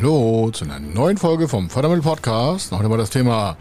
Hallo 0.00 0.50
zu 0.50 0.64
einer 0.64 0.80
neuen 0.80 1.18
Folge 1.18 1.46
vom 1.46 1.68
Fördermittel 1.68 2.02
Podcast. 2.02 2.72
Noch 2.72 2.80
einmal 2.80 2.96
das 2.96 3.10
Thema 3.10 3.58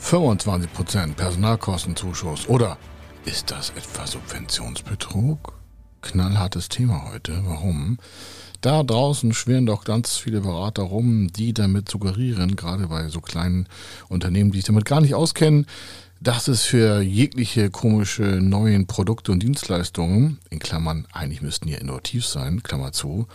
25% 0.00 1.14
Personalkostenzuschuss 1.14 2.48
oder 2.48 2.78
ist 3.24 3.50
das 3.50 3.70
etwa 3.70 4.06
Subventionsbetrug? 4.06 5.52
Knallhartes 6.02 6.68
Thema 6.68 7.10
heute. 7.10 7.42
Warum? 7.46 7.98
Da 8.60 8.84
draußen 8.84 9.34
schwirren 9.34 9.66
doch 9.66 9.82
ganz 9.82 10.18
viele 10.18 10.40
Berater 10.40 10.84
rum, 10.84 11.32
die 11.32 11.52
damit 11.52 11.88
suggerieren, 11.88 12.54
gerade 12.54 12.86
bei 12.86 13.08
so 13.08 13.20
kleinen 13.20 13.66
Unternehmen, 14.08 14.52
die 14.52 14.58
sich 14.58 14.66
damit 14.66 14.84
gar 14.84 15.00
nicht 15.00 15.16
auskennen, 15.16 15.66
dass 16.20 16.46
es 16.46 16.62
für 16.62 17.00
jegliche 17.00 17.70
komische 17.70 18.22
neuen 18.22 18.86
Produkte 18.86 19.32
und 19.32 19.42
Dienstleistungen, 19.42 20.38
in 20.50 20.60
Klammern, 20.60 21.08
eigentlich 21.12 21.42
müssten 21.42 21.66
ja 21.66 21.78
innovativ 21.78 22.24
sein, 22.24 22.62
Klammer 22.62 22.92
zu, 22.92 23.26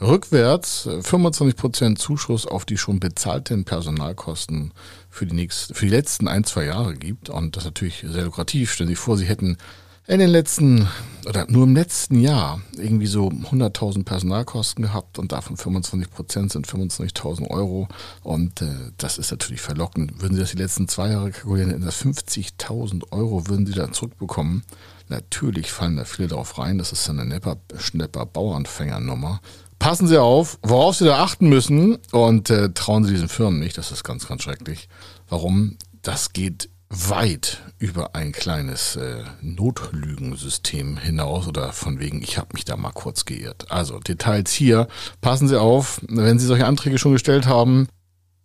rückwärts 0.00 0.86
25% 0.86 1.96
Zuschuss 1.96 2.46
auf 2.46 2.64
die 2.64 2.78
schon 2.78 3.00
bezahlten 3.00 3.64
Personalkosten 3.64 4.72
für 5.10 5.26
die, 5.26 5.34
nächsten, 5.34 5.74
für 5.74 5.86
die 5.86 5.92
letzten 5.92 6.28
ein, 6.28 6.44
zwei 6.44 6.64
Jahre 6.64 6.94
gibt. 6.94 7.28
Und 7.28 7.56
das 7.56 7.64
ist 7.64 7.68
natürlich 7.68 8.04
sehr 8.06 8.24
lukrativ. 8.24 8.72
Stellen 8.72 8.88
Sie 8.88 8.96
vor, 8.96 9.16
Sie 9.16 9.26
hätten 9.26 9.56
in 10.08 10.20
den 10.20 10.30
letzten 10.30 10.88
oder 11.26 11.44
nur 11.50 11.64
im 11.64 11.74
letzten 11.74 12.20
Jahr 12.20 12.62
irgendwie 12.78 13.06
so 13.06 13.28
100.000 13.28 14.04
Personalkosten 14.04 14.82
gehabt 14.82 15.18
und 15.18 15.32
davon 15.32 15.58
25 15.58 16.10
Prozent 16.10 16.52
sind 16.52 16.66
25.000 16.66 17.50
Euro 17.50 17.88
und 18.22 18.62
äh, 18.62 18.66
das 18.96 19.18
ist 19.18 19.30
natürlich 19.30 19.60
verlockend. 19.60 20.22
Würden 20.22 20.34
Sie 20.34 20.40
das 20.40 20.52
die 20.52 20.56
letzten 20.56 20.88
zwei 20.88 21.10
Jahre 21.10 21.30
kalkulieren, 21.30 21.72
in 21.72 21.82
das 21.82 22.02
50.000 22.02 23.12
Euro 23.12 23.48
würden 23.48 23.66
Sie 23.66 23.74
da 23.74 23.92
zurückbekommen. 23.92 24.62
Natürlich 25.08 25.70
fallen 25.72 25.98
da 25.98 26.06
viele 26.06 26.28
drauf 26.28 26.58
rein, 26.58 26.78
das 26.78 26.92
ist 26.92 27.08
eine 27.10 27.26
Nepper, 27.26 27.58
Schnepper 27.76 28.24
Bauernfängernummer. 28.24 29.42
Passen 29.78 30.08
Sie 30.08 30.20
auf, 30.20 30.58
worauf 30.62 30.96
Sie 30.96 31.04
da 31.04 31.22
achten 31.22 31.48
müssen 31.48 31.98
und 32.12 32.50
äh, 32.50 32.70
trauen 32.72 33.04
Sie 33.04 33.12
diesen 33.12 33.28
Firmen 33.28 33.60
nicht, 33.60 33.78
das 33.78 33.92
ist 33.92 34.04
ganz, 34.04 34.26
ganz 34.26 34.42
schrecklich. 34.42 34.88
Warum? 35.28 35.76
Das 36.02 36.32
geht 36.32 36.68
weit 36.90 37.62
über 37.78 38.14
ein 38.14 38.32
kleines 38.32 38.96
äh, 38.96 39.22
Notlügensystem 39.42 40.96
hinaus 40.96 41.46
oder 41.46 41.72
von 41.72 42.00
wegen, 42.00 42.22
ich 42.22 42.38
habe 42.38 42.48
mich 42.54 42.64
da 42.64 42.76
mal 42.76 42.92
kurz 42.92 43.24
geirrt. 43.24 43.70
Also 43.70 43.98
Details 44.00 44.52
hier. 44.52 44.88
Passen 45.20 45.48
Sie 45.48 45.60
auf, 45.60 46.00
wenn 46.08 46.38
Sie 46.38 46.46
solche 46.46 46.66
Anträge 46.66 46.98
schon 46.98 47.12
gestellt 47.12 47.46
haben, 47.46 47.88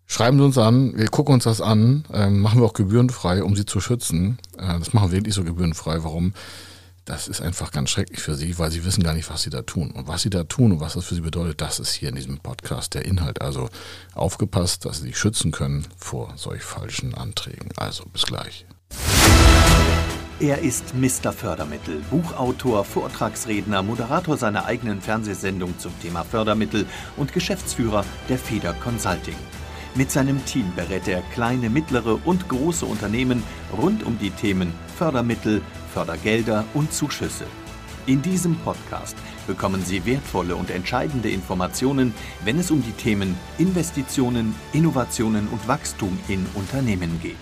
schreiben 0.05 0.37
Sie 0.37 0.43
uns 0.43 0.57
an, 0.57 0.97
wir 0.97 1.07
gucken 1.07 1.35
uns 1.35 1.45
das 1.45 1.61
an, 1.61 2.05
ähm, 2.13 2.41
machen 2.41 2.59
wir 2.59 2.65
auch 2.65 2.73
gebührenfrei, 2.73 3.43
um 3.43 3.55
Sie 3.55 3.65
zu 3.65 3.79
schützen. 3.79 4.37
Äh, 4.57 4.77
das 4.77 4.93
machen 4.93 5.11
wir 5.11 5.17
wirklich 5.17 5.35
so 5.35 5.43
gebührenfrei. 5.43 6.03
Warum? 6.03 6.33
Das 7.05 7.27
ist 7.27 7.41
einfach 7.41 7.71
ganz 7.71 7.89
schrecklich 7.89 8.21
für 8.21 8.35
sie, 8.35 8.57
weil 8.59 8.71
sie 8.71 8.85
wissen 8.85 9.03
gar 9.03 9.13
nicht, 9.13 9.29
was 9.29 9.41
sie 9.41 9.49
da 9.49 9.61
tun. 9.61 9.91
Und 9.91 10.07
was 10.07 10.21
sie 10.21 10.29
da 10.29 10.43
tun 10.43 10.71
und 10.73 10.79
was 10.79 10.93
das 10.93 11.05
für 11.05 11.15
sie 11.15 11.21
bedeutet, 11.21 11.59
das 11.61 11.79
ist 11.79 11.93
hier 11.93 12.09
in 12.09 12.15
diesem 12.15 12.39
Podcast 12.39 12.93
der 12.93 13.05
Inhalt. 13.05 13.41
Also 13.41 13.69
aufgepasst, 14.13 14.85
dass 14.85 14.97
sie 14.97 15.07
sich 15.07 15.17
schützen 15.17 15.51
können 15.51 15.85
vor 15.97 16.33
solch 16.37 16.63
falschen 16.63 17.13
Anträgen. 17.13 17.69
Also 17.75 18.05
bis 18.05 18.25
gleich. 18.25 18.65
Er 20.39 20.59
ist 20.59 20.93
Mr. 20.95 21.31
Fördermittel, 21.31 22.01
Buchautor, 22.09 22.83
Vortragsredner, 22.83 23.83
Moderator 23.83 24.37
seiner 24.37 24.65
eigenen 24.65 25.01
Fernsehsendung 25.01 25.77
zum 25.79 25.91
Thema 26.01 26.23
Fördermittel 26.23 26.85
und 27.17 27.33
Geschäftsführer 27.33 28.03
der 28.29 28.37
Feder 28.37 28.73
Consulting. 28.73 29.35
Mit 29.95 30.09
seinem 30.09 30.43
Team 30.45 30.73
berät 30.75 31.07
er 31.07 31.21
kleine, 31.33 31.69
mittlere 31.69 32.19
und 32.25 32.49
große 32.49 32.85
Unternehmen 32.85 33.43
rund 33.77 34.03
um 34.03 34.17
die 34.17 34.31
Themen 34.31 34.73
Fördermittel, 34.97 35.61
Fördergelder 35.93 36.65
und 36.73 36.91
Zuschüsse. 36.91 37.45
In 38.05 38.21
diesem 38.21 38.55
Podcast 38.57 39.15
bekommen 39.47 39.83
Sie 39.85 40.05
wertvolle 40.05 40.55
und 40.55 40.69
entscheidende 40.71 41.29
Informationen, 41.29 42.13
wenn 42.43 42.59
es 42.59 42.71
um 42.71 42.83
die 42.83 42.91
Themen 42.91 43.37
Investitionen, 43.57 44.55
Innovationen 44.73 45.47
und 45.47 45.67
Wachstum 45.67 46.17
in 46.27 46.45
Unternehmen 46.55 47.19
geht. 47.21 47.37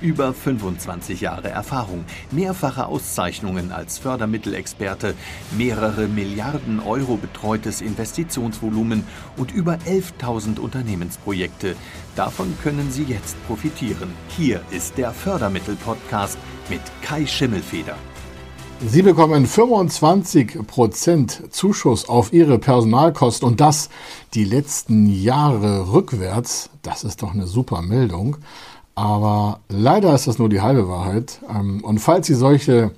Über 0.00 0.34
25 0.34 1.20
Jahre 1.20 1.50
Erfahrung, 1.50 2.04
mehrfache 2.32 2.86
Auszeichnungen 2.86 3.70
als 3.70 3.98
Fördermittelexperte, 3.98 5.14
mehrere 5.56 6.08
Milliarden 6.08 6.80
Euro 6.80 7.16
betreutes 7.16 7.80
Investitionsvolumen 7.80 9.04
und 9.36 9.52
über 9.52 9.74
11.000 9.86 10.58
Unternehmensprojekte. 10.58 11.76
Davon 12.16 12.52
können 12.64 12.90
Sie 12.90 13.04
jetzt 13.04 13.36
profitieren. 13.46 14.12
Hier 14.36 14.62
ist 14.72 14.98
der 14.98 15.12
Fördermittel-Podcast 15.12 16.36
mit 16.72 16.80
Kai 17.02 17.26
Schimmelfeder. 17.26 17.96
Sie 18.80 19.02
bekommen 19.02 19.46
25% 19.46 21.50
Zuschuss 21.50 22.08
auf 22.08 22.32
Ihre 22.32 22.58
Personalkosten 22.58 23.46
und 23.46 23.60
das 23.60 23.90
die 24.32 24.44
letzten 24.44 25.06
Jahre 25.06 25.92
rückwärts. 25.92 26.70
Das 26.80 27.04
ist 27.04 27.22
doch 27.22 27.34
eine 27.34 27.46
super 27.46 27.82
Meldung. 27.82 28.38
Aber 28.94 29.60
leider 29.68 30.14
ist 30.14 30.26
das 30.26 30.38
nur 30.38 30.48
die 30.48 30.62
halbe 30.62 30.88
Wahrheit. 30.88 31.40
Ähm, 31.50 31.84
und 31.84 31.98
falls 31.98 32.26
Sie 32.26 32.34
solche 32.34 32.92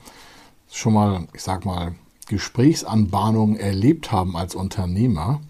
schon 0.70 0.94
mal, 0.94 1.26
ich 1.32 1.42
sag 1.42 1.64
mal, 1.64 1.96
Gesprächsanbahnungen 2.28 3.56
erlebt 3.56 4.12
haben 4.12 4.36
als 4.36 4.54
Unternehmer, 4.54 5.40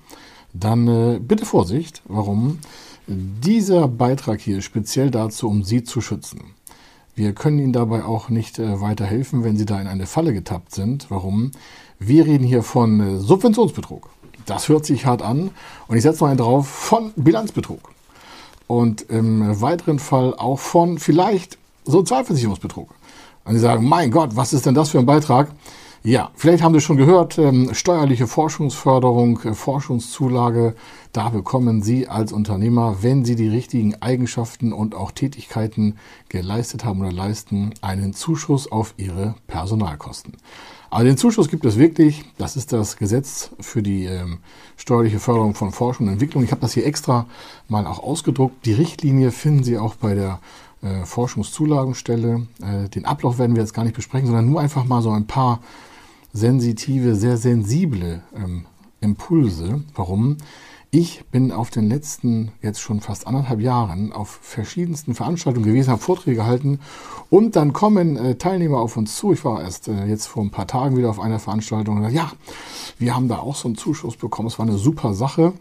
dann 0.55 0.89
äh, 0.89 1.19
bitte 1.19 1.45
Vorsicht. 1.45 2.01
Warum? 2.07 2.61
Dieser 3.07 3.87
Beitrag 3.87 4.41
hier 4.41 4.63
speziell 4.63 5.11
dazu, 5.11 5.47
um 5.47 5.63
Sie 5.63 5.85
zu 5.85 6.01
schützen. 6.01 6.54
Wir 7.17 7.33
können 7.33 7.59
Ihnen 7.61 7.73
dabei 7.73 8.05
auch 8.05 8.29
nicht 8.29 8.59
äh, 8.59 8.81
weiterhelfen, 8.81 9.45
wenn 9.45 9.57
Sie 9.57 9.67
da 9.67 9.81
in 9.81 9.87
eine 9.87 10.07
Falle 10.07 10.33
getappt 10.33 10.75
sind. 10.75 11.07
Warum? 11.11 11.53
Wir 12.01 12.27
reden 12.27 12.45
hier 12.45 12.63
von 12.65 13.01
äh, 13.01 13.21
Subventionsbetrug. 13.21 14.11
Das 14.47 14.69
hört 14.69 14.85
sich 14.85 15.07
hart 15.07 15.23
an. 15.23 15.51
Und 15.87 15.97
ich 15.97 16.03
setze 16.03 16.25
noch 16.25 16.29
einen 16.29 16.39
drauf 16.39 16.69
von 16.69 17.13
Bilanzbetrug 17.17 17.93
und 18.67 19.03
im 19.03 19.61
weiteren 19.61 19.99
Fall 19.99 20.35
auch 20.35 20.59
von 20.59 20.99
vielleicht 20.99 21.59
Sozialversicherungsbetrug. 21.85 22.89
Und 23.45 23.55
Sie 23.55 23.61
sagen, 23.61 23.87
mein 23.87 24.11
Gott, 24.11 24.35
was 24.35 24.53
ist 24.53 24.67
denn 24.67 24.75
das 24.75 24.91
für 24.91 24.99
ein 24.99 25.07
Beitrag? 25.07 25.49
Ja, 26.07 26.33
vielleicht 26.35 26.63
haben 26.63 26.75
Sie 26.75 26.83
schon 26.83 26.99
gehört, 26.99 27.39
ähm, 27.39 27.71
steuerliche 27.73 28.27
Forschungsförderung, 28.27 29.41
äh, 29.41 29.55
Forschungszulage, 29.55 30.75
da 31.13 31.31
bekommen 31.31 31.81
Sie 31.81 32.09
als 32.09 32.31
Unternehmer, 32.31 32.99
wenn 33.01 33.25
Sie 33.25 33.37
die 33.37 33.49
richtigen 33.49 33.95
Eigenschaften 34.03 34.75
und 34.75 34.95
auch 34.95 35.13
Tätigkeiten 35.13 35.97
geleistet 36.29 36.85
haben 36.85 37.01
oder 37.01 37.11
leisten, 37.11 37.73
einen 37.81 38.13
Zuschuss 38.13 38.71
auf 38.71 38.93
Ihre 38.99 39.37
Personalkosten. 39.47 40.37
Aber 40.91 41.05
den 41.05 41.17
Zuschuss 41.17 41.49
gibt 41.49 41.65
es 41.65 41.79
wirklich. 41.79 42.27
Das 42.37 42.57
ist 42.57 42.75
das 42.75 42.99
Gesetz 42.99 43.53
für 43.59 43.83
die 43.83 44.05
ähm, 44.05 44.41
steuerliche 44.77 45.21
Förderung 45.21 45.55
von 45.55 45.73
Forschung 45.73 46.09
und 46.09 46.13
Entwicklung. 46.13 46.45
Ich 46.45 46.51
habe 46.51 46.61
das 46.61 46.75
hier 46.75 46.85
extra 46.85 47.25
mal 47.67 47.87
auch 47.87 48.03
ausgedruckt. 48.03 48.67
Die 48.67 48.75
Richtlinie 48.75 49.31
finden 49.31 49.65
Sie 49.65 49.79
auch 49.79 49.95
bei 49.95 50.15
der 50.15 50.41
äh, 50.83 51.07
Forschungszulagenstelle. 51.07 52.47
Äh, 52.61 52.91
den 52.91 53.07
Ablauf 53.07 53.39
werden 53.39 53.57
wir 53.57 53.63
jetzt 53.63 53.73
gar 53.73 53.85
nicht 53.85 53.97
besprechen, 53.97 54.27
sondern 54.27 54.51
nur 54.51 54.61
einfach 54.61 54.85
mal 54.85 55.01
so 55.01 55.11
ein 55.11 55.27
paar 55.27 55.61
sensitive, 56.35 57.15
sehr 57.15 57.39
sensible 57.39 58.21
ähm, 58.37 58.67
Impulse. 59.01 59.83
Warum? 59.95 60.37
Ich 60.91 61.25
bin 61.33 61.51
auf 61.51 61.71
den 61.71 61.89
letzten, 61.89 62.53
jetzt 62.63 62.81
schon 62.81 63.01
fast 63.01 63.27
anderthalb 63.27 63.61
Jahren, 63.61 64.13
auf 64.13 64.39
verschiedensten 64.43 65.15
Veranstaltungen 65.15 65.67
gewesen, 65.67 65.91
habe 65.91 66.01
Vorträge 66.01 66.37
gehalten 66.37 66.79
und 67.31 67.57
dann 67.57 67.73
kommen 67.73 68.17
äh, 68.17 68.37
Teilnehmer 68.37 68.79
auf 68.79 68.97
uns 68.97 69.17
zu. 69.17 69.33
Ich 69.33 69.45
war 69.45 69.63
erst 69.63 69.89
äh, 69.89 70.07
jetzt 70.07 70.27
vor 70.27 70.45
ein 70.45 70.51
paar 70.51 70.69
Tagen 70.69 70.97
wieder 70.97 71.11
auf 71.11 71.19
einer 71.19 71.41
Veranstaltung 71.41 71.97
und 71.97 72.03
gesagt, 72.03 72.17
ja, 72.17 72.31
wir 72.99 73.17
haben 73.17 73.27
da 73.27 73.39
auch 73.39 73.57
so 73.57 73.67
einen 73.67 73.77
Zuschuss 73.77 74.17
bekommen. 74.17 74.47
Es 74.47 74.59
war 74.59 74.67
eine 74.67 74.79
super 74.79 75.15
Sache. 75.15 75.53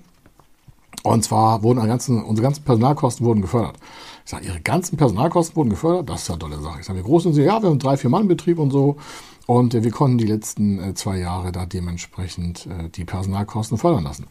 Und 1.01 1.23
zwar 1.23 1.63
wurden 1.63 1.85
ganzen, 1.88 2.23
unsere 2.23 2.44
ganzen 2.44 2.63
Personalkosten 2.63 3.25
wurden 3.25 3.41
gefördert. 3.41 3.78
Ich 4.25 4.31
sage, 4.31 4.45
Ihre 4.45 4.61
ganzen 4.61 4.97
Personalkosten 4.97 5.55
wurden 5.55 5.72
gefördert? 5.72 6.09
Das 6.09 6.22
ist 6.22 6.28
ja 6.28 6.35
eine 6.35 6.41
tolle 6.41 6.61
Sache. 6.61 6.79
Ich 6.79 6.85
sage, 6.85 7.00
wie 7.00 7.03
groß 7.03 7.23
sind 7.23 7.34
Sie? 7.34 7.41
Ja, 7.41 7.61
wir 7.61 7.69
haben 7.69 7.79
drei, 7.79 7.97
vier 7.97 8.09
Mann 8.11 8.28
Betrieb 8.28 8.59
und 8.59 8.69
so. 8.69 8.97
Und 9.46 9.74
äh, 9.74 9.84
wir 9.84 9.92
konnten 9.92 10.18
die 10.18 10.28
letzten 10.28 10.80
äh, 10.80 10.94
zwei 10.94 11.17
Jahre 11.17 11.52
da 11.52 11.66
dementsprechend 11.66 12.67
äh, 12.67 12.90
die 12.90 13.06
Personalkosten 13.06 13.78
fördern 13.78 14.03
lassen. 14.03 14.28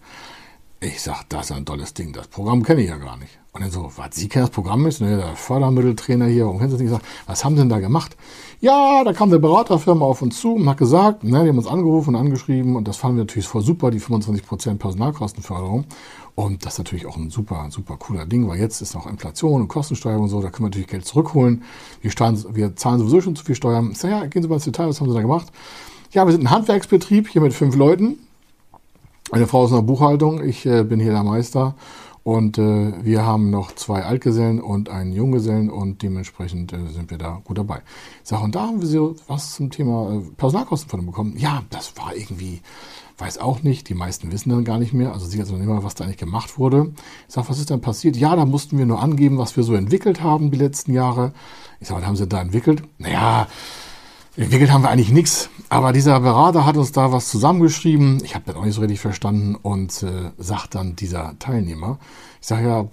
Ich 0.80 1.00
sag, 1.00 1.28
das 1.28 1.44
ist 1.44 1.52
ein 1.52 1.64
tolles 1.64 1.94
Ding. 1.94 2.12
Das 2.12 2.26
Programm 2.26 2.64
kenne 2.64 2.82
ich 2.82 2.88
ja 2.88 2.96
gar 2.96 3.16
nicht. 3.16 3.38
Und 3.52 3.62
dann 3.62 3.70
so, 3.70 3.92
was, 3.96 4.16
Sie 4.16 4.28
kennen 4.28 4.46
das 4.46 4.50
Programm 4.50 4.82
nicht? 4.82 5.00
Ne, 5.00 5.16
der 5.16 5.36
Fördermitteltrainer 5.36 6.26
hier, 6.26 6.46
warum 6.46 6.58
kennen 6.58 6.70
Sie 6.70 6.76
das 6.76 6.80
nicht? 6.80 6.90
Gesagt, 6.90 7.06
was 7.26 7.44
haben 7.44 7.54
Sie 7.54 7.60
denn 7.60 7.68
da 7.68 7.78
gemacht? 7.78 8.16
Ja, 8.60 9.04
da 9.04 9.12
kam 9.12 9.28
eine 9.28 9.38
Beraterfirma 9.38 10.04
auf 10.04 10.22
uns 10.22 10.40
zu 10.40 10.54
und 10.54 10.68
hat 10.68 10.78
gesagt, 10.78 11.22
ne, 11.22 11.42
die 11.42 11.50
haben 11.50 11.58
uns 11.58 11.68
angerufen 11.68 12.14
und 12.14 12.20
angeschrieben 12.20 12.74
und 12.74 12.88
das 12.88 12.96
fanden 12.96 13.18
wir 13.18 13.24
natürlich 13.24 13.46
voll 13.46 13.62
super, 13.62 13.92
die 13.92 14.00
25% 14.00 14.78
Personalkostenförderung. 14.78 15.84
Und 16.34 16.64
das 16.64 16.74
ist 16.74 16.78
natürlich 16.78 17.06
auch 17.06 17.16
ein 17.16 17.30
super, 17.30 17.66
super 17.70 17.96
cooler 17.98 18.24
Ding, 18.24 18.48
weil 18.48 18.58
jetzt 18.58 18.80
ist 18.80 18.94
noch 18.94 19.06
Inflation 19.06 19.60
und 19.60 19.68
Kostensteuerung 19.68 20.24
und 20.24 20.28
so, 20.30 20.40
da 20.40 20.48
können 20.48 20.64
wir 20.64 20.70
natürlich 20.70 20.88
Geld 20.88 21.04
zurückholen. 21.04 21.62
Wir, 22.00 22.10
steuern, 22.10 22.42
wir 22.52 22.74
zahlen 22.74 23.00
sowieso 23.00 23.20
schon 23.20 23.36
zu 23.36 23.44
viel 23.44 23.54
Steuern. 23.54 23.90
Ich 23.92 23.98
sag, 23.98 24.10
ja, 24.10 24.24
gehen 24.26 24.42
Sie 24.42 24.48
mal 24.48 24.54
ins 24.54 24.64
Detail, 24.64 24.88
was 24.88 25.00
haben 25.00 25.08
Sie 25.08 25.14
da 25.14 25.20
gemacht? 25.20 25.48
Ja, 26.12 26.24
wir 26.26 26.32
sind 26.32 26.44
ein 26.44 26.50
Handwerksbetrieb 26.50 27.28
hier 27.28 27.42
mit 27.42 27.52
fünf 27.52 27.76
Leuten. 27.76 28.18
Eine 29.30 29.46
Frau 29.46 29.62
aus 29.62 29.72
einer 29.72 29.82
Buchhaltung, 29.82 30.42
ich 30.42 30.66
äh, 30.66 30.84
bin 30.84 31.00
hier 31.00 31.12
der 31.12 31.22
Meister. 31.22 31.74
Und 32.24 32.56
äh, 32.56 32.92
wir 33.04 33.26
haben 33.26 33.50
noch 33.50 33.72
zwei 33.72 34.04
Altgesellen 34.04 34.60
und 34.60 34.88
einen 34.88 35.12
Junggesellen 35.12 35.70
und 35.70 36.02
dementsprechend 36.02 36.72
äh, 36.72 36.86
sind 36.86 37.10
wir 37.10 37.18
da 37.18 37.40
gut 37.44 37.58
dabei. 37.58 37.82
Ich 38.22 38.28
sage, 38.28 38.44
und 38.44 38.54
da 38.54 38.62
haben 38.62 38.80
wir 38.80 38.86
so 38.86 39.16
was 39.26 39.54
zum 39.54 39.70
Thema 39.70 40.14
äh, 40.14 40.20
Personalkosten 40.36 40.88
von 40.88 41.00
ihm 41.00 41.06
bekommen. 41.06 41.34
Ja, 41.36 41.64
das 41.70 41.96
war 41.96 42.14
irgendwie, 42.14 42.60
weiß 43.18 43.38
auch 43.38 43.64
nicht, 43.64 43.88
die 43.88 43.94
meisten 43.94 44.30
wissen 44.30 44.50
dann 44.50 44.64
gar 44.64 44.78
nicht 44.78 44.92
mehr. 44.92 45.12
Also 45.12 45.26
sie 45.26 45.38
nicht 45.38 45.50
mehr, 45.50 45.82
was 45.82 45.96
da 45.96 46.04
eigentlich 46.04 46.16
gemacht 46.18 46.58
wurde. 46.58 46.92
Ich 47.26 47.34
sage, 47.34 47.48
was 47.48 47.58
ist 47.58 47.70
denn 47.70 47.80
passiert? 47.80 48.16
Ja, 48.16 48.36
da 48.36 48.44
mussten 48.44 48.78
wir 48.78 48.86
nur 48.86 49.02
angeben, 49.02 49.38
was 49.38 49.56
wir 49.56 49.64
so 49.64 49.74
entwickelt 49.74 50.22
haben 50.22 50.52
die 50.52 50.58
letzten 50.58 50.92
Jahre. 50.92 51.32
Ich 51.80 51.88
sage, 51.88 52.02
was 52.02 52.06
haben 52.06 52.16
sie 52.16 52.28
da 52.28 52.40
entwickelt? 52.40 52.84
Naja, 52.98 53.48
Entwickelt 54.34 54.70
haben 54.72 54.82
wir 54.82 54.88
eigentlich 54.88 55.12
nichts, 55.12 55.50
aber 55.68 55.92
dieser 55.92 56.18
Berater 56.20 56.64
hat 56.64 56.78
uns 56.78 56.90
da 56.90 57.12
was 57.12 57.28
zusammengeschrieben. 57.28 58.22
Ich 58.24 58.34
habe 58.34 58.46
das 58.46 58.56
auch 58.56 58.64
nicht 58.64 58.74
so 58.74 58.80
richtig 58.80 58.98
verstanden 58.98 59.56
und 59.56 60.02
äh, 60.02 60.30
sagt 60.38 60.74
dann 60.74 60.96
dieser 60.96 61.38
Teilnehmer, 61.38 61.98
ich 62.40 62.46
sage 62.46 62.66
ja, 62.66 62.88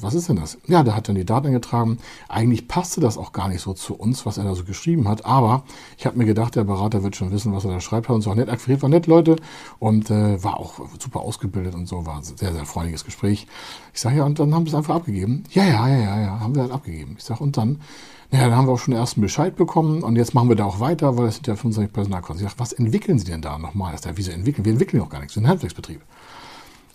was 0.00 0.14
ist 0.14 0.28
denn 0.28 0.36
das? 0.36 0.58
Ja, 0.68 0.84
der 0.84 0.94
hat 0.94 1.08
dann 1.08 1.16
die 1.16 1.24
Daten 1.24 1.48
eingetragen. 1.48 1.98
Eigentlich 2.28 2.68
passte 2.68 3.00
das 3.00 3.18
auch 3.18 3.32
gar 3.32 3.48
nicht 3.48 3.62
so 3.62 3.74
zu 3.74 3.96
uns, 3.96 4.26
was 4.26 4.38
er 4.38 4.44
da 4.44 4.54
so 4.54 4.62
geschrieben 4.62 5.08
hat, 5.08 5.26
aber 5.26 5.64
ich 5.98 6.06
habe 6.06 6.18
mir 6.18 6.24
gedacht, 6.24 6.54
der 6.54 6.62
Berater 6.62 7.02
wird 7.02 7.16
schon 7.16 7.32
wissen, 7.32 7.52
was 7.52 7.64
er 7.64 7.72
da 7.72 7.80
schreibt, 7.80 8.08
hat 8.08 8.14
uns 8.14 8.28
auch 8.28 8.36
nett 8.36 8.48
akquiriert, 8.48 8.82
war 8.82 8.88
nett 8.88 9.08
Leute 9.08 9.34
und 9.80 10.08
äh, 10.12 10.40
war 10.44 10.60
auch 10.60 10.74
super 11.00 11.18
ausgebildet 11.18 11.74
und 11.74 11.88
so, 11.88 12.06
war 12.06 12.18
ein 12.18 12.22
sehr, 12.22 12.52
sehr 12.52 12.64
freundliches 12.64 13.04
Gespräch. 13.04 13.48
Ich 13.92 14.00
sage 14.00 14.18
ja, 14.18 14.24
und 14.24 14.38
dann 14.38 14.54
haben 14.54 14.64
wir 14.64 14.70
es 14.70 14.76
einfach 14.76 14.94
abgegeben. 14.94 15.42
Ja, 15.50 15.64
ja, 15.64 15.88
ja, 15.88 15.98
ja, 15.98 16.20
ja, 16.20 16.40
haben 16.40 16.54
wir 16.54 16.62
halt 16.62 16.72
abgegeben. 16.72 17.16
Ich 17.18 17.24
sage, 17.24 17.42
und 17.42 17.56
dann 17.56 17.80
naja, 18.30 18.48
dann 18.48 18.56
haben 18.56 18.66
wir 18.66 18.72
auch 18.72 18.78
schon 18.78 18.92
den 18.92 19.00
ersten 19.00 19.20
Bescheid 19.20 19.56
bekommen 19.56 20.02
und 20.02 20.16
jetzt 20.16 20.34
machen 20.34 20.48
wir 20.48 20.56
da 20.56 20.64
auch 20.64 20.80
weiter, 20.80 21.16
weil 21.16 21.26
es 21.26 21.36
sind 21.36 21.46
ja 21.46 21.54
25 21.56 21.92
Personalkosten. 21.92 22.44
Ich 22.44 22.50
sage, 22.50 22.60
was 22.60 22.72
entwickeln 22.72 23.18
Sie 23.18 23.24
denn 23.24 23.42
da 23.42 23.58
nochmal? 23.58 23.92
Das 23.92 24.00
ist 24.00 24.06
ja, 24.06 24.16
wieso 24.16 24.32
entwickeln? 24.32 24.64
Wir 24.64 24.72
entwickeln 24.72 25.02
auch 25.02 25.08
gar 25.08 25.20
nichts, 25.20 25.34
wir 25.34 25.40
sind 25.40 25.46
ein 25.46 25.50
Handwerksbetrieb. 25.50 26.02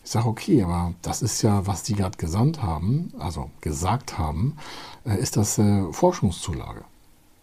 Ich 0.03 0.09
sage, 0.09 0.27
okay, 0.27 0.63
aber 0.63 0.93
das 1.01 1.21
ist 1.21 1.41
ja, 1.41 1.65
was 1.67 1.83
die 1.83 1.95
gerade 1.95 2.17
gesandt 2.17 2.61
haben, 2.61 3.13
also 3.19 3.49
gesagt 3.61 4.17
haben, 4.17 4.57
äh, 5.05 5.17
ist 5.17 5.37
das 5.37 5.57
äh, 5.57 5.83
Forschungszulage. 5.91 6.83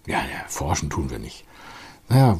Ja, 0.06 0.18
ja, 0.18 0.44
forschen 0.48 0.90
tun 0.90 1.10
wir 1.10 1.18
nicht. 1.18 1.44
Naja, 2.08 2.38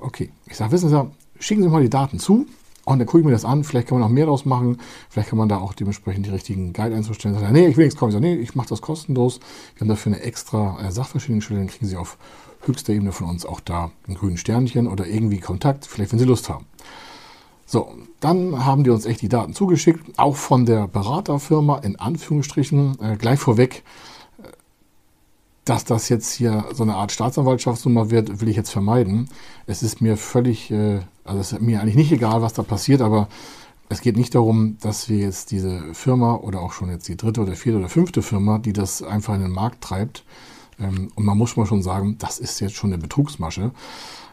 okay. 0.00 0.30
Ich 0.46 0.56
sage, 0.56 0.72
wissen 0.72 0.88
Sie, 0.88 1.10
schicken 1.38 1.62
Sie 1.62 1.68
mal 1.68 1.82
die 1.82 1.90
Daten 1.90 2.18
zu 2.18 2.46
und 2.92 2.98
dann 2.98 3.06
gucke 3.06 3.20
ich 3.20 3.24
mir 3.24 3.32
das 3.32 3.44
an, 3.44 3.64
vielleicht 3.64 3.88
kann 3.88 3.98
man 3.98 4.08
noch 4.08 4.14
mehr 4.14 4.26
draus 4.26 4.44
machen, 4.44 4.78
vielleicht 5.08 5.30
kann 5.30 5.38
man 5.38 5.48
da 5.48 5.58
auch 5.58 5.72
dementsprechend 5.72 6.26
die 6.26 6.30
richtigen 6.30 6.72
Guidelines 6.72 7.06
verstellen. 7.06 7.34
Sagt, 7.34 7.52
nee, 7.52 7.66
ich 7.66 7.76
will 7.76 7.84
nichts 7.84 7.98
kommen. 7.98 8.10
Ich 8.10 8.14
sage, 8.14 8.26
nee, 8.26 8.34
ich 8.36 8.54
mache 8.54 8.68
das 8.68 8.80
kostenlos. 8.80 9.40
Wir 9.74 9.82
haben 9.82 9.88
dafür 9.88 10.12
eine 10.12 10.22
extra 10.22 10.78
äh, 10.80 10.90
Sachverständigenstelle, 10.90 11.60
dann 11.60 11.68
kriegen 11.68 11.86
Sie 11.86 11.96
auf 11.96 12.18
höchster 12.62 12.92
Ebene 12.92 13.12
von 13.12 13.28
uns 13.28 13.46
auch 13.46 13.60
da 13.60 13.90
ein 14.06 14.14
grünes 14.14 14.40
Sternchen 14.40 14.88
oder 14.88 15.06
irgendwie 15.06 15.38
Kontakt, 15.38 15.86
vielleicht 15.86 16.12
wenn 16.12 16.18
Sie 16.18 16.24
Lust 16.24 16.48
haben. 16.48 16.66
So, 17.66 17.92
dann 18.20 18.64
haben 18.64 18.82
die 18.82 18.90
uns 18.90 19.04
echt 19.04 19.20
die 19.20 19.28
Daten 19.28 19.52
zugeschickt, 19.52 20.18
auch 20.18 20.36
von 20.36 20.64
der 20.64 20.88
Beraterfirma 20.88 21.78
in 21.78 21.96
Anführungsstrichen. 21.96 22.96
Äh, 23.00 23.16
gleich 23.16 23.38
vorweg, 23.38 23.84
dass 25.68 25.84
das 25.84 26.08
jetzt 26.08 26.32
hier 26.32 26.64
so 26.72 26.82
eine 26.82 26.94
Art 26.94 27.12
Staatsanwaltschaftsnummer 27.12 28.10
wird, 28.10 28.40
will 28.40 28.48
ich 28.48 28.56
jetzt 28.56 28.70
vermeiden. 28.70 29.28
Es 29.66 29.82
ist 29.82 30.00
mir 30.00 30.16
völlig, 30.16 30.70
äh, 30.70 31.00
also 31.24 31.40
es 31.40 31.52
ist 31.52 31.60
mir 31.60 31.80
eigentlich 31.80 31.96
nicht 31.96 32.12
egal, 32.12 32.42
was 32.42 32.54
da 32.54 32.62
passiert, 32.62 33.02
aber 33.02 33.28
es 33.90 34.00
geht 34.00 34.16
nicht 34.16 34.34
darum, 34.34 34.76
dass 34.80 35.08
wir 35.08 35.18
jetzt 35.18 35.50
diese 35.50 35.94
Firma 35.94 36.36
oder 36.36 36.60
auch 36.60 36.72
schon 36.72 36.90
jetzt 36.90 37.08
die 37.08 37.16
dritte 37.16 37.40
oder 37.40 37.54
vierte 37.54 37.78
oder 37.78 37.88
fünfte 37.88 38.22
Firma, 38.22 38.58
die 38.58 38.72
das 38.72 39.02
einfach 39.02 39.34
in 39.34 39.42
den 39.42 39.52
Markt 39.52 39.82
treibt, 39.82 40.24
ähm, 40.80 41.10
und 41.14 41.24
man 41.24 41.36
muss 41.36 41.56
mal 41.56 41.66
schon 41.66 41.82
sagen, 41.82 42.16
das 42.18 42.38
ist 42.38 42.60
jetzt 42.60 42.76
schon 42.76 42.92
eine 42.92 43.02
Betrugsmasche. 43.02 43.72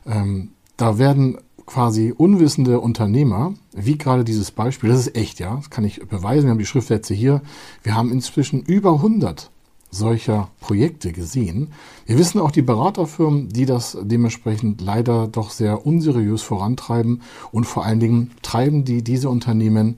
Ähm, 0.06 0.52
da 0.78 0.98
werden 0.98 1.38
quasi 1.66 2.14
unwissende 2.16 2.80
Unternehmer, 2.80 3.54
wie 3.74 3.98
gerade 3.98 4.24
dieses 4.24 4.52
Beispiel, 4.52 4.90
das 4.90 5.00
ist 5.00 5.16
echt, 5.16 5.40
ja, 5.40 5.56
das 5.56 5.70
kann 5.70 5.84
ich 5.84 6.00
beweisen, 6.08 6.46
wir 6.46 6.52
haben 6.52 6.60
die 6.60 6.66
Schriftsätze 6.66 7.14
hier, 7.14 7.42
wir 7.82 7.96
haben 7.96 8.12
inzwischen 8.12 8.62
über 8.62 8.94
100 8.94 9.50
solcher 9.96 10.50
Projekte 10.60 11.12
gesehen. 11.12 11.72
Wir 12.06 12.18
wissen 12.18 12.40
auch 12.40 12.52
die 12.52 12.62
Beraterfirmen, 12.62 13.50
die 13.50 13.66
das 13.66 13.98
dementsprechend 14.02 14.82
leider 14.82 15.28
doch 15.28 15.50
sehr 15.50 15.86
unseriös 15.86 16.42
vorantreiben 16.42 17.22
und 17.52 17.66
vor 17.66 17.86
allen 17.86 18.00
Dingen 18.00 18.32
treiben 18.42 18.86
die 18.86 19.04
diese 19.04 19.30
Unternehmen 19.30 19.98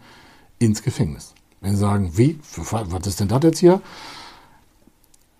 ins 0.60 0.84
Gefängnis. 0.84 1.34
Wenn 1.62 1.72
sie 1.72 1.80
sagen, 1.80 2.12
wie, 2.16 2.40
was 2.56 3.08
ist 3.08 3.20
denn 3.20 3.28
das 3.28 3.44
jetzt 3.44 3.60
hier? 3.60 3.82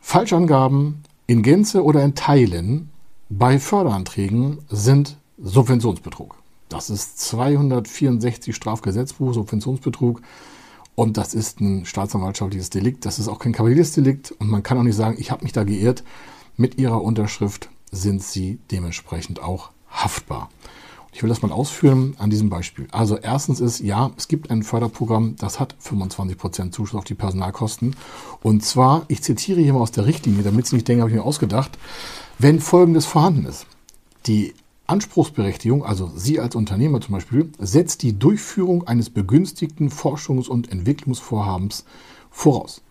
Falschangaben 0.02 1.04
in 1.28 1.44
Gänze 1.44 1.84
oder 1.84 2.04
in 2.04 2.16
Teilen 2.16 2.90
bei 3.30 3.60
Förderanträgen 3.60 4.60
sind 4.70 5.18
Subventionsbetrug. 5.38 6.36
Das 6.70 6.90
ist 6.90 7.20
264 7.20 8.56
Strafgesetzbuch, 8.56 9.34
Subventionsbetrug. 9.34 10.22
Und 10.98 11.18
das 11.18 11.36
ist 11.36 11.62
ein 11.62 11.86
staatsanwaltschaftliches 11.86 12.72
Delikt. 12.72 13.06
Das 13.06 13.20
ist 13.20 13.28
auch 13.28 13.38
kein 13.38 13.54
Kavaliersdelikt. 13.54 14.32
Und 14.32 14.50
man 14.50 14.64
kann 14.64 14.80
auch 14.80 14.84
nicht 14.84 14.96
sagen, 14.96 15.18
ich 15.20 15.30
habe 15.30 15.44
mich 15.44 15.54
da 15.54 15.64
geirrt. 15.64 16.04
Mit 16.56 16.80
ihrer 16.80 17.04
Unterschrift 17.04 17.70
sind 17.92 18.24
sie 18.24 18.58
dementsprechend 18.72 19.40
auch 19.40 19.70
haftbar. 19.92 20.50
Ich 21.14 21.22
will 21.22 21.30
das 21.30 21.44
mal 21.44 21.52
ausführen 21.52 22.16
an 22.18 22.32
diesem 22.32 22.50
Beispiel. 22.50 22.88
Also 22.92 23.16
erstens 23.16 23.60
ist, 23.60 23.80
ja, 23.80 24.10
es 24.18 24.28
gibt 24.28 24.50
ein 24.50 24.64
Förderprogramm, 24.64 25.36
das 25.38 25.60
hat 25.60 25.76
25% 25.84 26.72
Zuschuss 26.72 26.98
auf 26.98 27.04
die 27.06 27.14
Personalkosten. 27.14 27.96
Und 28.42 28.66
zwar, 28.66 29.06
ich 29.08 29.22
zitiere 29.22 29.62
hier 29.62 29.74
mal 29.74 29.82
aus 29.82 29.92
der 29.92 30.08
Richtlinie, 30.08 30.42
damit 30.42 30.66
Sie 30.66 30.78
nicht 30.78 30.88
denken, 30.88 31.02
habe 31.02 31.12
ich 31.12 31.18
mir 31.18 31.24
ausgedacht, 31.24 31.78
wenn 32.40 32.60
Folgendes 32.60 33.06
vorhanden 33.06 33.46
ist. 33.46 33.68
Die 34.26 34.56
Anspruchsberechtigung, 34.88 35.86
also 35.86 36.12
Sie 36.16 36.40
als 36.40 36.56
Unternehmer 36.56 37.02
zum 37.02 37.14
Beispiel, 37.14 37.52
setzt 37.60 38.04
die 38.04 38.18
Durchführung 38.18 38.88
eines 38.88 39.10
begünstigten 39.10 39.90
Forschungs- 39.90 40.48
und 40.48 40.72
Entwicklungsvorhabens 40.72 41.84
voraus. 42.32 42.82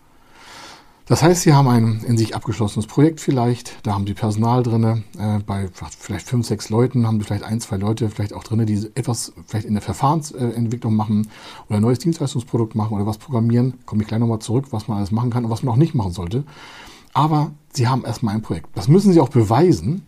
Das 1.07 1.23
heißt, 1.23 1.43
Sie 1.43 1.53
haben 1.53 1.69
ein 1.69 2.03
in 2.05 2.17
sich 2.17 2.35
abgeschlossenes 2.35 2.85
Projekt 2.85 3.21
vielleicht, 3.21 3.77
da 3.83 3.93
haben 3.93 4.05
Sie 4.05 4.13
Personal 4.13 4.61
drin, 4.61 5.05
äh, 5.17 5.39
bei 5.39 5.69
vielleicht 5.97 6.27
fünf, 6.27 6.45
sechs 6.45 6.69
Leuten 6.69 7.07
haben 7.07 7.19
Sie 7.19 7.25
vielleicht 7.25 7.43
ein, 7.45 7.61
zwei 7.61 7.77
Leute 7.77 8.09
vielleicht 8.09 8.33
auch 8.33 8.43
drin, 8.43 8.65
die 8.65 8.89
etwas 8.93 9.31
vielleicht 9.47 9.65
in 9.65 9.73
der 9.73 9.81
Verfahrensentwicklung 9.81 10.93
machen 10.93 11.29
oder 11.69 11.77
ein 11.77 11.81
neues 11.81 11.99
Dienstleistungsprodukt 11.99 12.75
machen 12.75 12.93
oder 12.93 13.05
was 13.05 13.19
programmieren. 13.19 13.75
Komme 13.85 14.01
ich 14.01 14.07
gleich 14.09 14.19
nochmal 14.19 14.39
zurück, 14.39 14.65
was 14.71 14.89
man 14.89 14.97
alles 14.97 15.11
machen 15.11 15.29
kann 15.29 15.45
und 15.45 15.49
was 15.49 15.63
man 15.63 15.73
auch 15.73 15.77
nicht 15.77 15.95
machen 15.95 16.11
sollte. 16.11 16.43
Aber 17.13 17.51
Sie 17.71 17.87
haben 17.87 18.03
erstmal 18.03 18.35
ein 18.35 18.41
Projekt. 18.41 18.67
Das 18.75 18.89
müssen 18.89 19.13
Sie 19.13 19.21
auch 19.21 19.29
beweisen, 19.29 20.03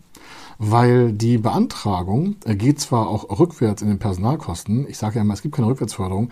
weil 0.62 1.14
die 1.14 1.38
Beantragung 1.38 2.36
geht 2.44 2.80
zwar 2.80 3.08
auch 3.08 3.40
rückwärts 3.40 3.80
in 3.80 3.88
den 3.88 3.98
Personalkosten, 3.98 4.86
ich 4.86 4.98
sage 4.98 5.16
ja 5.16 5.22
immer, 5.22 5.32
es 5.32 5.40
gibt 5.40 5.54
keine 5.54 5.66
Rückwärtsförderung, 5.68 6.28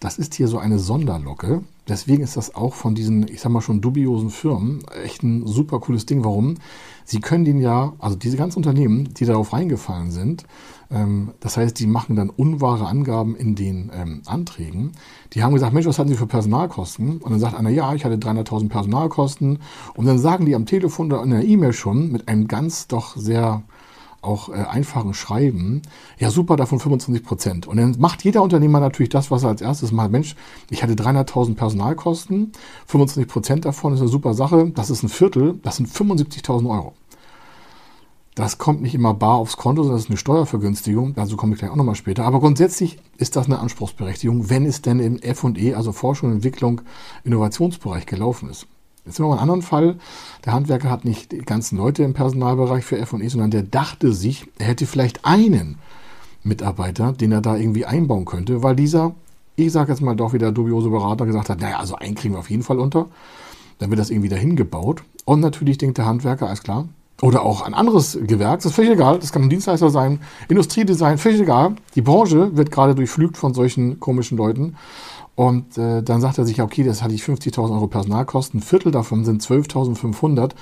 das 0.00 0.18
ist 0.18 0.34
hier 0.34 0.48
so 0.48 0.58
eine 0.58 0.80
Sonderlocke. 0.80 1.62
Deswegen 1.88 2.22
ist 2.22 2.36
das 2.36 2.54
auch 2.54 2.74
von 2.74 2.94
diesen, 2.94 3.28
ich 3.28 3.40
sag 3.40 3.52
mal 3.52 3.60
schon 3.60 3.80
dubiosen 3.80 4.30
Firmen 4.30 4.82
echt 5.04 5.22
ein 5.22 5.46
super 5.46 5.78
cooles 5.78 6.04
Ding. 6.04 6.24
Warum? 6.24 6.56
Sie 7.04 7.20
können 7.20 7.44
den 7.44 7.60
ja, 7.60 7.92
also 8.00 8.16
diese 8.16 8.36
ganzen 8.36 8.58
Unternehmen, 8.58 9.14
die 9.14 9.24
darauf 9.24 9.52
reingefallen 9.52 10.10
sind, 10.10 10.44
das 11.40 11.56
heißt, 11.56 11.78
die 11.80 11.86
machen 11.86 12.14
dann 12.14 12.30
unwahre 12.30 12.86
Angaben 12.86 13.34
in 13.36 13.54
den 13.54 13.90
ähm, 13.94 14.22
Anträgen. 14.26 14.92
Die 15.32 15.42
haben 15.42 15.54
gesagt, 15.54 15.72
Mensch, 15.72 15.86
was 15.86 15.98
hatten 15.98 16.08
Sie 16.08 16.16
für 16.16 16.26
Personalkosten? 16.26 17.18
Und 17.18 17.30
dann 17.32 17.40
sagt 17.40 17.56
einer, 17.56 17.70
ja, 17.70 17.94
ich 17.94 18.04
hatte 18.04 18.16
300.000 18.16 18.68
Personalkosten. 18.68 19.58
Und 19.94 20.06
dann 20.06 20.18
sagen 20.18 20.46
die 20.46 20.54
am 20.54 20.66
Telefon 20.66 21.12
oder 21.12 21.22
in 21.22 21.30
der 21.30 21.44
E-Mail 21.44 21.72
schon 21.72 22.12
mit 22.12 22.28
einem 22.28 22.46
ganz 22.46 22.86
doch 22.86 23.16
sehr 23.16 23.62
auch 24.24 24.48
äh, 24.48 24.52
einfachen 24.52 25.14
Schreiben, 25.14 25.82
ja 26.18 26.30
super, 26.30 26.56
davon 26.56 26.80
25 26.80 27.24
Prozent. 27.24 27.66
Und 27.66 27.76
dann 27.76 27.96
macht 27.98 28.24
jeder 28.24 28.42
Unternehmer 28.42 28.80
natürlich 28.80 29.10
das, 29.10 29.30
was 29.30 29.42
er 29.42 29.50
als 29.50 29.60
erstes 29.60 29.92
macht. 29.92 30.10
Mensch, 30.10 30.34
ich 30.70 30.82
hatte 30.82 30.94
300.000 30.94 31.54
Personalkosten, 31.54 32.52
25 32.86 33.30
Prozent 33.30 33.64
davon 33.64 33.92
ist 33.92 34.00
eine 34.00 34.08
super 34.08 34.34
Sache, 34.34 34.70
das 34.74 34.90
ist 34.90 35.02
ein 35.02 35.08
Viertel, 35.08 35.58
das 35.62 35.76
sind 35.76 35.88
75.000 35.88 36.68
Euro. 36.68 36.94
Das 38.34 38.58
kommt 38.58 38.82
nicht 38.82 38.96
immer 38.96 39.14
bar 39.14 39.36
aufs 39.36 39.56
Konto, 39.56 39.82
sondern 39.82 39.96
das 39.96 40.04
ist 40.04 40.10
eine 40.10 40.16
Steuervergünstigung. 40.16 41.14
Dazu 41.14 41.36
komme 41.36 41.54
ich 41.54 41.60
gleich 41.60 41.70
auch 41.70 41.76
nochmal 41.76 41.94
später. 41.94 42.24
Aber 42.24 42.40
grundsätzlich 42.40 42.98
ist 43.16 43.36
das 43.36 43.46
eine 43.46 43.60
Anspruchsberechtigung, 43.60 44.50
wenn 44.50 44.66
es 44.66 44.82
denn 44.82 44.98
im 44.98 45.18
F&E, 45.18 45.74
also 45.74 45.92
Forschung, 45.92 46.32
Entwicklung, 46.32 46.80
Innovationsbereich 47.22 48.06
gelaufen 48.06 48.50
ist. 48.50 48.66
Jetzt 49.04 49.20
haben 49.20 49.26
wir 49.26 49.32
einen 49.32 49.40
anderen 49.40 49.62
Fall. 49.62 49.98
Der 50.44 50.52
Handwerker 50.52 50.90
hat 50.90 51.04
nicht 51.04 51.30
die 51.30 51.38
ganzen 51.38 51.76
Leute 51.76 52.02
im 52.02 52.14
Personalbereich 52.14 52.84
für 52.84 52.98
F&E, 52.98 53.28
sondern 53.28 53.52
der 53.52 53.62
dachte 53.62 54.12
sich, 54.12 54.46
er 54.58 54.66
hätte 54.66 54.86
vielleicht 54.86 55.24
einen 55.24 55.78
Mitarbeiter, 56.42 57.12
den 57.12 57.30
er 57.30 57.40
da 57.40 57.56
irgendwie 57.56 57.86
einbauen 57.86 58.24
könnte, 58.24 58.62
weil 58.62 58.74
dieser, 58.74 59.14
ich 59.56 59.70
sage 59.70 59.92
jetzt 59.92 60.00
mal 60.00 60.16
doch 60.16 60.32
wieder 60.32 60.50
dubiose 60.50 60.90
Berater 60.90 61.26
gesagt 61.26 61.50
hat, 61.50 61.60
naja, 61.60 61.78
also 61.78 61.94
einen 61.94 62.16
kriegen 62.16 62.34
wir 62.34 62.40
auf 62.40 62.50
jeden 62.50 62.62
Fall 62.64 62.80
unter. 62.80 63.06
Dann 63.78 63.90
wird 63.90 64.00
das 64.00 64.10
irgendwie 64.10 64.28
dahin 64.28 64.56
gebaut. 64.56 65.04
Und 65.24 65.40
natürlich 65.40 65.78
denkt 65.78 65.98
der 65.98 66.06
Handwerker, 66.06 66.46
alles 66.46 66.62
klar, 66.62 66.88
oder 67.22 67.42
auch 67.42 67.62
ein 67.62 67.74
anderes 67.74 68.18
Gewerk, 68.20 68.58
das 68.58 68.66
ist 68.66 68.74
völlig 68.74 68.92
egal, 68.92 69.18
das 69.18 69.32
kann 69.32 69.42
ein 69.42 69.50
Dienstleister 69.50 69.90
sein, 69.90 70.20
Industriedesign, 70.48 71.18
völlig 71.18 71.40
egal. 71.40 71.76
Die 71.94 72.02
Branche 72.02 72.56
wird 72.56 72.70
gerade 72.70 72.94
durchflügt 72.94 73.36
von 73.36 73.54
solchen 73.54 74.00
komischen 74.00 74.36
Leuten. 74.36 74.76
Und 75.36 75.78
äh, 75.78 76.02
dann 76.02 76.20
sagt 76.20 76.38
er 76.38 76.44
sich, 76.44 76.62
okay, 76.62 76.84
das 76.84 77.02
hatte 77.02 77.14
ich 77.14 77.22
50.000 77.22 77.72
Euro 77.72 77.88
Personalkosten, 77.88 78.60
ein 78.60 78.62
Viertel 78.62 78.92
davon 78.92 79.24
sind 79.24 79.42
12.500. 79.42 80.52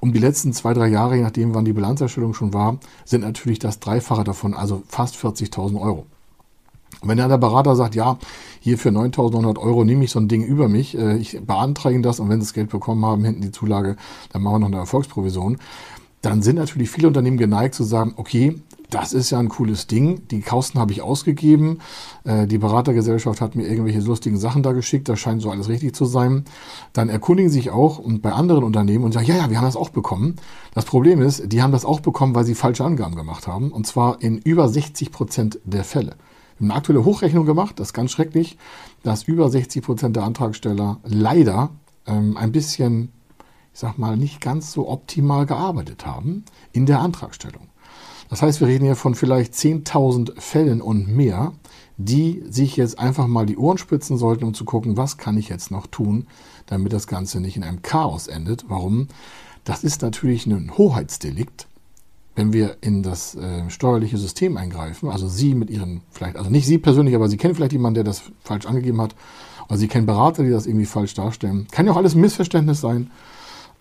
Um 0.00 0.12
die 0.12 0.18
letzten 0.18 0.54
zwei, 0.54 0.72
drei 0.72 0.88
Jahre, 0.88 1.16
je 1.16 1.22
nachdem 1.22 1.54
wann 1.54 1.66
die 1.66 1.74
Bilanzerstellung 1.74 2.32
schon 2.32 2.54
war, 2.54 2.78
sind 3.04 3.22
natürlich 3.22 3.58
das 3.58 3.78
Dreifache 3.78 4.24
davon, 4.24 4.54
also 4.54 4.82
fast 4.88 5.16
40.000 5.16 5.80
Euro. 5.80 6.06
Wenn 7.02 7.18
dann 7.18 7.30
der 7.30 7.38
Berater 7.38 7.74
sagt, 7.74 7.94
ja, 7.94 8.18
hier 8.60 8.78
für 8.78 8.90
9.900 8.90 9.58
Euro 9.58 9.84
nehme 9.84 10.04
ich 10.04 10.10
so 10.10 10.20
ein 10.20 10.28
Ding 10.28 10.42
über 10.42 10.68
mich, 10.68 10.96
äh, 10.96 11.16
ich 11.16 11.40
beantrage 11.44 12.00
das 12.00 12.20
und 12.20 12.28
wenn 12.28 12.40
sie 12.40 12.46
das 12.46 12.54
Geld 12.54 12.70
bekommen 12.70 13.04
haben, 13.04 13.24
hinten 13.24 13.42
die 13.42 13.50
Zulage, 13.50 13.96
dann 14.32 14.42
machen 14.42 14.54
wir 14.54 14.58
noch 14.60 14.68
eine 14.68 14.76
Erfolgsprovision, 14.76 15.58
dann 16.22 16.42
sind 16.42 16.56
natürlich 16.56 16.90
viele 16.90 17.08
Unternehmen 17.08 17.36
geneigt 17.36 17.74
zu 17.74 17.84
sagen, 17.84 18.14
okay, 18.16 18.56
das 18.92 19.12
ist 19.14 19.30
ja 19.30 19.38
ein 19.38 19.48
cooles 19.48 19.86
Ding. 19.86 20.28
Die 20.28 20.42
Kosten 20.42 20.78
habe 20.78 20.92
ich 20.92 21.00
ausgegeben. 21.00 21.78
Äh, 22.24 22.46
die 22.46 22.58
Beratergesellschaft 22.58 23.40
hat 23.40 23.56
mir 23.56 23.66
irgendwelche 23.66 24.00
lustigen 24.00 24.38
Sachen 24.38 24.62
da 24.62 24.72
geschickt. 24.72 25.08
Das 25.08 25.18
scheint 25.18 25.40
so 25.40 25.50
alles 25.50 25.68
richtig 25.68 25.94
zu 25.94 26.04
sein. 26.04 26.44
Dann 26.92 27.08
erkundigen 27.08 27.50
sich 27.50 27.70
auch 27.70 27.98
und 27.98 28.20
bei 28.20 28.32
anderen 28.32 28.64
Unternehmen 28.64 29.04
und 29.04 29.12
sagen, 29.12 29.26
ja, 29.26 29.36
ja, 29.36 29.50
wir 29.50 29.56
haben 29.56 29.64
das 29.64 29.76
auch 29.76 29.88
bekommen. 29.88 30.36
Das 30.74 30.84
Problem 30.84 31.22
ist, 31.22 31.50
die 31.50 31.62
haben 31.62 31.72
das 31.72 31.86
auch 31.86 32.00
bekommen, 32.00 32.34
weil 32.34 32.44
sie 32.44 32.54
falsche 32.54 32.84
Angaben 32.84 33.16
gemacht 33.16 33.46
haben. 33.46 33.72
Und 33.72 33.86
zwar 33.86 34.20
in 34.20 34.38
über 34.38 34.68
60 34.68 35.10
Prozent 35.10 35.58
der 35.64 35.84
Fälle. 35.84 36.16
Wir 36.58 36.66
haben 36.66 36.70
eine 36.70 36.74
aktuelle 36.74 37.04
Hochrechnung 37.04 37.46
gemacht. 37.46 37.80
Das 37.80 37.88
ist 37.88 37.94
ganz 37.94 38.12
schrecklich, 38.12 38.58
dass 39.02 39.22
über 39.22 39.48
60 39.48 39.82
Prozent 39.82 40.16
der 40.16 40.24
Antragsteller 40.24 41.00
leider 41.04 41.70
ähm, 42.06 42.36
ein 42.36 42.52
bisschen, 42.52 43.10
ich 43.72 43.80
sag 43.80 43.98
mal, 43.98 44.16
nicht 44.16 44.40
ganz 44.40 44.72
so 44.72 44.88
optimal 44.88 45.46
gearbeitet 45.46 46.06
haben 46.06 46.44
in 46.72 46.86
der 46.86 47.00
Antragstellung. 47.00 47.68
Das 48.28 48.40
heißt, 48.40 48.60
wir 48.60 48.68
reden 48.68 48.84
hier 48.84 48.96
von 48.96 49.14
vielleicht 49.14 49.52
10.000 49.52 50.40
Fällen 50.40 50.80
und 50.80 51.06
mehr, 51.08 51.52
die 51.98 52.42
sich 52.48 52.76
jetzt 52.76 52.98
einfach 52.98 53.26
mal 53.26 53.46
die 53.46 53.58
Ohren 53.58 53.78
spitzen 53.78 54.16
sollten, 54.16 54.44
um 54.44 54.54
zu 54.54 54.64
gucken, 54.64 54.96
was 54.96 55.18
kann 55.18 55.36
ich 55.36 55.48
jetzt 55.48 55.70
noch 55.70 55.86
tun, 55.86 56.26
damit 56.66 56.92
das 56.92 57.06
Ganze 57.06 57.40
nicht 57.40 57.56
in 57.56 57.62
einem 57.62 57.82
Chaos 57.82 58.28
endet. 58.28 58.64
Warum? 58.68 59.08
Das 59.64 59.84
ist 59.84 60.02
natürlich 60.02 60.46
ein 60.46 60.76
Hoheitsdelikt, 60.76 61.68
wenn 62.34 62.52
wir 62.52 62.78
in 62.80 63.02
das 63.02 63.34
äh, 63.34 63.68
steuerliche 63.68 64.16
System 64.16 64.56
eingreifen. 64.56 65.10
Also 65.10 65.28
Sie 65.28 65.54
mit 65.54 65.70
Ihren, 65.70 66.00
vielleicht, 66.10 66.36
also 66.36 66.50
nicht 66.50 66.66
Sie 66.66 66.78
persönlich, 66.78 67.14
aber 67.14 67.28
Sie 67.28 67.36
kennen 67.36 67.54
vielleicht 67.54 67.72
jemanden, 67.72 67.96
der 67.96 68.04
das 68.04 68.22
falsch 68.40 68.66
angegeben 68.66 69.00
hat. 69.00 69.14
Oder 69.68 69.76
Sie 69.76 69.88
kennen 69.88 70.06
Berater, 70.06 70.42
die 70.42 70.50
das 70.50 70.66
irgendwie 70.66 70.86
falsch 70.86 71.14
darstellen. 71.14 71.66
Kann 71.70 71.86
ja 71.86 71.92
auch 71.92 71.96
alles 71.96 72.14
Missverständnis 72.14 72.80
sein. 72.80 73.10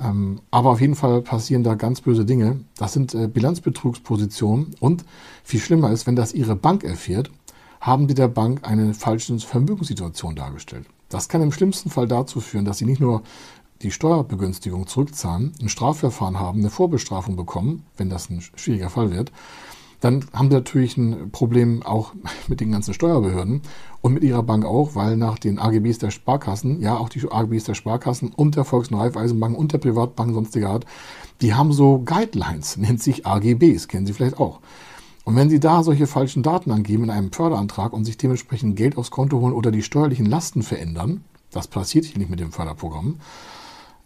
Ähm, 0.02 0.42
aber 0.50 0.72
auf 0.72 0.82
jeden 0.82 0.96
Fall 0.96 1.22
passieren 1.22 1.64
da 1.64 1.76
ganz 1.76 2.02
böse 2.02 2.26
Dinge. 2.26 2.62
Das 2.78 2.94
sind 2.94 3.14
äh, 3.14 3.28
Bilanzbetrugspositionen. 3.28 4.76
Und 4.80 5.06
viel 5.44 5.60
schlimmer 5.60 5.92
ist, 5.92 6.08
wenn 6.08 6.16
das 6.16 6.34
Ihre 6.34 6.56
Bank 6.56 6.84
erfährt, 6.84 7.30
haben 7.80 8.08
die 8.08 8.14
der 8.14 8.28
Bank 8.28 8.68
eine 8.68 8.94
falsche 8.94 9.38
Vermögenssituation 9.40 10.36
dargestellt. 10.36 10.86
Das 11.10 11.30
kann 11.30 11.42
im 11.42 11.52
schlimmsten 11.52 11.90
Fall 11.90 12.08
dazu 12.08 12.40
führen, 12.40 12.66
dass 12.66 12.78
Sie 12.78 12.86
nicht 12.86 13.02
nur 13.02 13.24
die 13.82 13.92
Steuerbegünstigung 13.92 14.88
zurückzahlen, 14.88 15.54
ein 15.60 15.70
Strafverfahren 15.70 16.40
haben, 16.40 16.60
eine 16.60 16.70
Vorbestrafung 16.70 17.36
bekommen, 17.36 17.84
wenn 17.98 18.10
das 18.10 18.30
ein 18.30 18.42
schwieriger 18.42 18.90
Fall 18.90 19.12
wird, 19.12 19.32
dann 20.02 20.26
haben 20.34 20.50
sie 20.50 20.56
natürlich 20.56 20.98
ein 20.98 21.32
Problem 21.32 21.84
auch 21.84 22.14
mit 22.48 22.60
den 22.60 22.72
ganzen 22.72 22.94
Steuerbehörden 22.94 23.62
und 24.02 24.14
mit 24.14 24.24
ihrer 24.24 24.44
Bank 24.44 24.66
auch, 24.66 24.96
weil 24.96 25.16
nach 25.16 25.40
den 25.40 25.60
AGBs 25.60 26.00
der 26.00 26.12
Sparkassen, 26.12 26.82
ja 26.82 26.98
auch 26.98 27.08
die 27.08 27.22
AGBs 27.32 27.64
der 27.64 27.76
Sparkassen 27.76 28.34
und 28.36 28.56
der 28.58 28.66
Volks- 28.66 28.90
und 28.90 29.00
Raiffeisenbank 29.00 29.58
und 29.58 29.72
der 29.72 29.78
Privatbanken 29.78 30.34
sonstiger 30.34 30.72
Art, 30.72 30.86
die 31.42 31.54
haben 31.54 31.72
so 31.72 32.00
Guidelines, 32.00 32.78
nennt 32.78 33.02
sich 33.02 33.26
AGBs, 33.26 33.88
kennen 33.88 34.06
Sie 34.06 34.14
vielleicht 34.14 34.40
auch. 34.40 34.60
Und 35.24 35.36
wenn 35.36 35.52
Sie 35.52 35.60
da 35.60 35.84
solche 35.84 36.08
falschen 36.08 36.42
Daten 36.42 36.72
angeben 36.72 37.04
in 37.04 37.10
einem 37.12 37.32
Förderantrag 37.32 37.94
und 37.94 38.06
sich 38.06 38.18
dementsprechend 38.18 38.76
Geld 38.76 38.98
aufs 38.98 39.12
Konto 39.12 39.40
holen 39.40 39.54
oder 39.54 39.70
die 39.70 39.84
steuerlichen 39.84 40.26
Lasten 40.26 40.64
verändern, 40.64 41.24
das 41.52 41.68
passiert 41.68 42.06
hier 42.06 42.18
nicht 42.18 42.32
mit 42.32 42.40
dem 42.40 42.52
Förderprogramm, 42.52 43.18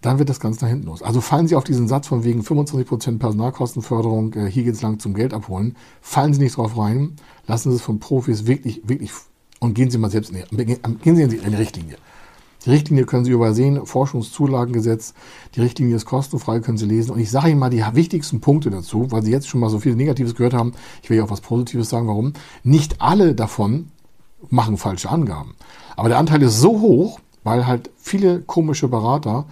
dann 0.06 0.20
wird 0.20 0.30
das 0.30 0.40
Ganze 0.40 0.66
nach 0.66 0.70
hinten 0.70 0.88
los. 0.88 1.02
Also 1.02 1.22
fallen 1.22 1.48
Sie 1.48 1.56
auf 1.56 1.64
diesen 1.64 1.88
Satz 1.88 2.08
von 2.08 2.24
wegen 2.24 2.42
25% 2.42 3.20
Personalkostenförderung, 3.20 4.34
äh, 4.34 4.50
hier 4.50 4.64
geht 4.64 4.76
es 4.76 4.82
lang 4.82 5.00
zum 5.00 5.14
Geld 5.14 5.34
abholen, 5.34 5.76
fallen 6.02 6.34
Sie 6.34 6.42
nicht 6.42 6.58
drauf 6.58 6.78
rein, 6.78 7.16
lassen 7.48 7.72
Sie 7.72 7.78
es 7.78 7.82
von 7.82 8.00
Profis 8.00 8.48
wirklich, 8.48 8.88
wirklich 8.88 9.12
und 9.60 9.74
gehen 9.74 9.90
Sie 9.90 9.98
mal 9.98 10.12
selbst 10.12 10.32
in 10.32 10.44
gehen 11.02 11.16
Sie 11.16 11.24
in 11.24 11.30
die 11.30 11.56
Richtlinie. 11.56 11.98
Die 12.66 12.72
Richtlinie 12.72 13.06
können 13.06 13.26
Sie 13.26 13.32
übersehen, 13.32 13.86
Forschungszulagengesetz, 13.86 15.14
die 15.54 15.62
Richtlinie 15.62 15.96
ist 15.96 16.06
kostenfrei, 16.06 16.60
können 16.60 16.80
Sie 16.80 16.88
lesen. 16.88 17.12
Und 17.12 17.20
ich 17.20 17.30
sage 17.30 17.50
Ihnen 17.50 17.60
mal 17.60 17.70
die 17.70 17.84
wichtigsten 17.94 18.42
Punkte 18.42 18.72
dazu, 18.72 19.12
weil 19.12 19.24
Sie 19.24 19.32
jetzt 19.32 19.48
schon 19.48 19.60
mal 19.60 19.70
so 19.70 19.80
viel 19.80 19.96
Negatives 19.96 20.34
gehört 20.34 20.56
haben. 20.56 20.74
Ich 21.04 21.10
will 21.10 21.18
ja 21.18 21.24
auch 21.24 21.30
was 21.30 21.42
Positives 21.42 21.90
sagen, 21.90 22.08
warum. 22.08 22.34
Nicht 22.64 23.02
alle 23.02 23.36
davon 23.36 23.90
machen 24.50 24.78
falsche 24.78 25.10
Angaben. 25.10 25.56
Aber 25.96 26.10
der 26.10 26.18
Anteil 26.18 26.42
ist 26.42 26.60
so 26.60 26.82
hoch, 26.82 27.20
weil 27.44 27.68
halt 27.68 27.92
viele 27.98 28.42
komische 28.42 28.88
Berater 28.88 29.46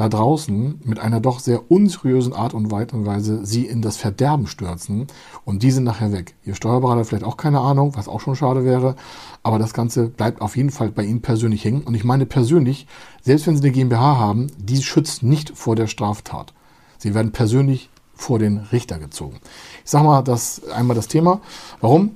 da 0.00 0.08
draußen 0.08 0.80
mit 0.82 0.98
einer 0.98 1.20
doch 1.20 1.40
sehr 1.40 1.70
unseriösen 1.70 2.32
Art 2.32 2.54
und 2.54 2.70
Weise 2.70 3.44
sie 3.44 3.66
in 3.66 3.82
das 3.82 3.98
Verderben 3.98 4.46
stürzen 4.46 5.08
und 5.44 5.62
die 5.62 5.70
sind 5.70 5.84
nachher 5.84 6.10
weg. 6.10 6.34
Ihr 6.42 6.54
Steuerberater 6.54 7.04
vielleicht 7.04 7.24
auch 7.24 7.36
keine 7.36 7.60
Ahnung, 7.60 7.92
was 7.96 8.08
auch 8.08 8.20
schon 8.20 8.34
schade 8.34 8.64
wäre, 8.64 8.96
aber 9.42 9.58
das 9.58 9.74
Ganze 9.74 10.08
bleibt 10.08 10.40
auf 10.40 10.56
jeden 10.56 10.70
Fall 10.70 10.90
bei 10.90 11.04
Ihnen 11.04 11.20
persönlich 11.20 11.66
hängen. 11.66 11.82
Und 11.82 11.94
ich 11.94 12.04
meine 12.04 12.24
persönlich, 12.24 12.86
selbst 13.20 13.46
wenn 13.46 13.58
Sie 13.58 13.62
eine 13.62 13.72
GmbH 13.72 14.16
haben, 14.16 14.46
die 14.56 14.82
schützt 14.82 15.22
nicht 15.22 15.50
vor 15.54 15.76
der 15.76 15.86
Straftat. 15.86 16.54
Sie 16.96 17.14
werden 17.14 17.32
persönlich 17.32 17.90
vor 18.14 18.38
den 18.38 18.56
Richter 18.56 18.98
gezogen. 18.98 19.38
Ich 19.84 19.90
sage 19.90 20.06
mal 20.06 20.22
das 20.22 20.66
einmal 20.70 20.96
das 20.96 21.08
Thema. 21.08 21.42
Warum? 21.82 22.12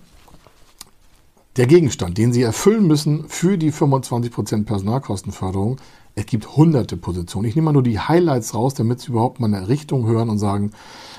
Der 1.56 1.66
Gegenstand, 1.66 2.16
den 2.16 2.32
Sie 2.32 2.42
erfüllen 2.42 2.86
müssen 2.86 3.28
für 3.28 3.58
die 3.58 3.72
25% 3.72 4.64
Personalkostenförderung, 4.64 5.76
es 6.14 6.26
gibt 6.26 6.56
hunderte 6.56 6.96
Positionen. 6.96 7.48
Ich 7.48 7.56
nehme 7.56 7.66
mal 7.66 7.72
nur 7.72 7.82
die 7.82 7.98
Highlights 7.98 8.54
raus, 8.54 8.74
damit 8.74 9.00
Sie 9.00 9.10
überhaupt 9.10 9.40
mal 9.40 9.52
eine 9.52 9.68
Richtung 9.68 10.06
hören 10.06 10.30
und 10.30 10.38
sagen, 10.38 10.70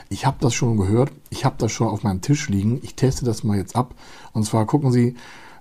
ich 0.10 0.26
habe 0.26 0.38
das 0.40 0.54
schon 0.54 0.78
gehört, 0.78 1.12
ich 1.30 1.46
habe 1.46 1.56
das 1.58 1.72
schon 1.72 1.88
auf 1.88 2.04
meinem 2.04 2.22
Tisch 2.22 2.48
liegen, 2.50 2.80
ich 2.84 2.96
teste 2.96 3.26
das 3.26 3.44
mal 3.44 3.58
jetzt 3.58 3.76
ab. 3.76 3.94
Und 4.34 4.46
zwar 4.46 4.66
gucken 4.66 4.92
Sie, 4.92 5.16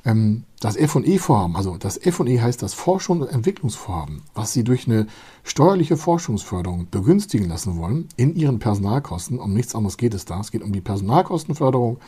ähm, 0.05 0.45
das 0.61 0.77
F&E-Vorhaben, 0.77 1.57
also 1.57 1.77
das 1.79 1.97
F&E 1.97 2.41
heißt 2.41 2.63
das 2.63 2.75
Forschung 2.75 3.23
und 3.23 3.29
Entwicklungsvorhaben, 3.29 4.23
was 4.35 4.53
Sie 4.53 4.63
durch 4.63 4.87
eine 4.87 5.07
steuerliche 5.43 5.97
Forschungsförderung 5.97 6.89
begünstigen 6.91 7.49
lassen 7.49 7.77
wollen 7.77 8.09
in 8.17 8.37
Ihren 8.37 8.59
Personalkosten. 8.59 9.39
Um 9.39 9.53
nichts 9.53 9.75
anderes 9.75 9.97
geht 9.97 10.15
es 10.15 10.27
da. 10.27 10.41
Es 10.41 10.51
geht 10.51 10.63
um 10.63 10.73
die 10.73 10.81
Personalkostenförderung 10.81 11.99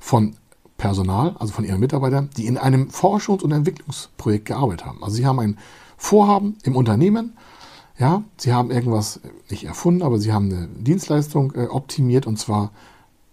von 0.00 0.36
Personal, 0.76 1.36
also 1.38 1.52
von 1.52 1.64
Ihren 1.64 1.80
Mitarbeitern, 1.80 2.30
die 2.36 2.46
in 2.46 2.56
einem 2.56 2.88
Forschungs- 2.88 3.42
und 3.42 3.52
Entwicklungsprojekt 3.52 4.46
gearbeitet 4.46 4.86
haben. 4.86 5.02
Also 5.02 5.16
Sie 5.16 5.26
haben 5.26 5.40
ein 5.40 5.58
Vorhaben 5.96 6.56
im 6.62 6.76
Unternehmen. 6.76 7.34
Ja, 7.98 8.24
sie 8.36 8.52
haben 8.52 8.70
irgendwas 8.70 9.20
nicht 9.50 9.64
erfunden, 9.64 10.02
aber 10.02 10.18
sie 10.18 10.32
haben 10.32 10.50
eine 10.50 10.66
Dienstleistung 10.66 11.52
äh, 11.54 11.66
optimiert 11.66 12.26
und 12.26 12.38
zwar 12.38 12.72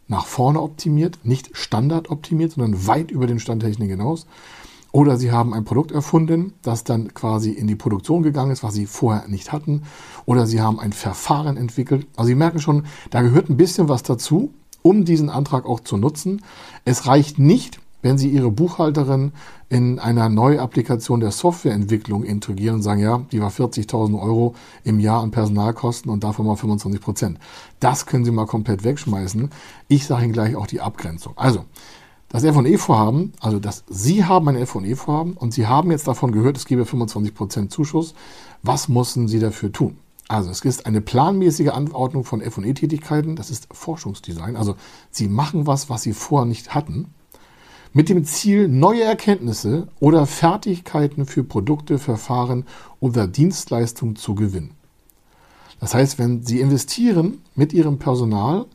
nach 0.08 0.26
vorne 0.26 0.62
optimiert, 0.62 1.20
nicht 1.24 1.58
Standard 1.58 2.12
optimiert, 2.12 2.52
sondern 2.52 2.86
weit 2.86 3.12
über 3.12 3.28
den 3.28 3.40
Standtechnik 3.40 3.90
hinaus. 3.90 4.28
Oder 4.92 5.18
sie 5.18 5.32
haben 5.32 5.54
ein 5.54 5.64
Produkt 5.64 5.92
erfunden, 5.92 6.54
das 6.62 6.84
dann 6.84 7.14
quasi 7.14 7.52
in 7.52 7.66
die 7.66 7.78
Produktion 7.78 8.24
gegangen 8.24 8.52
ist, 8.52 8.62
was 8.62 8.74
sie 8.74 8.86
vorher 8.86 9.28
nicht 9.28 9.54
hatten. 9.54 9.84
Oder 10.26 10.46
sie 10.46 10.60
haben 10.60 10.80
ein 10.80 10.92
Verfahren 10.92 11.56
entwickelt. 11.56 12.06
Also 12.18 12.28
Sie 12.28 12.36
merken 12.36 12.60
schon, 12.60 12.86
da 13.10 13.22
gehört 13.22 13.50
ein 13.50 13.58
bisschen 13.58 13.88
was 13.88 14.04
dazu, 14.04 14.54
um 14.82 15.06
diesen 15.06 15.30
Antrag 15.30 15.66
auch 15.66 15.80
zu 15.80 15.96
nutzen. 15.96 16.42
Es 16.84 17.08
reicht 17.08 17.40
nicht, 17.40 17.80
wenn 18.02 18.18
Sie 18.18 18.30
Ihre 18.30 18.52
Buchhalterin 18.52 19.32
in 19.70 20.00
einer 20.00 20.30
Neuapplikation 20.30 21.20
der 21.20 21.32
Softwareentwicklung 21.32 22.24
integrieren 22.24 22.76
und 22.76 22.82
sagen, 22.82 23.02
ja, 23.02 23.22
die 23.32 23.42
war 23.42 23.50
40.000 23.50 24.22
Euro 24.22 24.56
im 24.84 25.00
Jahr 25.00 25.22
an 25.22 25.32
Personalkosten 25.32 26.12
und 26.12 26.24
davon 26.24 26.46
mal 26.46 26.56
25 26.56 27.02
Prozent. 27.02 27.40
Das 27.80 28.06
können 28.06 28.26
Sie 28.26 28.32
mal 28.32 28.46
komplett 28.46 28.84
wegschmeißen. 28.84 29.50
Ich 29.88 30.06
sage 30.06 30.26
Ihnen 30.26 30.34
gleich 30.34 30.56
auch 30.56 30.68
die 30.68 30.82
Abgrenzung. 30.82 31.34
Also, 31.38 31.66
das 32.30 32.44
F&E-Vorhaben, 32.46 33.34
also 33.42 33.60
das, 33.60 33.84
Sie 33.90 34.24
haben 34.24 34.48
ein 34.48 34.56
F&E-Vorhaben 34.56 35.34
und 35.34 35.54
Sie 35.54 35.68
haben 35.68 35.92
jetzt 35.92 36.08
davon 36.08 36.32
gehört, 36.32 36.56
es 36.56 36.66
gebe 36.66 36.86
25 36.86 37.34
Prozent 37.34 37.72
Zuschuss. 37.72 38.14
Was 38.64 38.88
müssen 38.88 39.28
Sie 39.28 39.40
dafür 39.40 39.72
tun? 39.72 39.98
Also 40.30 40.50
es 40.50 40.62
ist 40.62 40.86
eine 40.86 41.02
planmäßige 41.02 41.70
Anordnung 41.70 42.24
von 42.24 42.40
F&E-Tätigkeiten, 42.40 43.36
das 43.36 43.50
ist 43.50 43.68
Forschungsdesign. 43.74 44.56
Also 44.56 44.76
Sie 45.10 45.28
machen 45.28 45.68
was, 45.68 45.90
was 45.90 46.04
Sie 46.04 46.14
vorher 46.14 46.46
nicht 46.46 46.74
hatten 46.74 47.14
mit 47.94 48.10
dem 48.10 48.24
Ziel, 48.24 48.68
neue 48.68 49.04
Erkenntnisse 49.04 49.88
oder 50.00 50.26
Fertigkeiten 50.26 51.26
für 51.26 51.44
Produkte, 51.44 52.00
Verfahren 52.00 52.66
oder 53.00 53.28
Dienstleistungen 53.28 54.16
zu 54.16 54.36
gewinnen. 54.36 54.72
Das 55.80 55.94
heißt, 55.94 56.18
wenn 56.20 56.44
Sie 56.44 56.60
investieren 56.60 57.42
mit 57.56 57.74
Ihrem 57.74 57.98
Personal 57.98 58.66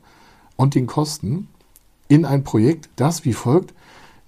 und 0.57 0.75
den 0.75 0.87
Kosten 0.87 1.49
in 2.09 2.25
ein 2.25 2.45
Projekt, 2.45 2.91
das 2.97 3.25
wie 3.25 3.33
folgt 3.33 3.73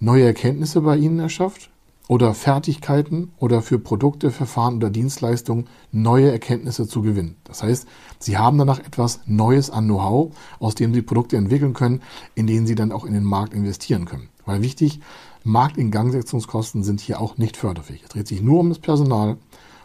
neue 0.00 0.24
Erkenntnisse 0.24 0.80
bei 0.80 0.96
Ihnen 0.96 1.18
erschafft 1.18 1.70
oder 2.06 2.32
Fertigkeiten 2.32 3.32
oder 3.38 3.60
für 3.60 3.78
Produkte, 3.78 4.30
Verfahren 4.30 4.76
oder 4.76 4.90
Dienstleistungen 4.90 5.66
neue 5.92 6.30
Erkenntnisse 6.30 6.88
zu 6.88 7.02
gewinnen. 7.02 7.36
Das 7.44 7.62
heißt, 7.62 7.86
Sie 8.18 8.38
haben 8.38 8.56
danach 8.56 8.78
etwas 8.78 9.20
Neues 9.26 9.70
an 9.70 9.84
Know-how, 9.84 10.34
aus 10.60 10.74
dem 10.74 10.94
Sie 10.94 11.02
Produkte 11.02 11.36
entwickeln 11.36 11.74
können, 11.74 12.00
in 12.34 12.46
denen 12.46 12.66
Sie 12.66 12.74
dann 12.74 12.92
auch 12.92 13.04
in 13.04 13.12
den 13.12 13.24
Markt 13.24 13.52
investieren 13.52 14.06
können. 14.06 14.30
Weil 14.48 14.62
wichtig, 14.62 15.00
Marktingangsetzungskosten 15.44 16.82
sind 16.82 17.00
hier 17.00 17.20
auch 17.20 17.36
nicht 17.36 17.58
förderfähig. 17.58 18.02
Es 18.04 18.08
dreht 18.08 18.26
sich 18.26 18.40
nur 18.40 18.60
um 18.60 18.70
das 18.70 18.78
Personal 18.78 19.36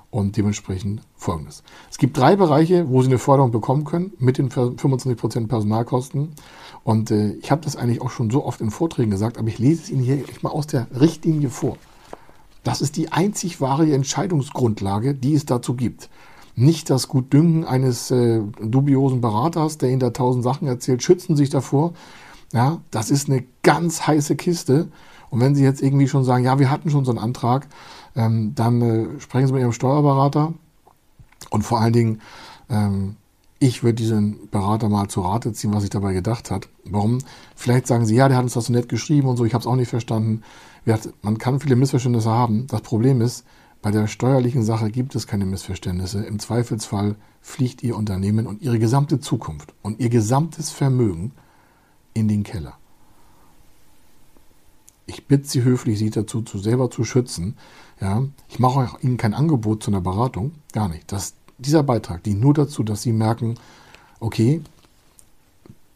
Und 0.10 0.38
dementsprechend 0.38 1.02
folgendes. 1.16 1.64
Es 1.92 1.98
gibt 1.98 2.16
drei 2.16 2.36
Bereiche, 2.36 2.88
wo 2.88 3.02
Sie 3.02 3.08
eine 3.08 3.18
Förderung 3.18 3.52
bekommen 3.52 3.84
können 3.84 4.14
mit 4.20 4.38
den 4.38 4.50
25% 4.50 5.48
Personalkosten. 5.48 6.30
Und 6.84 7.12
äh, 7.12 7.34
ich 7.34 7.52
habe 7.52 7.62
das 7.62 7.76
eigentlich 7.76 8.02
auch 8.02 8.12
schon 8.12 8.30
so 8.30 8.46
oft 8.46 8.62
in 8.62 8.70
Vorträgen 8.70 9.12
gesagt, 9.12 9.38
aber 9.38 9.48
ich 9.48 9.58
lese 9.60 9.84
es 9.84 9.90
Ihnen 9.90 10.04
hier 10.04 10.18
gleich 10.18 10.44
mal 10.44 10.52
aus 10.52 10.68
der 10.68 10.88
Richtlinie 10.98 11.50
vor. 11.50 11.78
Das 12.64 12.80
ist 12.80 12.96
die 12.96 13.12
einzig 13.12 13.60
wahre 13.60 13.92
Entscheidungsgrundlage, 13.92 15.16
die 15.16 15.34
es 15.34 15.46
dazu 15.46 15.74
gibt. 15.74 16.10
Nicht 16.56 16.90
das 16.90 17.08
Gutdünken 17.08 17.66
eines 17.66 18.12
äh, 18.12 18.40
dubiosen 18.62 19.20
Beraters, 19.20 19.80
der 19.80 19.90
Ihnen 19.90 20.00
da 20.00 20.12
tausend 20.12 20.44
Sachen 20.44 20.68
erzählt, 20.68 21.04
schützen 21.04 21.36
sich 21.36 21.50
davor. 21.50 21.94
Ja, 22.54 22.82
das 22.92 23.10
ist 23.10 23.30
eine 23.30 23.44
ganz 23.64 24.08
heiße 24.08 24.36
Kiste. 24.36 24.88
Und 25.30 25.42
wenn 25.42 25.56
Sie 25.56 25.64
jetzt 25.64 25.82
irgendwie 25.82 26.08
schon 26.08 26.24
sagen, 26.24 26.46
ja, 26.46 26.60
wir 26.60 26.70
hatten 26.70 26.92
schon 26.92 27.04
so 27.04 27.12
einen 27.12 27.20
Antrag, 27.20 27.68
ähm, 28.16 28.54
dann 28.54 28.82
äh, 28.82 29.20
sprechen 29.20 29.48
Sie 29.48 29.54
mit 29.54 29.62
Ihrem 29.62 29.74
Steuerberater. 29.74 30.54
Und 31.50 31.64
vor 31.64 31.82
allen 31.82 31.94
Dingen, 31.94 32.22
ähm, 32.70 33.16
ich 33.58 33.84
würde 33.84 33.96
diesen 33.96 34.50
Berater 34.52 34.90
mal 34.90 35.08
zur 35.08 35.26
Rate 35.26 35.52
ziehen, 35.54 35.74
was 35.74 35.82
sich 35.82 35.90
dabei 35.90 36.14
gedacht 36.14 36.52
hat. 36.52 36.70
Warum? 36.86 37.20
Vielleicht 37.56 37.88
sagen 37.88 38.06
Sie, 38.06 38.16
ja, 38.16 38.28
der 38.28 38.38
hat 38.38 38.44
uns 38.44 38.54
das 38.54 38.66
so 38.66 38.74
nett 38.74 38.88
geschrieben 38.88 39.28
und 39.28 39.38
so, 39.38 39.46
ich 39.46 39.54
habe 39.54 39.62
es 39.62 39.68
auch 39.68 39.76
nicht 39.76 39.90
verstanden. 39.90 40.44
Man 41.22 41.38
kann 41.38 41.60
viele 41.60 41.76
Missverständnisse 41.76 42.30
haben. 42.30 42.68
Das 42.68 42.82
Problem 42.82 43.22
ist, 43.22 43.46
bei 43.82 43.90
der 43.90 44.08
steuerlichen 44.08 44.64
Sache 44.64 44.92
gibt 44.92 45.16
es 45.16 45.28
keine 45.28 45.46
Missverständnisse. 45.46 46.24
Im 46.24 46.40
Zweifelsfall 46.40 47.16
fliegt 47.42 47.84
Ihr 47.84 47.98
Unternehmen 47.98 48.48
und 48.48 48.62
Ihre 48.62 48.80
gesamte 48.80 49.20
Zukunft 49.20 49.74
und 49.82 50.00
Ihr 50.00 50.10
gesamtes 50.10 50.70
Vermögen 50.70 51.32
in 52.14 52.28
den 52.28 52.44
Keller. 52.44 52.78
Ich 55.06 55.28
bitte 55.28 55.48
Sie 55.48 55.64
höflich, 55.64 56.00
Sie 56.00 56.10
dazu 56.10 56.42
zu 56.42 56.58
selber 56.58 56.90
zu 56.90 57.04
schützen. 57.04 57.58
Ja, 58.00 58.24
ich 58.48 58.60
mache 58.60 58.98
Ihnen 59.02 59.18
kein 59.18 59.34
Angebot 59.34 59.84
zu 59.84 59.92
einer 59.92 60.02
Beratung, 60.02 60.54
gar 60.72 60.88
nicht. 60.88 61.12
Das, 61.12 61.36
dieser 61.58 61.84
Beitrag 61.84 62.24
dient 62.24 62.42
nur 62.42 62.54
dazu, 62.54 62.84
dass 62.84 63.02
Sie 63.02 63.12
merken, 63.12 63.56
okay, 64.20 64.62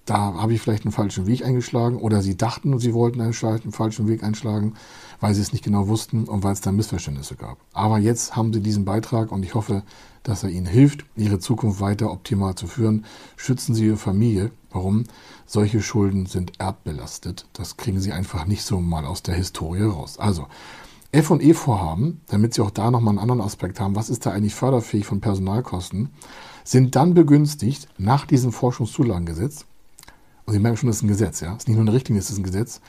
da 0.07 0.35
habe 0.35 0.53
ich 0.53 0.61
vielleicht 0.61 0.85
einen 0.85 0.93
falschen 0.93 1.27
Weg 1.27 1.43
eingeschlagen 1.43 1.97
oder 1.97 2.21
sie 2.21 2.37
dachten, 2.37 2.79
sie 2.79 2.93
wollten 2.93 3.19
einen, 3.19 3.33
falschen 3.33 4.07
Weg 4.07 4.23
einschlagen, 4.23 4.75
weil 5.19 5.35
sie 5.35 5.41
es 5.41 5.51
nicht 5.51 5.65
genau 5.65 5.89
wussten 5.89 6.23
und 6.23 6.43
weil 6.43 6.53
es 6.53 6.61
da 6.61 6.71
Missverständnisse 6.71 7.35
gab. 7.35 7.57
Aber 7.73 7.99
jetzt 7.99 8.35
haben 8.35 8.53
sie 8.53 8.61
diesen 8.61 8.85
Beitrag 8.85 9.33
und 9.33 9.43
ich 9.43 9.53
hoffe, 9.53 9.83
dass 10.23 10.43
er 10.43 10.49
ihnen 10.49 10.65
hilft, 10.65 11.05
ihre 11.17 11.39
Zukunft 11.39 11.81
weiter 11.81 12.09
optimal 12.09 12.55
zu 12.55 12.67
führen. 12.67 13.05
Schützen 13.35 13.75
Sie 13.75 13.85
Ihre 13.85 13.97
Familie. 13.97 14.51
Warum? 14.71 15.05
Solche 15.45 15.81
Schulden 15.81 16.25
sind 16.25 16.59
erbbelastet. 16.59 17.47
Das 17.53 17.77
kriegen 17.77 17.99
Sie 17.99 18.11
einfach 18.11 18.45
nicht 18.45 18.63
so 18.63 18.79
mal 18.79 19.05
aus 19.05 19.23
der 19.23 19.35
Historie 19.35 19.83
raus. 19.83 20.19
Also, 20.19 20.47
F&E-Vorhaben, 21.11 22.21
damit 22.27 22.53
Sie 22.53 22.61
auch 22.61 22.71
da 22.71 22.91
nochmal 22.91 23.11
einen 23.11 23.19
anderen 23.19 23.41
Aspekt 23.41 23.79
haben, 23.79 23.95
was 23.95 24.09
ist 24.09 24.25
da 24.25 24.31
eigentlich 24.31 24.55
förderfähig 24.55 25.05
von 25.05 25.21
Personalkosten, 25.21 26.09
sind 26.63 26.95
dann 26.95 27.13
begünstigt 27.13 27.87
nach 27.97 28.25
diesem 28.25 28.51
Forschungszulagengesetz 28.51 29.65
und 30.45 30.53
Sie 30.53 30.59
merken 30.59 30.77
schon, 30.77 30.87
das 30.87 30.97
ist 30.97 31.03
ein 31.03 31.09
Gesetz, 31.09 31.41
ja. 31.41 31.51
Es 31.51 31.59
ist 31.59 31.67
nicht 31.67 31.77
nur 31.77 31.85
eine 31.85 31.93
Richtlinie, 31.93 32.19
es 32.19 32.29
ist 32.29 32.37
ein 32.37 32.43
Gesetz. 32.43 32.81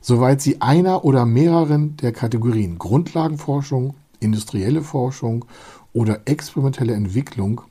Soweit 0.00 0.40
Sie 0.40 0.60
einer 0.60 1.04
oder 1.04 1.24
mehreren 1.24 1.96
der 1.96 2.12
Kategorien 2.12 2.78
Grundlagenforschung, 2.78 3.94
industrielle 4.20 4.82
Forschung 4.82 5.44
oder 5.92 6.20
experimentelle 6.26 6.94
Entwicklung 6.94 7.62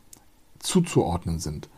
zuzuordnen 0.60 1.40
sind. 1.40 1.70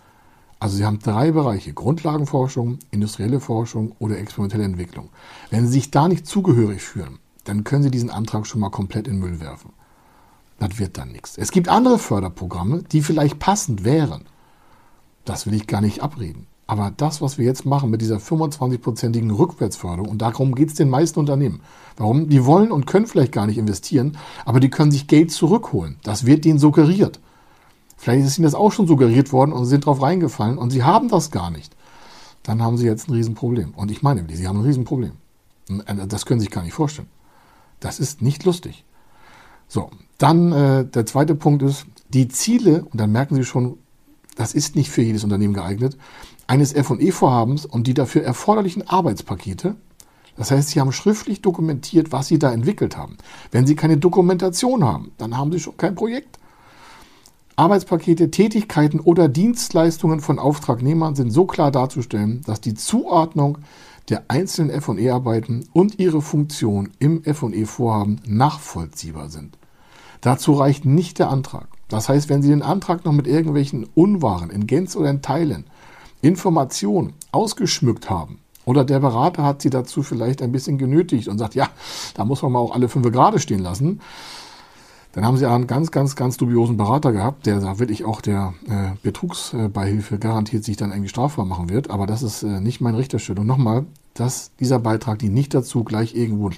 Also 0.60 0.76
Sie 0.76 0.86
haben 0.86 1.00
drei 1.00 1.32
Bereiche, 1.32 1.74
Grundlagenforschung, 1.74 2.80
industrielle 2.92 3.40
Forschung 3.40 3.94
oder 4.00 4.18
experimentelle 4.18 4.66
Entwicklung. 4.66 5.10
Wenn 5.50 5.66
Sie 5.66 5.74
sich 5.74 5.92
da 5.92 6.08
nicht 6.08 6.28
zugehörig 6.28 6.82
fühlen, 6.82 7.20
dann 7.46 7.64
können 7.64 7.84
Sie 7.84 7.92
diesen 7.92 8.10
Antrag 8.10 8.46
schon 8.46 8.60
mal 8.60 8.70
komplett 8.70 9.08
in 9.08 9.16
den 9.16 9.22
Müll 9.22 9.40
werfen. 9.40 9.72
Das 10.60 10.78
wird 10.78 10.98
dann 10.98 11.14
nichts. 11.14 11.38
Es 11.38 11.52
gibt 11.52 11.70
andere 11.70 11.98
Förderprogramme, 11.98 12.84
die 12.84 13.02
vielleicht 13.02 13.40
passend 13.40 13.86
wären. 13.86 14.26
Das 15.24 15.46
will 15.46 15.54
ich 15.54 15.68
gar 15.68 15.80
nicht 15.80 16.04
abreden. 16.04 16.48
Aber 16.68 16.92
das, 16.96 17.22
was 17.22 17.38
wir 17.38 17.46
jetzt 17.46 17.66
machen 17.66 17.90
mit 17.90 18.02
dieser 18.02 18.18
25-prozentigen 18.18 19.32
Rückwärtsförderung, 19.32 20.08
und 20.08 20.22
darum 20.22 20.54
geht 20.54 20.70
es 20.70 20.76
den 20.76 20.90
meisten 20.90 21.20
Unternehmen. 21.20 21.62
Warum? 21.98 22.30
Die 22.30 22.46
wollen 22.46 22.72
und 22.72 22.86
können 22.86 23.08
vielleicht 23.08 23.32
gar 23.32 23.48
nicht 23.48 23.58
investieren, 23.58 24.18
aber 24.46 24.60
die 24.60 24.70
können 24.70 24.92
sich 24.92 25.08
Geld 25.08 25.32
zurückholen. 25.32 25.98
Das 26.04 26.26
wird 26.26 26.46
ihnen 26.46 26.60
suggeriert. 26.60 27.20
Vielleicht 28.00 28.26
ist 28.26 28.38
ihnen 28.38 28.46
das 28.46 28.56
auch 28.56 28.72
schon 28.72 28.88
suggeriert 28.88 29.34
worden 29.34 29.52
und 29.52 29.66
sie 29.66 29.72
sind 29.72 29.86
drauf 29.86 30.02
reingefallen 30.02 30.58
und 30.58 30.70
sie 30.70 30.84
haben 30.84 31.10
das 31.10 31.32
gar 31.32 31.52
nicht. 31.52 31.76
Dann 32.44 32.64
haben 32.64 32.78
sie 32.78 32.86
jetzt 32.86 33.10
ein 33.10 33.14
Riesenproblem. 33.14 33.74
Und 33.76 33.92
ich 33.92 34.02
meine, 34.02 34.26
sie 34.34 34.48
haben 34.48 34.60
ein 34.60 34.66
Riesenproblem. 34.66 35.12
Äh, 35.86 36.08
das 36.08 36.26
können 36.26 36.40
sie 36.40 36.46
sich 36.46 36.52
gar 36.52 36.64
nicht 36.64 36.74
vorstellen. 36.74 37.10
Das 37.82 38.00
ist 38.00 38.22
nicht 38.22 38.46
lustig. 38.46 38.86
So, 39.68 39.92
dann 40.18 40.54
äh, 40.54 40.86
der 40.86 41.06
zweite 41.06 41.36
Punkt 41.36 41.62
ist, 41.62 41.88
die 42.08 42.30
Ziele, 42.30 42.86
und 42.86 43.02
dann 43.02 43.12
merken 43.12 43.36
Sie 43.36 43.44
schon, 43.44 43.78
das 44.38 44.54
ist 44.54 44.78
nicht 44.78 44.90
für 44.90 45.02
jedes 45.02 45.26
Unternehmen 45.26 45.54
geeignet, 45.54 45.98
eines 46.48 46.72
FE-Vorhabens 46.72 47.66
und 47.66 47.86
die 47.86 47.94
dafür 47.94 48.24
erforderlichen 48.24 48.88
Arbeitspakete. 48.88 49.76
Das 50.38 50.52
heißt, 50.52 50.70
Sie 50.70 50.80
haben 50.80 50.94
schriftlich 50.94 51.42
dokumentiert, 51.42 52.14
was 52.14 52.28
Sie 52.28 52.40
da 52.40 52.54
entwickelt 52.54 52.96
haben. 52.96 53.18
Wenn 53.52 53.68
Sie 53.68 53.76
keine 53.76 53.98
Dokumentation 53.98 54.86
haben, 54.86 55.12
dann 55.18 55.38
haben 55.38 55.52
Sie 55.52 55.60
schon 55.60 55.76
kein 55.76 55.96
Projekt. 55.96 56.40
Arbeitspakete, 57.60 58.32
Tätigkeiten 58.32 59.02
oder 59.02 59.28
Dienstleistungen 59.28 60.22
von 60.22 60.40
Auftragnehmern 60.40 61.16
sind 61.16 61.30
so 61.30 61.44
klar 61.44 61.72
darzustellen, 61.72 62.42
dass 62.46 62.62
die 62.62 62.74
Zuordnung 62.74 63.58
der 64.08 64.24
einzelnen 64.30 64.82
FE-Arbeiten 64.82 65.68
und 65.74 66.00
ihre 66.00 66.22
Funktion 66.22 66.92
im 67.00 67.22
FE-Vorhaben 67.22 68.22
nachvollziehbar 68.26 69.28
sind. 69.28 69.58
Dazu 70.22 70.54
reicht 70.54 70.86
nicht 70.86 71.20
der 71.20 71.30
Antrag. 71.30 71.68
Das 71.90 72.08
heißt, 72.08 72.30
wenn 72.30 72.42
Sie 72.42 72.48
den 72.48 72.62
Antrag 72.62 73.04
noch 73.04 73.12
mit 73.12 73.28
irgendwelchen 73.28 73.90
Unwaren 73.94 74.52
in 74.52 74.66
Gänze 74.66 74.98
oder 74.98 75.10
in 75.10 75.22
Teilen 75.22 75.66
Information 76.22 77.12
ausgeschmückt 77.34 78.10
haben 78.10 78.40
oder 78.64 78.86
der 78.86 79.02
Berater 79.02 79.44
hat 79.44 79.62
sie 79.62 79.70
dazu 79.70 80.02
vielleicht 80.02 80.42
ein 80.42 80.54
bisschen 80.54 80.78
genötigt 80.78 81.28
und 81.28 81.38
sagt, 81.38 81.56
ja, 81.56 81.68
da 82.14 82.24
muss 82.24 82.42
man 82.42 82.54
mal 82.54 82.60
auch 82.60 82.74
alle 82.74 82.88
fünf 82.88 83.12
gerade 83.12 83.40
stehen 83.40 83.60
lassen, 83.60 84.00
dann 85.14 85.26
haben 85.26 85.38
sie 85.38 85.48
einen 85.48 85.66
ganz, 85.66 85.90
ganz, 85.92 86.16
ganz 86.16 86.38
dubiosen 86.38 86.78
Berater 86.78 87.12
gehabt, 87.12 87.48
der 87.48 87.60
da 87.60 87.80
wirklich 87.80 88.06
auch 88.06 88.22
der 88.22 88.54
äh, 88.68 88.92
Betrugsbeihilfe 89.02 90.20
garantiert 90.20 90.64
sich 90.64 90.78
dann 90.78 90.92
irgendwie 90.92 91.10
strafbar 91.10 91.46
machen 91.46 91.70
wird. 91.70 91.90
Aber 91.90 92.06
das 92.06 92.22
ist 92.22 92.44
äh, 92.44 92.60
nicht 92.60 92.80
meine 92.80 92.98
Richterstellung. 92.98 93.46
Nochmal, 93.46 93.86
dass 94.14 94.52
dieser 94.60 94.78
Beitrag 94.78 95.20
dient 95.20 95.34
nicht 95.34 95.54
dazu, 95.54 95.84
gleich 95.84 96.16
irgendwo 96.16 96.52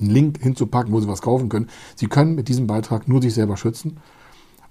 einen 0.00 0.10
Link 0.10 0.40
hinzupacken, 0.42 0.92
wo 0.92 1.00
Sie 1.00 1.06
was 1.06 1.22
kaufen 1.22 1.48
können. 1.48 1.68
Sie 1.94 2.08
können 2.08 2.34
mit 2.34 2.48
diesem 2.48 2.66
Beitrag 2.66 3.06
nur 3.06 3.22
sich 3.22 3.34
selber 3.34 3.56
schützen. 3.56 3.98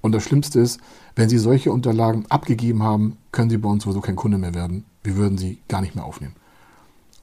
Und 0.02 0.12
das 0.12 0.24
Schlimmste 0.24 0.60
ist, 0.60 0.82
wenn 1.16 1.30
Sie 1.30 1.38
solche 1.38 1.72
Unterlagen 1.72 2.26
abgegeben 2.28 2.84
haben, 2.84 3.16
können 3.32 3.50
Sie 3.50 3.58
bei 3.58 3.70
uns 3.70 3.84
sowieso 3.84 4.02
kein 4.02 4.18
Kunde 4.18 4.38
mehr 4.38 4.54
werden. 4.54 4.84
Wir 5.02 5.16
würden 5.16 5.38
Sie 5.38 5.60
gar 5.70 5.80
nicht 5.80 5.96
mehr 5.96 6.04
aufnehmen. 6.04 6.36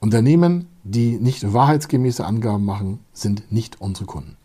Unternehmen, 0.00 0.66
die 0.82 1.18
nicht 1.18 1.52
wahrheitsgemäße 1.52 2.24
Angaben 2.24 2.64
machen, 2.64 3.00
sind 3.12 3.52
nicht 3.52 3.82
unsere 3.82 4.06
Kunden. 4.06 4.36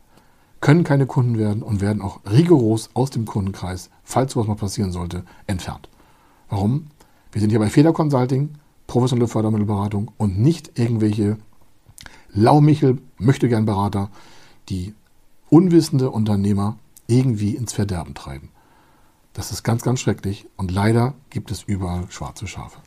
Können 0.65 0.84
keine 0.84 1.06
Kunden 1.06 1.38
werden 1.38 1.62
und 1.62 1.80
werden 1.80 2.01
auch 2.01 2.21
rigoros 2.25 2.89
aus 2.95 3.12
dem 3.12 3.25
Kundenkreis, 3.25 3.91
falls 4.04 4.34
sowas 4.34 4.47
mal 4.47 4.56
passieren 4.56 4.91
sollte, 4.91 5.23
entfernt. 5.45 5.89
Warum? 6.49 6.88
Wir 7.32 7.39
sind 7.39 7.51
hier 7.51 7.60
bei 7.60 7.69
Feder 7.69 7.93
Consulting, 7.93 8.56
professionelle 8.88 9.28
Fördermittelberatung 9.28 10.10
und 10.17 10.39
nicht 10.39 10.80
irgendwelche 10.80 11.38
Laumichel, 12.34 12.97
möchte 13.19 13.47
gern 13.47 13.65
Berater, 13.65 14.10
die 14.69 14.95
unwissende 15.51 16.10
Unternehmer 16.10 16.78
irgendwie 17.06 17.56
ins 17.56 17.71
Verderben 17.71 18.15
treiben. 18.15 18.49
Das 19.34 19.51
ist 19.51 19.62
ganz, 19.62 19.84
ganz 19.84 19.99
schrecklich 19.99 20.47
und 20.58 20.71
leider 20.71 21.13
gibt 21.30 21.51
es 21.51 21.62
überall 21.62 22.10
schwarze 22.10 22.47
Schafe. 22.47 22.80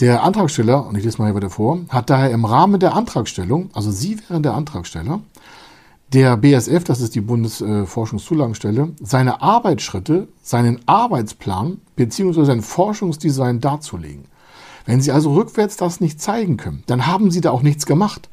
Der 0.00 0.22
Antragsteller, 0.22 0.86
und 0.86 0.96
ich 0.96 1.04
lese 1.04 1.18
mal 1.18 1.26
hier 1.26 1.34
weiter 1.34 1.50
vor, 1.50 1.80
hat 1.90 2.08
daher 2.08 2.30
im 2.30 2.46
Rahmen 2.46 2.80
der 2.80 2.94
Antragstellung, 2.94 3.68
also 3.74 3.90
Sie 3.90 4.18
wären 4.30 4.42
der 4.42 4.54
Antragsteller, 4.54 5.20
der 6.16 6.38
BSF, 6.38 6.82
das 6.82 7.02
ist 7.02 7.14
die 7.14 7.20
Bundesforschungszulagenstelle, 7.20 8.94
seine 9.02 9.42
Arbeitsschritte, 9.42 10.28
seinen 10.42 10.80
Arbeitsplan 10.88 11.82
bzw. 11.94 12.44
sein 12.44 12.62
Forschungsdesign 12.62 13.60
darzulegen. 13.60 14.24
Wenn 14.86 15.02
Sie 15.02 15.12
also 15.12 15.34
rückwärts 15.34 15.76
das 15.76 16.00
nicht 16.00 16.18
zeigen 16.18 16.56
können, 16.56 16.82
dann 16.86 17.06
haben 17.06 17.30
Sie 17.30 17.42
da 17.42 17.50
auch 17.50 17.60
nichts 17.60 17.84
gemacht. 17.84 18.30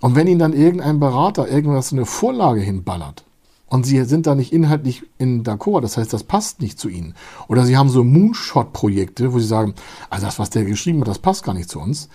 Und 0.00 0.16
wenn 0.16 0.26
Ihnen 0.26 0.40
dann 0.40 0.54
irgendein 0.54 0.98
Berater 0.98 1.48
irgendwas 1.48 1.92
eine 1.92 2.04
Vorlage 2.04 2.60
hinballert 2.60 3.24
und 3.68 3.86
Sie 3.86 4.02
sind 4.06 4.26
da 4.26 4.34
nicht 4.34 4.52
inhaltlich 4.52 5.04
in 5.18 5.44
d'accord, 5.44 5.82
das 5.82 5.96
heißt, 5.96 6.12
das 6.12 6.24
passt 6.24 6.62
nicht 6.62 6.80
zu 6.80 6.88
Ihnen, 6.88 7.14
oder 7.46 7.64
Sie 7.64 7.76
haben 7.76 7.90
so 7.90 8.02
Moonshot-Projekte, 8.02 9.32
wo 9.32 9.38
Sie 9.38 9.46
sagen, 9.46 9.74
also 10.10 10.26
das, 10.26 10.40
was 10.40 10.50
der 10.50 10.64
geschrieben 10.64 11.02
hat, 11.02 11.08
das 11.08 11.20
passt 11.20 11.44
gar 11.44 11.54
nicht 11.54 11.70
zu 11.70 11.78
uns, 11.78 12.08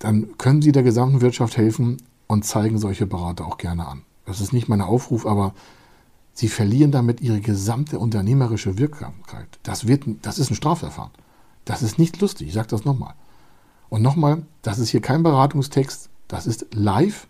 dann 0.00 0.36
können 0.38 0.62
Sie 0.62 0.72
der 0.72 0.82
gesamten 0.82 1.20
Wirtschaft 1.20 1.56
helfen 1.56 1.98
und 2.26 2.44
zeigen 2.44 2.78
solche 2.78 3.06
Berater 3.06 3.46
auch 3.46 3.58
gerne 3.58 3.86
an. 3.86 4.02
Das 4.26 4.40
ist 4.40 4.52
nicht 4.52 4.68
mein 4.68 4.80
Aufruf, 4.80 5.26
aber 5.26 5.54
Sie 6.32 6.48
verlieren 6.48 6.90
damit 6.90 7.20
Ihre 7.20 7.40
gesamte 7.40 7.98
unternehmerische 7.98 8.78
Wirksamkeit. 8.78 9.58
Das, 9.62 9.86
wird, 9.86 10.04
das 10.22 10.38
ist 10.38 10.50
ein 10.50 10.54
Strafverfahren. 10.54 11.10
Das 11.64 11.82
ist 11.82 11.98
nicht 11.98 12.20
lustig, 12.20 12.48
ich 12.48 12.54
sage 12.54 12.68
das 12.68 12.84
nochmal. 12.84 13.14
Und 13.90 14.02
nochmal, 14.02 14.42
das 14.62 14.78
ist 14.78 14.88
hier 14.88 15.02
kein 15.02 15.22
Beratungstext, 15.22 16.08
das 16.28 16.46
ist 16.46 16.66
live 16.72 17.26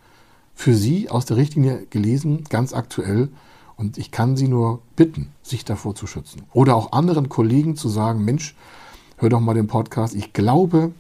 für 0.55 0.75
Sie 0.75 1.11
aus 1.11 1.25
der 1.25 1.39
Richtlinie 1.39 1.87
gelesen, 1.91 2.45
ganz 2.49 2.73
aktuell. 2.73 3.31
Und 3.77 3.99
ich 3.99 4.11
kann 4.11 4.37
Sie 4.37 4.47
nur 4.47 4.83
bitten, 4.95 5.33
sich 5.43 5.65
davor 5.65 5.95
zu 5.95 6.07
schützen. 6.07 6.43
Oder 6.53 6.77
auch 6.77 6.93
anderen 6.93 7.29
Kollegen 7.31 7.77
zu 7.77 7.89
sagen, 7.89 8.25
Mensch, 8.25 8.55
hör 9.17 9.31
doch 9.31 9.41
mal 9.41 9.55
den 9.55 9.67
Podcast. 9.67 10.15
Ich 10.15 10.35
glaube, 10.35 10.93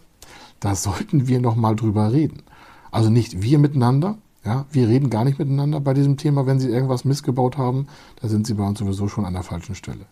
da 0.60 0.74
sollten 0.74 1.26
wir 1.26 1.40
noch 1.40 1.56
mal 1.56 1.74
drüber 1.74 2.12
reden. 2.12 2.42
Also 2.90 3.10
nicht 3.10 3.42
wir 3.42 3.58
miteinander, 3.58 4.18
ja, 4.44 4.66
wir 4.70 4.88
reden 4.88 5.10
gar 5.10 5.24
nicht 5.24 5.38
miteinander 5.38 5.80
bei 5.80 5.92
diesem 5.92 6.16
Thema, 6.16 6.46
wenn 6.46 6.60
Sie 6.60 6.68
irgendwas 6.68 7.04
missgebaut 7.04 7.58
haben. 7.58 7.88
Da 8.20 8.28
sind 8.28 8.46
Sie 8.46 8.54
bei 8.54 8.66
uns 8.66 8.78
sowieso 8.78 9.08
schon 9.08 9.26
an 9.26 9.34
der 9.34 9.42
falschen 9.42 9.74
Stelle. 9.74 10.06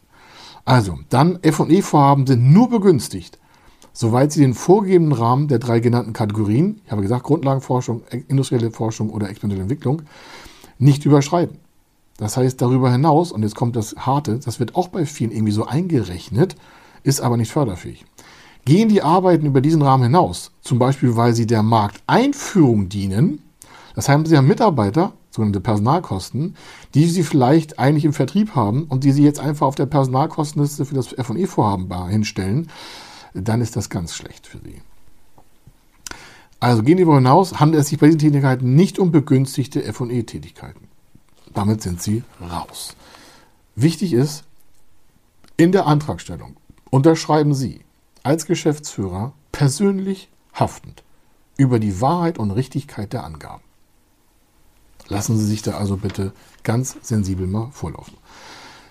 Also, 0.65 0.99
dann 1.09 1.39
F&E-Vorhaben 1.41 2.27
sind 2.27 2.53
nur 2.53 2.69
begünstigt, 2.69 3.39
soweit 3.95 4.33
sie 4.33 4.41
den 4.41 4.53
vorgegebenen 4.53 5.13
Rahmen 5.13 5.49
der 5.49 5.59
drei 5.59 5.81
genannten 5.81 6.13
Kategorien, 6.13 6.83
ich 6.85 6.93
habe 6.93 7.01
gesagt 7.01 7.23
Grundlagenforschung, 7.23 8.03
industrielle 8.29 8.71
Forschung 8.71 9.09
oder 9.09 9.31
experimentelle 9.31 9.63
Entwicklung, 9.63 10.03
nicht 10.79 11.07
überschreiten. 11.07 11.59
Das 12.19 12.37
heißt, 12.37 12.61
darüber 12.61 12.93
hinaus, 12.93 13.33
und 13.33 13.45
jetzt 13.45 13.55
kommt 13.55 13.77
das 13.77 13.97
Harte, 13.97 14.41
das 14.41 14.61
wird 14.61 14.75
auch 14.75 14.89
bei 14.89 15.07
vielen 15.07 15.31
irgendwie 15.31 15.53
so 15.53 15.65
eingerechnet, 15.65 16.55
ist 17.03 17.23
aber 17.23 17.39
nicht 17.39 17.51
förderfähig. 17.51 18.05
Gehen 18.65 18.89
die 18.89 19.03
Arbeiten 19.03 19.47
über 19.47 19.61
diesen 19.61 19.83
Rahmen 19.83 20.05
hinaus, 20.05 20.53
zum 20.61 20.79
Beispiel 20.79 21.17
weil 21.17 21.35
sie 21.35 21.47
der 21.47 21.63
Markteinführung 21.63 22.89
dienen, 22.89 23.43
das 23.95 24.09
heißt, 24.09 24.27
sie 24.27 24.37
haben 24.37 24.47
Mitarbeiter, 24.47 25.13
sogenannte 25.31 25.61
Personalkosten, 25.61 26.55
die 26.95 27.07
sie 27.07 27.23
vielleicht 27.23 27.79
eigentlich 27.79 28.05
im 28.05 28.13
Vertrieb 28.13 28.55
haben 28.55 28.85
und 28.85 29.05
die 29.05 29.13
sie 29.13 29.25
jetzt 29.25 29.41
einfach 29.41 29.67
auf 29.67 29.75
der 29.75 29.87
Personalkostenliste 29.87 30.85
für 30.85 30.95
das 30.95 31.13
F&E-Vorhaben 31.13 32.09
hinstellen, 32.09 32.69
dann 33.35 33.61
ist 33.61 33.77
das 33.77 33.91
ganz 33.91 34.15
schlecht 34.15 34.47
für 34.47 34.59
sie. 34.59 34.81
Also 36.61 36.83
gehen 36.83 36.97
darüber 36.97 37.17
hinaus, 37.17 37.61
handelt 37.61 37.83
es 37.83 37.89
sich 37.89 37.99
bei 37.99 38.07
diesen 38.07 38.19
Tätigkeiten 38.19 38.75
nicht 38.75 38.99
um 38.99 39.13
begünstigte 39.13 39.85
F&E-Tätigkeiten. 39.85 40.89
Damit 41.55 41.83
sind 41.83 42.03
sie 42.03 42.25
raus. 42.41 42.97
Wichtig 43.77 44.13
ist, 44.13 44.45
in 45.57 45.73
der 45.73 45.87
Antragstellung 45.87 46.57
unterschreiben 46.91 47.55
Sie 47.55 47.81
als 48.23 48.47
Geschäftsführer 48.47 49.33
persönlich 49.53 50.29
haftend 50.53 51.03
über 51.57 51.79
die 51.79 52.01
Wahrheit 52.01 52.39
und 52.39 52.51
Richtigkeit 52.51 53.13
der 53.13 53.25
Angaben. 53.25 53.63
Lassen 55.09 55.39
Sie 55.39 55.47
sich 55.47 55.63
da 55.63 55.73
also 55.73 55.97
bitte 55.97 56.33
ganz 56.63 56.97
sensibel 57.03 57.47
mal 57.47 57.71
vorlaufen. 57.73 58.15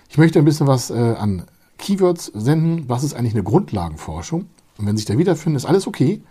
Ich 0.08 0.18
möchte 0.18 0.38
ein 0.38 0.44
bisschen 0.44 0.66
was 0.66 0.90
äh, 0.90 0.94
an 0.94 1.44
Keywords 1.78 2.26
senden. 2.34 2.88
Was 2.88 3.04
ist 3.04 3.14
eigentlich 3.14 3.34
eine 3.34 3.44
Grundlagenforschung? 3.44 4.46
Und 4.78 4.86
wenn 4.86 4.96
Sie 4.96 5.02
sich 5.02 5.06
da 5.06 5.18
wiederfinden, 5.18 5.56
ist 5.56 5.66
alles 5.66 5.86
okay. 5.86 6.22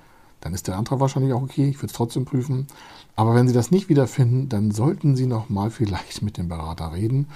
Dann 0.42 0.54
ist 0.54 0.68
der 0.68 0.78
Antrag 0.78 1.00
wahrscheinlich 1.00 1.34
auch 1.34 1.42
okay. 1.42 1.70
Ich 1.70 1.78
würde 1.78 1.88
es 1.88 1.94
trotzdem 1.94 2.26
prüfen. 2.26 2.68
Aber 3.16 3.34
wenn 3.34 3.48
Sie 3.48 3.54
das 3.54 3.72
nicht 3.72 3.90
wiederfinden, 3.90 4.50
dann 4.50 4.72
sollten 4.72 5.16
Sie 5.16 5.26
noch 5.26 5.50
mal 5.50 5.72
vielleicht 5.72 6.22
mit 6.22 6.38
dem 6.38 6.48
Berater 6.50 6.94
reden, 6.94 7.30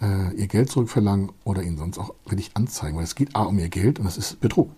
äh, 0.00 0.34
Ihr 0.34 0.48
Geld 0.48 0.70
zurückverlangen 0.70 1.30
oder 1.44 1.62
ihn 1.62 1.76
sonst 1.76 1.98
auch 1.98 2.14
wirklich 2.24 2.52
anzeigen. 2.54 2.96
Weil 2.96 3.04
es 3.04 3.14
geht 3.14 3.36
A 3.36 3.42
um 3.42 3.58
Ihr 3.58 3.68
Geld 3.68 3.98
und 4.00 4.06
es 4.06 4.16
ist 4.16 4.40
Betrug. 4.40 4.70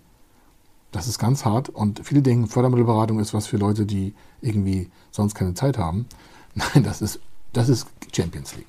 Das 0.95 1.09
ist 1.09 1.19
ganz 1.19 1.43
hart 1.43 1.67
und 1.67 2.07
viele 2.07 2.21
denken, 2.21 2.47
Fördermittelberatung 2.47 3.19
ist 3.19 3.33
was 3.33 3.47
für 3.47 3.57
Leute, 3.57 3.85
die 3.85 4.13
irgendwie 4.39 4.89
sonst 5.11 5.35
keine 5.35 5.53
Zeit 5.53 5.77
haben. 5.77 6.05
Nein, 6.55 6.85
das 6.85 7.01
ist, 7.01 7.19
das 7.51 7.67
ist 7.67 7.87
Champions 8.15 8.55
League. 8.55 8.67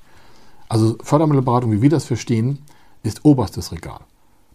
Also 0.68 0.98
Fördermittelberatung, 1.04 1.70
wie 1.70 1.82
wir 1.82 1.88
das 1.88 2.04
verstehen, 2.04 2.58
ist 3.04 3.24
oberstes 3.24 3.70
Regal. 3.70 4.00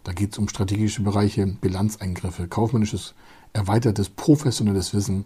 Da 0.04 0.12
geht 0.12 0.34
es 0.34 0.38
um 0.38 0.50
strategische 0.50 1.02
Bereiche, 1.02 1.48
Bilanzeingriffe, 1.48 2.50
kaufmännisches, 2.50 3.14
erweitertes, 3.54 4.10
professionelles 4.10 4.94
Wissen, 4.94 5.26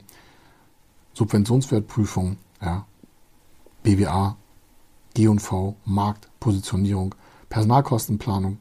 Subventionswertprüfung, 1.16 2.38
ja, 2.62 2.86
BWA, 3.82 4.38
G&V, 5.16 5.78
Markt, 5.84 6.30
Positionierung, 6.40 7.16
Personalkostenplanung 7.50 8.60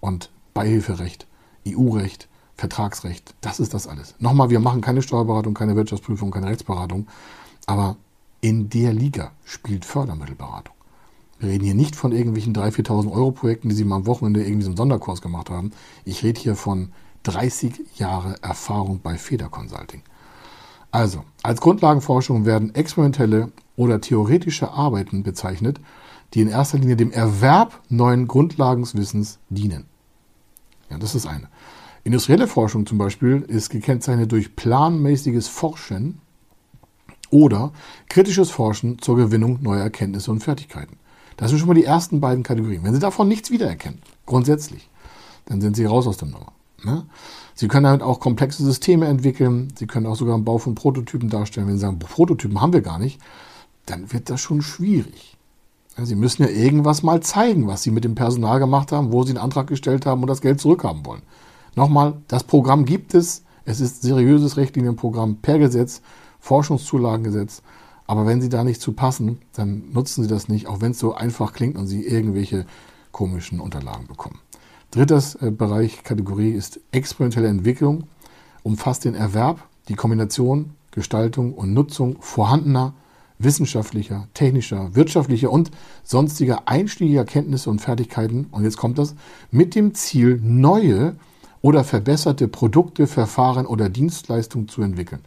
und 0.00 0.28
Beihilferecht, 0.52 1.26
EU-Recht, 1.66 2.28
Vertragsrecht. 2.56 3.34
Das 3.40 3.60
ist 3.60 3.74
das 3.74 3.86
alles. 3.86 4.14
Nochmal, 4.18 4.50
wir 4.50 4.60
machen 4.60 4.80
keine 4.80 5.02
Steuerberatung, 5.02 5.54
keine 5.54 5.76
Wirtschaftsprüfung, 5.76 6.30
keine 6.30 6.46
Rechtsberatung, 6.46 7.08
aber 7.66 7.96
in 8.40 8.68
der 8.68 8.92
Liga 8.92 9.32
spielt 9.44 9.84
Fördermittelberatung. 9.84 10.74
Wir 11.38 11.48
reden 11.50 11.64
hier 11.64 11.74
nicht 11.74 11.96
von 11.96 12.12
irgendwelchen 12.12 12.54
3.000, 12.54 12.86
4.000 12.86 13.12
Euro 13.12 13.32
Projekten, 13.32 13.68
die 13.68 13.74
Sie 13.74 13.84
mal 13.84 13.96
am 13.96 14.06
Wochenende 14.06 14.44
irgendwie 14.44 14.62
so 14.62 14.70
einen 14.70 14.76
Sonderkurs 14.76 15.20
gemacht 15.20 15.50
haben. 15.50 15.72
Ich 16.04 16.22
rede 16.22 16.40
hier 16.40 16.54
von 16.54 16.92
30 17.24 17.74
Jahre 17.96 18.36
Erfahrung 18.42 19.00
bei 19.02 19.16
Feder 19.16 19.48
Consulting. 19.48 20.02
Also, 20.90 21.24
als 21.42 21.60
Grundlagenforschung 21.60 22.44
werden 22.46 22.74
experimentelle 22.74 23.50
oder 23.76 24.00
theoretische 24.00 24.70
Arbeiten 24.70 25.24
bezeichnet, 25.24 25.80
die 26.32 26.40
in 26.40 26.48
erster 26.48 26.78
Linie 26.78 26.96
dem 26.96 27.10
Erwerb 27.10 27.80
neuen 27.88 28.28
Grundlagenswissens 28.28 29.38
dienen. 29.48 29.86
Ja, 30.90 30.98
das 30.98 31.14
ist 31.14 31.26
eine. 31.26 31.48
Industrielle 32.04 32.46
Forschung 32.46 32.84
zum 32.84 32.98
Beispiel 32.98 33.42
ist 33.48 33.70
gekennzeichnet 33.70 34.30
durch 34.30 34.54
planmäßiges 34.56 35.48
Forschen 35.48 36.20
oder 37.30 37.72
kritisches 38.10 38.50
Forschen 38.50 38.98
zur 39.00 39.16
Gewinnung 39.16 39.58
neuer 39.62 39.82
Erkenntnisse 39.82 40.30
und 40.30 40.40
Fertigkeiten. 40.40 40.98
Das 41.38 41.48
sind 41.48 41.58
schon 41.58 41.68
mal 41.68 41.74
die 41.74 41.84
ersten 41.84 42.20
beiden 42.20 42.44
Kategorien. 42.44 42.84
Wenn 42.84 42.92
Sie 42.92 43.00
davon 43.00 43.26
nichts 43.26 43.50
wiedererkennen, 43.50 44.00
grundsätzlich, 44.26 44.90
dann 45.46 45.62
sind 45.62 45.76
Sie 45.76 45.86
raus 45.86 46.06
aus 46.06 46.18
der 46.18 46.28
Nummer. 46.28 46.52
Ne? 46.84 47.06
Sie 47.54 47.68
können 47.68 47.84
damit 47.84 48.02
auch 48.02 48.20
komplexe 48.20 48.62
Systeme 48.62 49.06
entwickeln. 49.06 49.72
Sie 49.74 49.86
können 49.86 50.06
auch 50.06 50.16
sogar 50.16 50.34
einen 50.34 50.44
Bau 50.44 50.58
von 50.58 50.74
Prototypen 50.74 51.30
darstellen. 51.30 51.66
Wenn 51.66 51.76
Sie 51.76 51.80
sagen, 51.80 51.98
Prototypen 51.98 52.60
haben 52.60 52.74
wir 52.74 52.82
gar 52.82 52.98
nicht, 52.98 53.18
dann 53.86 54.12
wird 54.12 54.28
das 54.28 54.42
schon 54.42 54.60
schwierig. 54.60 55.36
Sie 55.96 56.16
müssen 56.16 56.42
ja 56.42 56.48
irgendwas 56.48 57.02
mal 57.02 57.20
zeigen, 57.20 57.66
was 57.66 57.82
Sie 57.82 57.92
mit 57.92 58.04
dem 58.04 58.14
Personal 58.14 58.58
gemacht 58.58 58.92
haben, 58.92 59.12
wo 59.12 59.22
Sie 59.22 59.30
einen 59.30 59.38
Antrag 59.38 59.68
gestellt 59.68 60.06
haben 60.06 60.22
und 60.22 60.28
das 60.28 60.40
Geld 60.40 60.60
zurückhaben 60.60 61.06
wollen. 61.06 61.22
Nochmal, 61.76 62.14
das 62.28 62.44
Programm 62.44 62.84
gibt 62.84 63.14
es. 63.14 63.42
Es 63.64 63.80
ist 63.80 64.02
seriöses 64.02 64.56
Richtlinienprogramm 64.56 65.36
per 65.36 65.58
Gesetz 65.58 66.02
Forschungszulagengesetz. 66.38 67.62
Aber 68.06 68.26
wenn 68.26 68.42
Sie 68.42 68.50
da 68.50 68.64
nicht 68.64 68.82
zu 68.82 68.92
passen, 68.92 69.38
dann 69.54 69.90
nutzen 69.92 70.22
Sie 70.22 70.28
das 70.28 70.48
nicht, 70.48 70.66
auch 70.66 70.82
wenn 70.82 70.92
es 70.92 70.98
so 70.98 71.14
einfach 71.14 71.54
klingt 71.54 71.76
und 71.76 71.86
Sie 71.86 72.06
irgendwelche 72.06 72.66
komischen 73.12 73.60
Unterlagen 73.60 74.06
bekommen. 74.06 74.40
Drittes 74.90 75.36
äh, 75.36 75.50
Bereich, 75.50 76.04
Kategorie 76.04 76.50
ist 76.50 76.80
experimentelle 76.92 77.48
Entwicklung, 77.48 78.04
umfasst 78.62 79.06
den 79.06 79.14
Erwerb, 79.14 79.66
die 79.88 79.94
Kombination, 79.94 80.74
Gestaltung 80.90 81.54
und 81.54 81.72
Nutzung 81.72 82.16
vorhandener 82.20 82.94
wissenschaftlicher, 83.38 84.28
technischer, 84.34 84.94
wirtschaftlicher 84.94 85.50
und 85.50 85.70
sonstiger 86.04 86.68
einschlägiger 86.68 87.24
Kenntnisse 87.24 87.70
und 87.70 87.80
Fertigkeiten, 87.80 88.46
und 88.50 88.64
jetzt 88.64 88.76
kommt 88.76 88.98
das, 88.98 89.14
mit 89.50 89.74
dem 89.74 89.94
Ziel, 89.94 90.38
neue 90.42 91.16
oder 91.64 91.82
verbesserte 91.82 92.46
Produkte, 92.46 93.06
Verfahren 93.06 93.64
oder 93.64 93.88
Dienstleistungen 93.88 94.68
zu 94.68 94.82
entwickeln. 94.82 95.22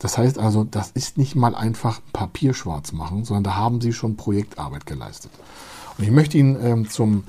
Das 0.00 0.18
heißt 0.18 0.36
also, 0.36 0.64
das 0.64 0.90
ist 0.90 1.16
nicht 1.16 1.36
mal 1.36 1.54
einfach 1.54 2.00
Papier 2.12 2.54
schwarz 2.54 2.90
machen, 2.90 3.24
sondern 3.24 3.44
da 3.44 3.54
haben 3.54 3.80
Sie 3.80 3.92
schon 3.92 4.16
Projektarbeit 4.16 4.84
geleistet. 4.84 5.30
Und 5.96 6.02
ich 6.02 6.10
möchte 6.10 6.36
Ihnen 6.36 6.58
ähm, 6.60 6.90
zum 6.90 7.22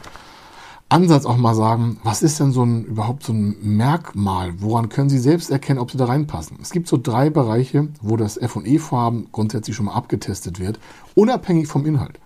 Ansatz 0.89 1.27
auch 1.27 1.37
mal 1.37 1.53
sagen, 1.53 1.99
was 2.01 2.23
ist 2.23 2.39
denn 2.39 2.51
so 2.51 2.63
ein 2.63 2.83
überhaupt 2.85 3.21
so 3.21 3.31
ein 3.31 3.57
Merkmal? 3.61 4.59
Woran 4.59 4.89
können 4.89 5.11
Sie 5.11 5.19
selbst 5.19 5.51
erkennen, 5.51 5.77
ob 5.77 5.91
Sie 5.91 5.99
da 5.99 6.05
reinpassen? 6.05 6.57
Es 6.63 6.71
gibt 6.71 6.87
so 6.87 6.97
drei 6.97 7.29
Bereiche, 7.29 7.89
wo 8.01 8.17
das 8.17 8.37
F&E-Vorhaben 8.37 9.27
grundsätzlich 9.31 9.75
schon 9.75 9.85
mal 9.85 9.93
abgetestet 9.93 10.59
wird, 10.59 10.79
unabhängig 11.13 11.67
vom 11.67 11.85
Inhalt, 11.85 12.19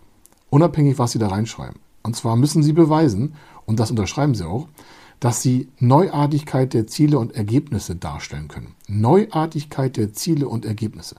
unabhängig, 0.50 0.98
was 0.98 1.12
Sie 1.12 1.20
da 1.20 1.28
reinschreiben. 1.28 1.82
Und 2.04 2.16
zwar 2.16 2.38
müssen 2.38 2.64
Sie 2.64 2.74
beweisen, 2.74 3.36
und 3.70 3.80
das 3.80 3.92
unterschreiben 3.92 4.34
Sie 4.34 4.48
auch, 4.48 4.68
dass 5.20 5.44
sie 5.44 5.68
Neuartigkeit 5.78 6.74
der 6.74 6.88
Ziele 6.88 7.20
und 7.20 7.36
Ergebnisse 7.36 7.96
darstellen 7.96 8.48
können. 8.48 8.74
Neuartigkeit 8.88 9.96
der 9.96 10.12
Ziele 10.12 10.48
und 10.48 10.66
Ergebnisse. 10.66 11.18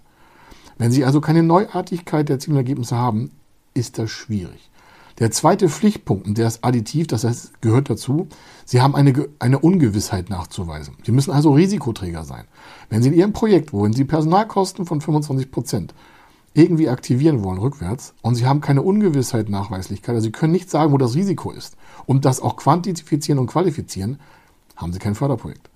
Wenn 0.77 0.91
Sie 0.91 1.05
also 1.05 1.21
keine 1.21 1.45
Neuartigkeit 1.45 2.29
der 2.29 2.41
Ziele 2.41 2.55
und 2.55 2.59
Ergebnisse 2.59 2.97
haben, 2.97 3.31
ist 3.73 3.99
das 3.99 4.11
schwierig. 4.11 4.71
Der 5.21 5.31
zweite 5.31 5.69
Pflichtpunkt, 5.69 6.27
und 6.27 6.39
der 6.39 6.49
ist 6.49 6.65
additiv, 6.65 7.07
das 7.07 7.23
heißt, 7.23 7.61
gehört 7.61 7.89
dazu, 7.89 8.27
Sie 8.65 8.81
haben 8.81 8.97
eine, 8.97 9.29
eine 9.39 9.61
Ungewissheit 9.61 10.29
nachzuweisen. 10.29 10.97
Sie 11.07 11.13
müssen 11.13 11.31
also 11.31 11.53
Risikoträger 11.53 12.25
sein. 12.25 12.47
Wenn 12.89 13.03
Sie 13.03 13.11
in 13.11 13.15
Ihrem 13.15 13.33
Projekt, 13.33 13.73
wohin 13.73 13.93
Sie 13.93 14.05
Personalkosten 14.05 14.87
von 14.87 15.01
25 15.01 15.53
Prozent 15.53 15.95
irgendwie 16.55 16.89
aktivieren 16.89 17.45
wollen, 17.45 17.59
rückwärts, 17.59 18.15
und 18.23 18.35
Sie 18.35 18.47
haben 18.47 18.61
keine 18.61 18.83
Ungewissheit 18.83 19.49
Nachweislichkeit, 19.49 20.15
also 20.15 20.25
Sie 20.25 20.33
können 20.33 20.53
nicht 20.53 20.71
sagen, 20.71 20.93
wo 20.93 20.99
das 20.99 21.15
Risiko 21.15 21.51
ist, 21.51 21.77
und 22.07 22.25
das 22.25 22.41
auch 22.41 22.57
quantifizieren 22.57 23.39
und 23.39 23.47
qualifizieren, 23.47 24.19
haben 24.77 24.93
Sie 24.93 24.99
kein 24.99 25.15
Förderprojekt. 25.15 25.71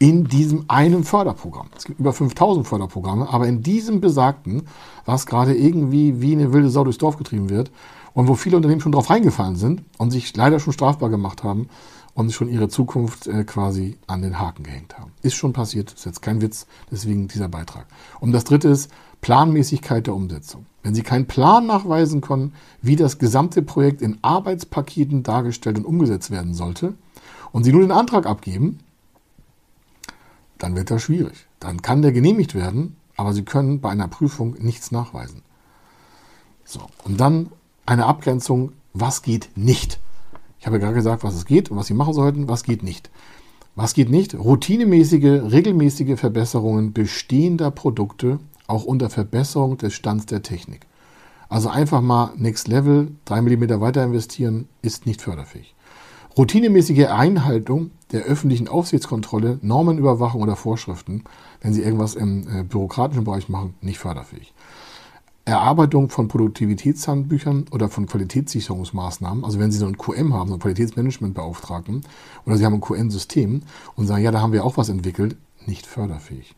In 0.00 0.24
diesem 0.24 0.64
einen 0.68 1.02
Förderprogramm. 1.02 1.68
Es 1.76 1.84
gibt 1.84 1.98
über 1.98 2.12
5000 2.12 2.66
Förderprogramme, 2.66 3.28
aber 3.28 3.48
in 3.48 3.62
diesem 3.62 4.00
besagten, 4.00 4.62
was 5.04 5.26
gerade 5.26 5.56
irgendwie 5.56 6.20
wie 6.20 6.32
eine 6.32 6.52
wilde 6.52 6.70
Sau 6.70 6.84
durchs 6.84 6.98
Dorf 6.98 7.16
getrieben 7.16 7.50
wird 7.50 7.72
und 8.14 8.28
wo 8.28 8.34
viele 8.34 8.56
Unternehmen 8.56 8.80
schon 8.80 8.92
drauf 8.92 9.10
reingefallen 9.10 9.56
sind 9.56 9.82
und 9.96 10.12
sich 10.12 10.36
leider 10.36 10.60
schon 10.60 10.72
strafbar 10.72 11.08
gemacht 11.10 11.42
haben 11.42 11.68
und 12.18 12.32
schon 12.32 12.48
ihre 12.48 12.68
Zukunft 12.68 13.28
äh, 13.28 13.44
quasi 13.44 13.96
an 14.08 14.22
den 14.22 14.40
Haken 14.40 14.64
gehängt 14.64 14.98
haben. 14.98 15.12
Ist 15.22 15.36
schon 15.36 15.52
passiert, 15.52 15.92
ist 15.92 16.04
jetzt 16.04 16.20
kein 16.20 16.40
Witz, 16.40 16.66
deswegen 16.90 17.28
dieser 17.28 17.48
Beitrag. 17.48 17.86
Und 18.18 18.32
das 18.32 18.42
dritte 18.42 18.66
ist 18.66 18.90
Planmäßigkeit 19.20 20.04
der 20.08 20.16
Umsetzung. 20.16 20.66
Wenn 20.82 20.96
Sie 20.96 21.04
keinen 21.04 21.28
Plan 21.28 21.68
nachweisen 21.68 22.20
können, 22.20 22.54
wie 22.82 22.96
das 22.96 23.18
gesamte 23.18 23.62
Projekt 23.62 24.02
in 24.02 24.18
Arbeitspaketen 24.22 25.22
dargestellt 25.22 25.78
und 25.78 25.84
umgesetzt 25.84 26.32
werden 26.32 26.54
sollte, 26.54 26.94
und 27.52 27.62
Sie 27.62 27.70
nur 27.70 27.82
den 27.82 27.92
Antrag 27.92 28.26
abgeben, 28.26 28.80
dann 30.58 30.74
wird 30.74 30.90
das 30.90 31.04
schwierig. 31.04 31.46
Dann 31.60 31.82
kann 31.82 32.02
der 32.02 32.10
genehmigt 32.10 32.56
werden, 32.56 32.96
aber 33.16 33.32
Sie 33.32 33.44
können 33.44 33.80
bei 33.80 33.90
einer 33.90 34.08
Prüfung 34.08 34.56
nichts 34.58 34.90
nachweisen. 34.90 35.42
So, 36.64 36.80
und 37.04 37.20
dann 37.20 37.50
eine 37.86 38.06
Abgrenzung, 38.06 38.72
was 38.92 39.22
geht 39.22 39.50
nicht. 39.54 40.00
Ich 40.60 40.66
habe 40.66 40.76
ja 40.76 40.80
gerade 40.80 40.94
gesagt, 40.94 41.24
was 41.24 41.34
es 41.34 41.44
geht 41.44 41.70
und 41.70 41.76
was 41.76 41.86
Sie 41.86 41.94
machen 41.94 42.14
sollten, 42.14 42.48
was 42.48 42.62
geht 42.62 42.82
nicht. 42.82 43.10
Was 43.74 43.94
geht 43.94 44.10
nicht? 44.10 44.34
Routinemäßige, 44.34 45.52
regelmäßige 45.52 46.18
Verbesserungen 46.18 46.92
bestehender 46.92 47.70
Produkte, 47.70 48.40
auch 48.66 48.84
unter 48.84 49.08
Verbesserung 49.08 49.78
des 49.78 49.94
Stands 49.94 50.26
der 50.26 50.42
Technik. 50.42 50.86
Also 51.48 51.68
einfach 51.68 52.00
mal 52.00 52.32
Next 52.36 52.68
Level, 52.68 53.12
3 53.26 53.42
mm 53.42 53.80
weiter 53.80 54.04
investieren, 54.04 54.68
ist 54.82 55.06
nicht 55.06 55.22
förderfähig. 55.22 55.74
Routinemäßige 56.36 57.06
Einhaltung 57.06 57.90
der 58.12 58.22
öffentlichen 58.22 58.68
Aufsichtskontrolle, 58.68 59.58
Normenüberwachung 59.62 60.42
oder 60.42 60.56
Vorschriften, 60.56 61.24
wenn 61.60 61.72
Sie 61.72 61.82
irgendwas 61.82 62.14
im 62.14 62.46
äh, 62.48 62.62
bürokratischen 62.62 63.24
Bereich 63.24 63.48
machen, 63.48 63.74
nicht 63.80 63.98
förderfähig. 63.98 64.52
Erarbeitung 65.48 66.10
von 66.10 66.28
Produktivitätshandbüchern 66.28 67.66
oder 67.70 67.88
von 67.88 68.06
Qualitätssicherungsmaßnahmen, 68.06 69.44
also 69.44 69.58
wenn 69.58 69.72
Sie 69.72 69.78
so 69.78 69.86
ein 69.86 69.96
QM 69.96 70.34
haben, 70.34 70.48
so 70.48 70.54
ein 70.54 70.60
Qualitätsmanagementbeauftragten, 70.60 72.02
oder 72.46 72.56
Sie 72.56 72.64
haben 72.64 72.74
ein 72.74 72.80
QM-System 72.80 73.62
und 73.96 74.06
sagen, 74.06 74.22
ja, 74.22 74.30
da 74.30 74.40
haben 74.40 74.52
wir 74.52 74.64
auch 74.64 74.76
was 74.76 74.88
entwickelt, 74.88 75.36
nicht 75.66 75.86
förderfähig. 75.86 76.54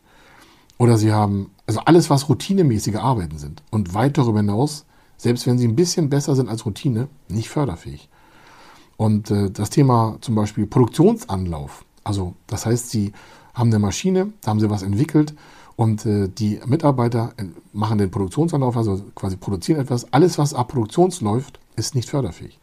Oder 0.77 0.97
Sie 0.97 1.11
haben, 1.11 1.51
also 1.67 1.81
alles, 1.81 2.09
was 2.09 2.27
routinemäßige 2.27 2.95
Arbeiten 2.95 3.37
sind 3.37 3.63
und 3.69 3.93
weit 3.93 4.17
darüber 4.17 4.39
hinaus, 4.39 4.85
selbst 5.17 5.45
wenn 5.47 5.57
Sie 5.57 5.67
ein 5.67 5.75
bisschen 5.75 6.09
besser 6.09 6.35
sind 6.35 6.49
als 6.49 6.65
Routine, 6.65 7.07
nicht 7.29 7.49
förderfähig. 7.49 8.09
Und 8.97 9.31
äh, 9.31 9.49
das 9.51 9.69
Thema 9.69 10.17
zum 10.21 10.35
Beispiel 10.35 10.67
Produktionsanlauf, 10.67 11.85
also 12.03 12.35
das 12.47 12.65
heißt, 12.65 12.89
Sie 12.89 13.13
haben 13.53 13.69
eine 13.69 13.79
Maschine, 13.79 14.33
da 14.41 14.51
haben 14.51 14.59
Sie 14.59 14.69
was 14.69 14.83
entwickelt 14.83 15.35
und 15.81 16.05
äh, 16.05 16.27
die 16.27 16.59
Mitarbeiter 16.67 17.33
äh, 17.37 17.45
machen 17.73 17.97
den 17.97 18.11
Produktionsanlauf, 18.11 18.77
also 18.77 19.01
quasi 19.15 19.35
produzieren 19.35 19.81
etwas. 19.81 20.13
Alles, 20.13 20.37
was 20.37 20.53
ab 20.53 20.67
Produktions 20.67 21.21
läuft, 21.21 21.59
ist 21.75 21.95
nicht 21.95 22.07
förderfähig. 22.07 22.59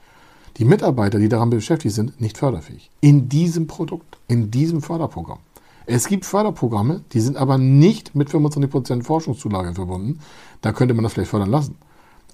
Die 0.56 0.64
Mitarbeiter, 0.64 1.18
die 1.18 1.28
daran 1.28 1.50
beschäftigt 1.50 1.96
sind, 1.96 2.20
nicht 2.20 2.38
förderfähig. 2.38 2.92
In 3.00 3.28
diesem 3.28 3.66
Produkt, 3.66 4.18
in 4.28 4.52
diesem 4.52 4.82
Förderprogramm. 4.82 5.40
Es 5.86 6.06
gibt 6.06 6.26
Förderprogramme, 6.26 7.00
die 7.12 7.18
sind 7.18 7.36
aber 7.36 7.58
nicht 7.58 8.14
mit 8.14 8.28
25% 8.28 9.02
Forschungszulage 9.02 9.74
verbunden. 9.74 10.20
Da 10.60 10.70
könnte 10.70 10.94
man 10.94 11.02
das 11.02 11.14
vielleicht 11.14 11.30
fördern 11.30 11.50
lassen. 11.50 11.74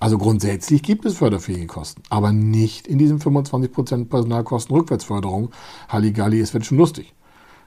Also 0.01 0.19
grundsätzlich 0.19 0.83
gibt 0.83 1.07
es 1.07 1.17
förderfähige 1.17 1.67
Kosten, 1.67 2.03
aber 2.11 2.31
nicht 2.31 2.87
in 2.87 2.99
diesem 2.99 3.21
25% 3.21 4.05
Personalkostenrückwärtsförderung. 4.11 5.49
Halligalli, 5.89 6.41
es 6.41 6.53
wird 6.53 6.67
schon 6.67 6.77
lustig. 6.77 7.15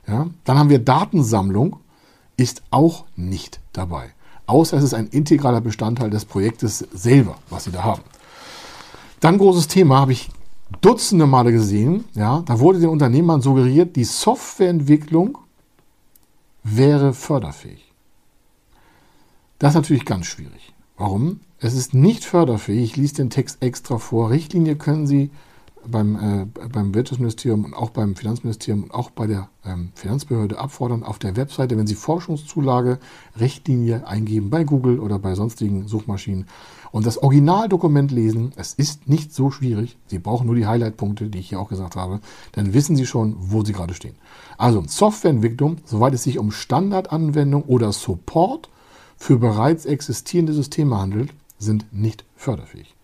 Ja? 0.08 0.28
Dann 0.44 0.60
haben 0.60 0.70
wir 0.70 0.78
Datensammlung, 0.78 1.78
ist 2.38 2.64
auch 2.72 3.06
nicht 3.16 3.60
dabei. 3.74 4.14
Außer 4.46 4.78
es 4.78 4.84
ist 4.84 4.94
ein 4.94 5.08
integraler 5.08 5.60
Bestandteil 5.60 6.10
des 6.10 6.26
Projektes 6.26 6.80
selber, 6.94 7.38
was 7.50 7.66
Sie 7.66 7.72
da 7.72 7.84
haben. 7.84 8.04
Dann 9.20 9.38
großes 9.38 9.68
Thema, 9.68 10.00
habe 10.00 10.14
ich 10.14 10.30
dutzende 10.82 11.26
Male 11.26 11.52
gesehen. 11.52 12.06
Ja, 12.14 12.44
da 12.46 12.60
wurde 12.60 12.80
den 12.80 12.90
Unternehmern 12.90 13.42
suggeriert, 13.42 13.96
die 13.96 14.04
Softwareentwicklung 14.04 15.38
wäre 16.64 17.14
förderfähig. 17.14 17.92
Das 19.60 19.72
ist 19.72 19.76
natürlich 19.76 20.06
ganz 20.06 20.28
schwierig. 20.28 20.74
Warum? 20.98 21.42
Es 21.60 21.74
ist 21.74 21.94
nicht 21.94 22.24
förderfähig. 22.24 22.92
Ich 22.92 22.98
lese 22.98 23.16
den 23.16 23.30
Text 23.30 23.58
extra 23.62 23.98
vor. 23.98 24.30
Richtlinie 24.30 24.76
können 24.76 25.08
Sie 25.08 25.32
beim, 25.88 26.16
äh, 26.16 26.68
beim 26.68 26.94
Wirtschaftsministerium 26.94 27.66
und 27.66 27.74
auch 27.74 27.90
beim 27.90 28.16
Finanzministerium 28.16 28.84
und 28.84 28.94
auch 28.94 29.10
bei 29.10 29.28
der 29.28 29.50
ähm, 29.66 29.92
Finanzbehörde 29.96 30.60
abfordern 30.60 31.04
auf 31.04 31.20
der 31.20 31.36
Webseite, 31.36 31.78
wenn 31.78 31.88
Sie 31.88 31.96
Forschungszulage, 31.96 33.00
Richtlinie 33.40 34.08
eingeben 34.08 34.50
bei 34.50 34.64
Google 34.64 35.00
oder 35.00 35.20
bei 35.20 35.36
sonstigen 35.36 35.88
Suchmaschinen 35.88 36.46
und 36.92 37.06
das 37.06 37.18
Originaldokument 37.18 38.12
lesen. 38.12 38.52
Es 38.56 38.74
ist 38.74 39.08
nicht 39.08 39.34
so 39.34 39.52
schwierig. 39.52 39.98
Sie 40.08 40.20
brauchen 40.20 40.48
nur 40.48 40.56
die 40.56 40.68
Highlightpunkte, 40.68 41.30
die 41.30 41.40
ich 41.40 41.50
hier 41.50 41.60
auch 41.60 41.70
gesagt 41.70 41.96
habe. 41.96 42.20
Dann 42.54 42.74
wissen 42.74 42.96
Sie 42.96 43.06
schon, 43.06 43.36
wo 43.40 43.64
Sie 43.64 43.74
gerade 43.74 43.94
stehen. 43.94 44.16
Also 44.58 44.84
Softwareentwicklung, 44.88 45.78
soweit 45.86 46.14
es 46.14 46.24
sich 46.24 46.40
um 46.40 46.52
Standardanwendung 46.52 47.64
oder 47.64 47.92
Support 47.92 48.70
für 49.18 49.38
bereits 49.38 49.86
existierende 49.86 50.54
Systeme 50.54 50.98
handelt, 50.98 51.34
sind 51.60 51.86
nicht 51.92 52.24
förderfähig. 52.36 52.97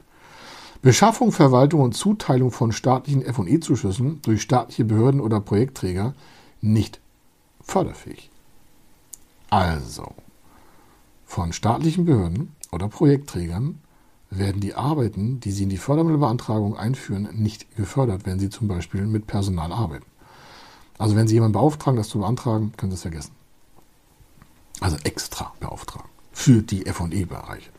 Beschaffung, 0.83 1.31
Verwaltung 1.31 1.79
und 1.79 1.93
Zuteilung 1.93 2.51
von 2.51 2.71
staatlichen 2.73 3.23
FE-Zuschüssen 3.23 4.21
durch 4.21 4.41
staatliche 4.41 4.83
Behörden 4.83 5.21
oder 5.21 5.39
Projektträger 5.39 6.13
nicht 6.61 6.99
förderfähig. 7.61 8.29
Also, 9.49 10.13
von 11.25 11.53
staatlichen 11.53 12.05
Behörden 12.05 12.53
oder 12.71 12.89
Projektträgern 12.89 13.79
werden 14.29 14.59
die 14.59 14.75
Arbeiten, 14.75 15.39
die 15.39 15.51
sie 15.51 15.63
in 15.63 15.69
die 15.69 15.77
Fördermittelbeantragung 15.77 16.75
einführen, 16.75 17.29
nicht 17.31 17.75
gefördert, 17.75 18.25
wenn 18.25 18.39
sie 18.39 18.49
zum 18.49 18.67
Beispiel 18.67 19.05
mit 19.05 19.25
Personal 19.25 19.71
arbeiten. 19.71 20.05
Also 20.97 21.15
wenn 21.15 21.27
Sie 21.27 21.35
jemanden 21.35 21.53
beauftragen, 21.53 21.97
das 21.97 22.09
zu 22.09 22.19
beantragen, 22.19 22.73
können 22.77 22.91
Sie 22.91 22.95
es 22.95 23.01
vergessen. 23.01 23.31
Also 24.79 24.97
extra 25.03 25.53
beauftragen 25.59 26.09
für 26.31 26.61
die 26.61 26.83
FE-Bereiche. 26.85 27.69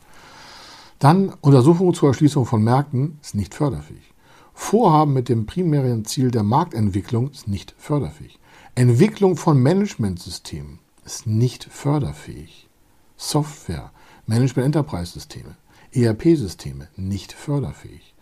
Dann 0.99 1.33
Untersuchung 1.41 1.93
zur 1.93 2.09
Erschließung 2.09 2.45
von 2.45 2.63
Märkten 2.63 3.19
ist 3.21 3.35
nicht 3.35 3.53
förderfähig. 3.53 4.13
Vorhaben 4.53 5.13
mit 5.13 5.27
dem 5.27 5.45
primären 5.45 6.05
Ziel 6.05 6.31
der 6.31 6.43
Marktentwicklung 6.43 7.31
ist 7.31 7.47
nicht 7.47 7.75
förderfähig. 7.77 8.39
Entwicklung 8.75 9.35
von 9.35 9.61
Managementsystemen 9.61 10.79
ist 11.03 11.27
nicht 11.27 11.65
förderfähig. 11.65 12.69
Software, 13.17 13.91
Management 14.25 14.65
Enterprise 14.65 15.11
Systeme, 15.11 15.55
ERP-Systeme 15.91 16.87
nicht 16.95 17.33
förderfähig. 17.33 18.13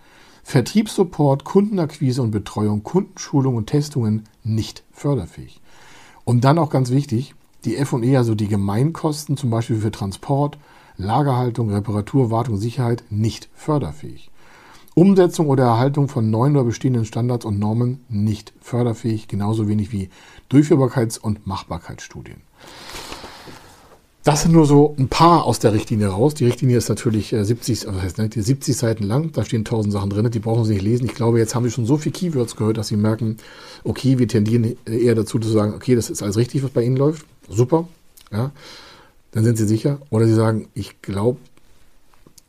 Vertriebssupport, 0.44 1.46
Kundenakquise 1.46 2.22
und 2.22 2.32
Betreuung, 2.32 2.84
Kundenschulung 2.84 3.56
und 3.56 3.68
Testungen 3.68 4.26
nicht 4.44 4.84
förderfähig. 4.92 5.62
Und 6.26 6.44
dann 6.44 6.60
auch 6.60 6.70
ganz 6.70 6.90
wichtig, 6.92 7.34
die 7.64 7.78
F&E, 7.78 8.18
also 8.18 8.36
die 8.36 8.48
Gemeinkosten, 8.48 9.38
zum 9.38 9.50
Beispiel 9.50 9.78
für 9.78 9.92
Transport, 9.92 10.58
Lagerhaltung, 10.98 11.72
Reparatur, 11.72 12.32
Wartung, 12.32 12.58
Sicherheit 12.58 13.04
nicht 13.10 13.50
förderfähig. 13.56 14.30
Umsetzung 14.96 15.48
oder 15.48 15.64
Erhaltung 15.64 16.08
von 16.08 16.30
neuen 16.30 16.56
oder 16.56 16.66
bestehenden 16.66 17.06
Standards 17.06 17.46
und 17.46 17.58
Normen 17.58 18.04
nicht 18.10 18.54
förderfähig, 18.62 19.28
genauso 19.28 19.68
wenig 19.68 19.92
wie 19.92 20.10
Durchführbarkeits- 20.52 21.20
und 21.20 21.48
Machbarkeitsstudien. 21.48 22.42
Das 24.24 24.44
sind 24.44 24.54
nur 24.54 24.66
so 24.66 24.96
ein 24.98 25.10
paar 25.10 25.44
aus 25.44 25.60
der 25.60 25.74
Richtlinie 25.74 26.08
raus. 26.08 26.34
Die 26.34 26.46
Richtlinie 26.46 26.78
ist 26.78 26.88
natürlich 26.88 27.36
70, 27.38 27.84
äh, 27.84 27.88
was 27.88 28.04
heißt, 28.04 28.18
70 28.18 28.48
ne, 28.48 28.74
Seiten 28.74 29.04
lang. 29.04 29.32
Da 29.34 29.44
stehen 29.44 29.66
tausend 29.66 29.92
Sachen 29.92 30.12
drin. 30.12 30.30
Die 30.32 30.40
brauchen 30.40 30.64
Sie 30.64 30.76
nicht 30.76 30.84
lesen. 30.84 31.06
Ich 31.08 31.16
glaube, 31.16 31.40
jetzt 31.40 31.56
haben 31.56 31.66
Sie 31.66 31.72
schon 31.72 31.86
so 31.86 31.98
viel 31.98 32.14
Keywords 32.14 32.56
gehört, 32.56 32.78
dass 32.78 32.88
Sie 32.88 32.96
merken, 32.96 33.36
okay, 33.84 34.20
wir 34.20 34.28
tendieren 34.30 34.78
eher 34.86 35.16
dazu 35.16 35.40
zu 35.40 35.50
sagen, 35.50 35.74
okay, 35.74 35.96
das 35.96 36.10
ist 36.10 36.24
alles 36.24 36.38
richtig, 36.38 36.64
was 36.64 36.70
bei 36.70 36.84
Ihnen 36.84 36.96
läuft. 36.96 37.26
Super. 37.50 37.90
Ja 38.32 38.52
dann 39.34 39.44
sind 39.44 39.58
Sie 39.58 39.68
sicher. 39.68 40.00
Oder 40.10 40.26
Sie 40.26 40.34
sagen, 40.34 40.70
ich 40.74 41.02
glaube, 41.02 41.40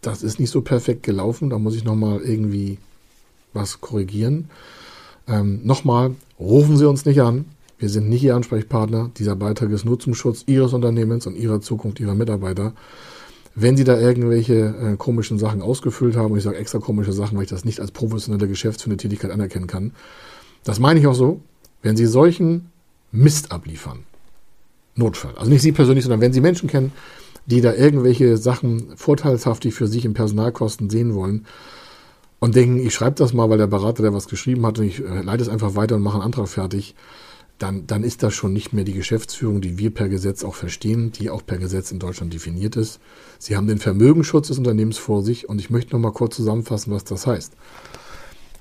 das 0.01 0.23
ist 0.23 0.38
nicht 0.38 0.51
so 0.51 0.61
perfekt 0.61 1.03
gelaufen, 1.03 1.51
da 1.51 1.59
muss 1.59 1.75
ich 1.75 1.85
nochmal 1.85 2.20
irgendwie 2.20 2.79
was 3.53 3.81
korrigieren. 3.81 4.51
Ähm, 5.27 5.61
nochmal, 5.64 6.14
rufen 6.38 6.77
Sie 6.77 6.88
uns 6.88 7.05
nicht 7.07 7.20
an. 7.23 7.47
Wir 7.79 7.88
sind 7.88 8.09
nicht 8.09 8.23
Ihr 8.23 8.37
Ansprechpartner. 8.37 9.11
Dieser 9.16 9.37
Beitrag 9.37 9.70
ist 9.70 9.85
nur 9.85 9.99
zum 9.99 10.14
Schutz 10.14 10.44
Ihres 10.47 10.73
Unternehmens 10.75 11.27
und 11.27 11.37
Ihrer 11.37 11.61
Zukunft, 11.61 12.01
Ihrer 12.01 12.14
Mitarbeiter. 12.14 12.75
Wenn 13.55 13.77
Sie 13.77 13.85
da 13.85 13.99
irgendwelche 13.99 14.55
äh, 14.55 14.97
komischen 14.97 15.38
Sachen 15.38 15.62
ausgefüllt 15.62 16.16
haben, 16.16 16.33
und 16.33 16.38
ich 16.38 16.44
sage 16.44 16.59
extra 16.59 16.79
komische 16.79 17.12
Sachen, 17.12 17.37
weil 17.37 17.44
ich 17.44 17.51
das 17.51 17.64
nicht 17.64 17.81
als 17.81 17.92
professionelle 17.92 18.49
geschäftsführende 18.49 19.01
Tätigkeit 19.01 19.31
anerkennen 19.31 19.66
kann, 19.66 19.92
das 20.64 20.81
meine 20.81 21.01
ich 21.01 21.07
auch 21.07 21.14
so, 21.14 21.40
wenn 21.83 21.97
Sie 21.97 22.07
solchen 22.07 22.70
Mist 23.12 23.53
abliefern, 23.53 24.01
Notfall. 24.96 25.35
Also 25.37 25.50
nicht 25.50 25.62
Sie 25.62 25.72
persönlich, 25.72 26.04
sondern 26.04 26.20
wenn 26.20 26.33
Sie 26.33 26.40
Menschen 26.40 26.68
kennen, 26.68 26.92
die 27.46 27.61
da 27.61 27.74
irgendwelche 27.74 28.37
Sachen 28.37 28.96
vorteilshaftig 28.96 29.74
für 29.74 29.87
sich 29.87 30.04
in 30.04 30.14
Personalkosten 30.14 30.88
sehen 30.88 31.14
wollen 31.14 31.46
und 32.38 32.54
denken, 32.54 32.78
ich 32.78 32.94
schreibe 32.94 33.16
das 33.16 33.33
mal, 33.33 33.50
weil 33.50 33.59
der 33.59 33.66
Berater, 33.66 34.02
der 34.02 34.14
was 34.14 34.28
geschrieben 34.28 34.64
hat, 34.66 34.78
und 34.78 34.87
ich 34.87 35.00
äh, 35.00 35.22
leite 35.22 35.42
es 35.42 35.48
einfach 35.48 35.74
weiter 35.74 35.96
und 35.96 36.02
mache 36.02 36.14
einen 36.14 36.24
Antrag 36.24 36.48
fertig, 36.48 36.94
dann, 37.59 37.87
dann 37.87 38.02
ist 38.02 38.22
das 38.22 38.35
schon 38.35 38.52
nicht 38.52 38.72
mehr 38.72 38.85
die 38.85 38.94
Geschäftsführung, 38.94 39.61
die 39.61 39.78
wir 39.78 39.90
per 39.92 40.09
Gesetz 40.09 40.42
auch 40.42 40.54
verstehen, 40.54 41.12
die 41.12 41.30
auch 41.30 41.46
per 41.46 41.59
Gesetz 41.59 41.92
in 41.92 42.00
Deutschland 42.00 42.33
definiert 42.33 42.76
ist. 42.76 42.98
Sie 43.38 43.57
haben 43.57 43.68
den 43.68 43.78
Vermögensschutz 43.78 44.48
des 44.48 44.59
Unternehmens 44.59 44.98
vor 44.98 45.22
sich 45.22 45.48
und 45.48 45.61
ich 45.61 45.70
möchte 45.70 45.92
noch 45.92 46.00
mal 46.00 46.12
kurz 46.12 46.35
zusammenfassen, 46.35 46.92
was 46.92 47.04
das 47.04 47.26
heißt. 47.26 47.52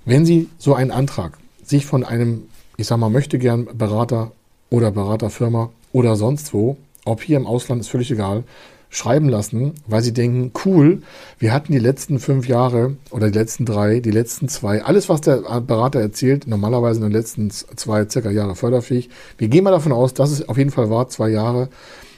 Wenn 0.05 0.25
Sie 0.25 0.49
so 0.57 0.75
einen 0.75 0.91
Antrag 0.91 1.37
sich 1.63 1.85
von 1.85 2.03
einem 2.03 2.43
ich 2.77 2.87
sag 2.87 2.97
mal, 2.97 3.09
möchte 3.09 3.37
gern 3.37 3.67
Berater 3.77 4.31
oder 4.69 4.91
Beraterfirma 4.91 5.71
oder 5.93 6.17
sonst 6.17 6.53
wo, 6.53 6.75
ob 7.05 7.21
hier 7.21 7.37
im 7.37 7.47
Ausland, 7.47 7.79
ist 7.79 7.87
völlig 7.87 8.11
egal, 8.11 8.43
schreiben 8.89 9.27
lassen, 9.27 9.73
weil 9.87 10.03
sie 10.03 10.13
denken, 10.13 10.51
cool, 10.65 11.01
wir 11.39 11.51
hatten 11.51 11.71
die 11.71 11.79
letzten 11.79 12.19
fünf 12.19 12.47
Jahre 12.47 12.95
oder 13.09 13.31
die 13.31 13.39
letzten 13.39 13.65
drei, 13.65 14.01
die 14.01 14.11
letzten 14.11 14.49
zwei, 14.49 14.83
alles, 14.83 15.09
was 15.09 15.21
der 15.21 15.37
Berater 15.61 15.99
erzählt, 15.99 16.45
normalerweise 16.47 16.99
in 16.99 17.05
den 17.05 17.11
letzten 17.11 17.49
zwei 17.49 18.07
circa 18.07 18.29
Jahre 18.29 18.55
förderfähig. 18.55 19.09
Wir 19.37 19.47
gehen 19.47 19.63
mal 19.63 19.71
davon 19.71 19.93
aus, 19.93 20.13
dass 20.13 20.31
es 20.31 20.47
auf 20.47 20.57
jeden 20.57 20.69
Fall 20.69 20.89
war, 20.89 21.09
zwei 21.09 21.29
Jahre. 21.29 21.69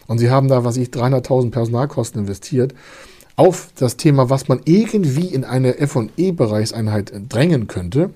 Und 0.07 0.17
sie 0.17 0.29
haben 0.29 0.49
da, 0.49 0.63
was 0.63 0.77
ich, 0.77 0.89
300.000 0.89 1.51
Personalkosten 1.51 2.21
investiert 2.21 2.73
auf 3.37 3.69
das 3.75 3.97
Thema, 3.97 4.29
was 4.29 4.47
man 4.47 4.61
irgendwie 4.65 5.27
in 5.27 5.43
eine 5.43 5.77
F&E-Bereichseinheit 5.77 7.13
drängen 7.29 7.67
könnte. 7.67 8.11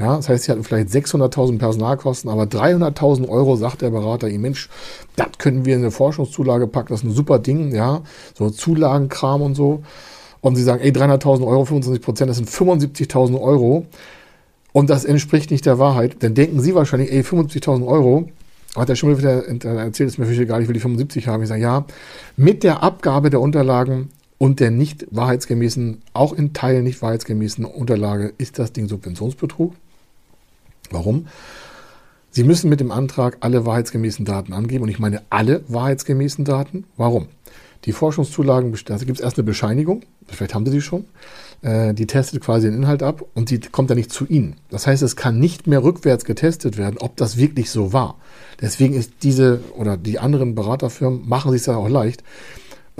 Ja, 0.00 0.16
das 0.16 0.30
heißt, 0.30 0.44
sie 0.44 0.52
hatten 0.52 0.64
vielleicht 0.64 0.88
600.000 0.88 1.58
Personalkosten, 1.58 2.30
aber 2.30 2.44
300.000 2.44 3.28
Euro 3.28 3.56
sagt 3.56 3.82
der 3.82 3.90
Berater 3.90 4.30
ihm, 4.30 4.40
Mensch, 4.40 4.70
das 5.16 5.28
können 5.36 5.66
wir 5.66 5.74
in 5.74 5.82
eine 5.82 5.90
Forschungszulage 5.90 6.66
packen, 6.68 6.88
das 6.88 7.00
ist 7.00 7.06
ein 7.06 7.12
super 7.12 7.38
Ding, 7.38 7.74
ja, 7.74 8.00
so 8.34 8.48
Zulagenkram 8.48 9.42
und 9.42 9.54
so. 9.54 9.82
Und 10.40 10.56
sie 10.56 10.62
sagen, 10.62 10.80
ey, 10.82 10.90
300.000 10.90 11.46
Euro, 11.46 11.66
25 11.66 12.02
Prozent, 12.02 12.30
das 12.30 12.38
sind 12.38 12.48
75.000 12.48 13.38
Euro. 13.38 13.84
Und 14.72 14.88
das 14.88 15.04
entspricht 15.04 15.50
nicht 15.50 15.66
der 15.66 15.78
Wahrheit. 15.78 16.16
Dann 16.20 16.34
denken 16.34 16.60
sie 16.60 16.74
wahrscheinlich, 16.74 17.12
ey, 17.12 17.20
75.000 17.20 17.86
Euro, 17.86 18.30
hat 18.74 18.88
der 18.88 18.94
schon 18.94 19.18
wieder 19.18 19.46
erzählt, 19.46 20.08
ist 20.08 20.16
mir 20.16 20.24
völlig 20.24 20.40
egal, 20.40 20.62
ich 20.62 20.68
will 20.68 20.74
die 20.74 20.80
75 20.80 21.28
haben. 21.28 21.42
Ich 21.42 21.50
sage, 21.50 21.60
ja, 21.60 21.84
mit 22.38 22.62
der 22.62 22.82
Abgabe 22.82 23.28
der 23.28 23.42
Unterlagen 23.42 24.08
und 24.38 24.60
der 24.60 24.70
nicht 24.70 25.06
wahrheitsgemäßen, 25.10 26.00
auch 26.14 26.32
in 26.32 26.54
Teilen 26.54 26.84
nicht 26.84 27.02
wahrheitsgemäßen 27.02 27.66
Unterlage 27.66 28.32
ist 28.38 28.58
das 28.58 28.72
Ding 28.72 28.88
Subventionsbetrug. 28.88 29.74
Warum? 30.90 31.26
Sie 32.30 32.44
müssen 32.44 32.70
mit 32.70 32.80
dem 32.80 32.92
Antrag 32.92 33.38
alle 33.40 33.66
wahrheitsgemäßen 33.66 34.24
Daten 34.24 34.52
angeben 34.52 34.84
und 34.84 34.88
ich 34.88 35.00
meine 35.00 35.22
alle 35.30 35.64
wahrheitsgemäßen 35.66 36.44
Daten. 36.44 36.84
Warum? 36.96 37.26
Die 37.86 37.92
Forschungszulagen, 37.92 38.72
also 38.88 39.06
gibt 39.06 39.18
es 39.18 39.24
erst 39.24 39.38
eine 39.38 39.44
Bescheinigung, 39.44 40.02
vielleicht 40.28 40.54
haben 40.54 40.66
Sie 40.66 40.72
die 40.72 40.82
schon, 40.82 41.06
äh, 41.62 41.94
die 41.94 42.06
testet 42.06 42.42
quasi 42.42 42.68
den 42.68 42.76
Inhalt 42.76 43.02
ab 43.02 43.24
und 43.34 43.50
die 43.50 43.58
kommt 43.58 43.90
dann 43.90 43.96
nicht 43.96 44.12
zu 44.12 44.26
Ihnen. 44.26 44.56
Das 44.68 44.86
heißt, 44.86 45.02
es 45.02 45.16
kann 45.16 45.38
nicht 45.40 45.66
mehr 45.66 45.82
rückwärts 45.82 46.24
getestet 46.24 46.76
werden, 46.76 46.98
ob 46.98 47.16
das 47.16 47.36
wirklich 47.36 47.70
so 47.70 47.92
war. 47.92 48.16
Deswegen 48.60 48.94
ist 48.94 49.12
diese 49.22 49.60
oder 49.76 49.96
die 49.96 50.18
anderen 50.18 50.54
Beraterfirmen 50.54 51.28
machen 51.28 51.52
sich 51.52 51.62
das 51.62 51.74
auch 51.74 51.88
leicht. 51.88 52.22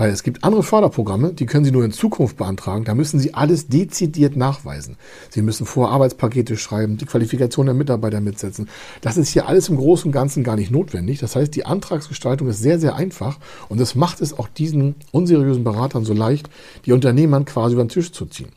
Weil 0.01 0.09
es 0.09 0.23
gibt 0.23 0.43
andere 0.43 0.63
Förderprogramme, 0.63 1.31
die 1.31 1.45
können 1.45 1.63
Sie 1.63 1.69
nur 1.69 1.85
in 1.85 1.91
Zukunft 1.91 2.37
beantragen. 2.37 2.85
Da 2.85 2.95
müssen 2.95 3.19
Sie 3.19 3.35
alles 3.35 3.67
dezidiert 3.67 4.35
nachweisen. 4.35 4.97
Sie 5.29 5.43
müssen 5.43 5.67
vor 5.67 5.91
Arbeitspakete 5.91 6.57
schreiben, 6.57 6.97
die 6.97 7.05
Qualifikation 7.05 7.67
der 7.67 7.75
Mitarbeiter 7.75 8.19
mitsetzen. 8.19 8.67
Das 9.01 9.15
ist 9.15 9.29
hier 9.29 9.47
alles 9.47 9.69
im 9.69 9.77
Großen 9.77 10.07
und 10.07 10.11
Ganzen 10.11 10.43
gar 10.43 10.55
nicht 10.55 10.71
notwendig. 10.71 11.19
Das 11.19 11.35
heißt, 11.35 11.53
die 11.53 11.67
Antragsgestaltung 11.67 12.47
ist 12.47 12.63
sehr, 12.63 12.79
sehr 12.79 12.95
einfach 12.95 13.37
und 13.69 13.79
das 13.79 13.93
macht 13.93 14.21
es 14.21 14.33
auch 14.33 14.47
diesen 14.47 14.95
unseriösen 15.11 15.63
Beratern 15.63 16.03
so 16.03 16.15
leicht, 16.15 16.49
die 16.87 16.93
Unternehmern 16.93 17.45
quasi 17.45 17.75
über 17.75 17.83
den 17.83 17.89
Tisch 17.89 18.11
zu 18.11 18.25
ziehen. 18.25 18.49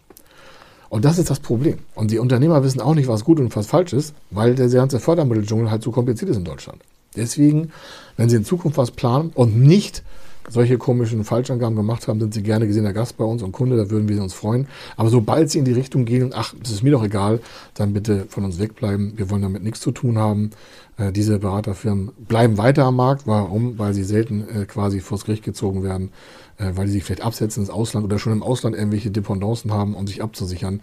Und 0.89 1.05
das 1.05 1.19
ist 1.19 1.29
das 1.29 1.41
Problem. 1.41 1.77
Und 1.95 2.11
die 2.11 2.21
Unternehmer 2.21 2.65
wissen 2.65 2.81
auch 2.81 2.95
nicht, 2.95 3.09
was 3.09 3.23
gut 3.23 3.39
und 3.39 3.55
was 3.55 3.67
falsch 3.67 3.93
ist, 3.93 4.15
weil 4.31 4.55
der 4.55 4.71
ganze 4.71 4.99
Fördermitteldschungel 4.99 5.71
halt 5.71 5.83
so 5.83 5.91
kompliziert 5.91 6.31
ist 6.31 6.39
in 6.39 6.45
Deutschland. 6.45 6.81
Deswegen, 7.15 7.71
wenn 8.17 8.31
Sie 8.31 8.37
in 8.37 8.47
Zukunft 8.47 8.79
was 8.79 8.93
planen 8.93 9.31
und 9.35 9.61
nicht 9.61 10.03
solche 10.49 10.79
komischen 10.79 11.25
Falschangaben 11.25 11.77
gemacht 11.77 12.07
haben, 12.09 12.21
sind 12.21 12.35
Sie 12.35 12.43
gerne 12.43 12.67
gesehener 12.67 12.93
Gast 12.93 13.17
bei 13.17 13.25
uns 13.25 13.43
und 13.43 13.53
Kunde, 13.53 13.77
da 13.77 13.91
würden 13.91 14.09
wir 14.09 14.23
uns 14.23 14.35
freuen. 14.35 14.67
Aber 14.97 15.09
sobald 15.09 15.51
Sie 15.51 15.59
in 15.59 15.65
die 15.65 15.73
Richtung 15.73 16.05
gehen 16.05 16.33
ach, 16.35 16.55
das 16.61 16.73
ist 16.73 16.83
mir 16.83 16.91
doch 16.91 17.05
egal, 17.05 17.41
dann 17.75 17.93
bitte 17.93 18.27
von 18.29 18.45
uns 18.45 18.59
wegbleiben. 18.59 19.15
Wir 19.17 19.31
wollen 19.31 19.43
damit 19.43 19.63
nichts 19.63 19.81
zu 19.81 19.91
tun 19.91 20.19
haben. 20.19 20.51
Äh, 20.97 21.13
diese 21.13 21.39
Beraterfirmen 21.39 22.11
bleiben 22.29 22.59
weiter 22.59 22.85
am 22.85 22.97
Markt. 22.97 23.27
Warum? 23.27 23.79
Weil 23.79 23.95
sie 23.95 24.05
selten 24.05 24.45
äh, 24.49 24.65
quasi 24.67 25.01
vors 25.01 25.25
Gericht 25.25 25.45
gezogen 25.45 25.83
werden, 25.83 26.11
weil 26.59 26.87
sie 26.87 26.95
sich 26.95 27.05
vielleicht 27.05 27.23
absetzen 27.23 27.63
ins 27.63 27.71
Ausland 27.71 28.05
oder 28.05 28.19
schon 28.19 28.33
im 28.33 28.43
Ausland 28.43 28.77
irgendwelche 28.77 29.11
Dependancen 29.11 29.73
haben, 29.73 29.95
um 29.95 30.07
sich 30.07 30.23
abzusichern. 30.23 30.81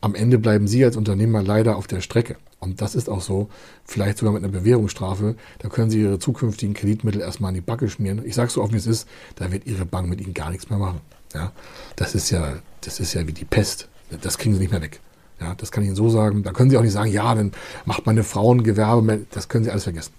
Am 0.00 0.14
Ende 0.14 0.38
bleiben 0.38 0.68
Sie 0.68 0.84
als 0.84 0.96
Unternehmer 0.96 1.42
leider 1.42 1.76
auf 1.76 1.86
der 1.86 2.00
Strecke. 2.00 2.36
Und 2.60 2.80
das 2.80 2.94
ist 2.94 3.08
auch 3.08 3.20
so, 3.20 3.48
vielleicht 3.84 4.18
sogar 4.18 4.34
mit 4.34 4.42
einer 4.42 4.52
Bewährungsstrafe. 4.52 5.34
Da 5.58 5.68
können 5.68 5.90
Sie 5.90 6.00
Ihre 6.00 6.18
zukünftigen 6.18 6.74
Kreditmittel 6.74 7.20
erstmal 7.20 7.50
in 7.50 7.56
die 7.56 7.60
Backe 7.60 7.88
schmieren. 7.88 8.22
Ich 8.24 8.34
sage 8.34 8.50
so 8.50 8.62
offen, 8.62 8.74
wie 8.74 8.78
es 8.78 8.86
ist, 8.86 9.08
da 9.36 9.50
wird 9.50 9.66
Ihre 9.66 9.86
Bank 9.86 10.08
mit 10.08 10.20
Ihnen 10.20 10.34
gar 10.34 10.50
nichts 10.50 10.68
mehr 10.68 10.78
machen. 10.78 11.00
Ja, 11.34 11.52
das 11.96 12.14
ist 12.14 12.30
ja, 12.30 12.54
das 12.82 13.00
ist 13.00 13.14
ja 13.14 13.26
wie 13.26 13.32
die 13.32 13.44
Pest. 13.44 13.88
Das 14.20 14.38
kriegen 14.38 14.54
Sie 14.54 14.60
nicht 14.60 14.72
mehr 14.72 14.82
weg. 14.82 15.00
Ja, 15.40 15.54
das 15.54 15.72
kann 15.72 15.82
ich 15.82 15.88
Ihnen 15.88 15.96
so 15.96 16.08
sagen. 16.08 16.42
Da 16.42 16.52
können 16.52 16.70
Sie 16.70 16.78
auch 16.78 16.82
nicht 16.82 16.92
sagen, 16.92 17.10
ja, 17.10 17.34
dann 17.34 17.52
macht 17.84 18.06
meine 18.06 18.24
Frau 18.24 18.54
ein 18.54 18.62
Gewerbe. 18.62 19.26
Das 19.30 19.48
können 19.48 19.64
Sie 19.64 19.70
alles 19.70 19.84
vergessen. 19.84 20.12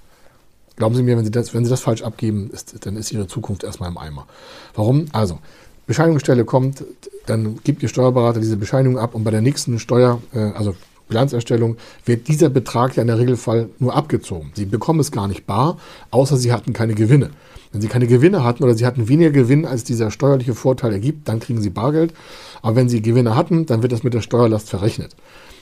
Glauben 0.76 0.96
Sie 0.96 1.04
mir, 1.04 1.18
wenn 1.18 1.26
Sie 1.26 1.32
das, 1.32 1.54
wenn 1.54 1.64
Sie 1.64 1.70
das 1.70 1.82
falsch 1.82 2.02
abgeben, 2.02 2.50
ist, 2.52 2.86
dann 2.86 2.98
ist 2.98 3.12
Ihre 3.12 3.28
Zukunft 3.28 3.64
erstmal 3.64 3.90
im 3.90 3.98
Eimer. 3.98 4.28
Warum? 4.76 5.06
Also, 5.14 5.40
Bescheinigungsstelle 5.88 6.46
kommt, 6.46 6.84
dann 7.26 7.60
gibt 7.64 7.84
Ihr 7.84 7.90
Steuerberater 7.90 8.40
diese 8.40 8.58
Bescheinigung 8.58 8.98
ab 8.98 9.16
und 9.16 9.24
bei 9.24 9.32
der 9.32 9.42
nächsten 9.42 9.80
Steuer, 9.80 10.22
äh, 10.34 10.40
also 10.40 10.76
Bilanzerstellung, 11.08 11.78
wird 12.06 12.28
dieser 12.28 12.50
Betrag 12.50 12.96
ja 12.96 13.02
in 13.02 13.08
der 13.08 13.20
Regelfall 13.20 13.70
nur 13.80 13.96
abgezogen. 13.96 14.52
Sie 14.56 14.66
bekommen 14.66 15.00
es 15.00 15.12
gar 15.12 15.28
nicht 15.28 15.46
bar, 15.46 15.78
außer 16.12 16.38
Sie 16.38 16.52
hatten 16.52 16.74
keine 16.74 16.96
Gewinne. 16.96 17.30
Wenn 17.72 17.82
Sie 17.82 17.88
keine 17.88 18.08
Gewinne 18.08 18.44
hatten 18.44 18.64
oder 18.64 18.74
Sie 18.74 18.86
hatten 18.86 19.08
weniger 19.08 19.32
Gewinn, 19.32 19.66
als 19.66 19.84
dieser 19.84 20.10
steuerliche 20.10 20.56
Vorteil 20.56 20.94
ergibt, 20.94 21.28
dann 21.28 21.40
kriegen 21.40 21.62
Sie 21.62 21.70
Bargeld. 21.70 22.14
Aber 22.62 22.76
wenn 22.76 22.90
Sie 22.90 23.02
Gewinne 23.02 23.36
hatten, 23.36 23.66
dann 23.66 23.82
wird 23.82 23.92
das 23.92 24.04
mit 24.04 24.14
der 24.14 24.22
Steuerlast 24.22 24.70
verrechnet. 24.70 25.16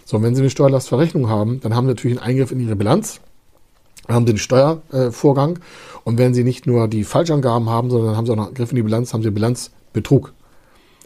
So, 0.06 0.22
wenn 0.22 0.36
Sie 0.36 0.42
eine 0.42 0.50
Steuerlastverrechnung 0.50 1.30
haben, 1.30 1.60
dann 1.62 1.76
haben 1.76 1.86
Sie 1.86 1.92
natürlich 1.92 2.18
einen 2.20 2.28
Eingriff 2.28 2.52
in 2.52 2.60
Ihre 2.60 2.76
Bilanz, 2.76 3.20
haben 4.08 4.26
den 4.26 4.38
Steuervorgang. 4.38 5.60
Und 6.04 6.18
wenn 6.18 6.34
Sie 6.34 6.44
nicht 6.44 6.68
nur 6.68 6.88
die 6.88 7.04
Falschangaben 7.04 7.70
haben, 7.70 7.90
sondern 7.90 8.18
haben 8.18 8.26
Sie 8.26 8.32
auch 8.32 8.38
noch 8.38 8.54
Griff 8.54 8.72
in 8.72 8.76
die 8.76 8.84
Bilanz, 8.84 9.14
haben 9.14 9.24
Sie 9.24 9.32
Bilanzbetrug. 9.32 10.34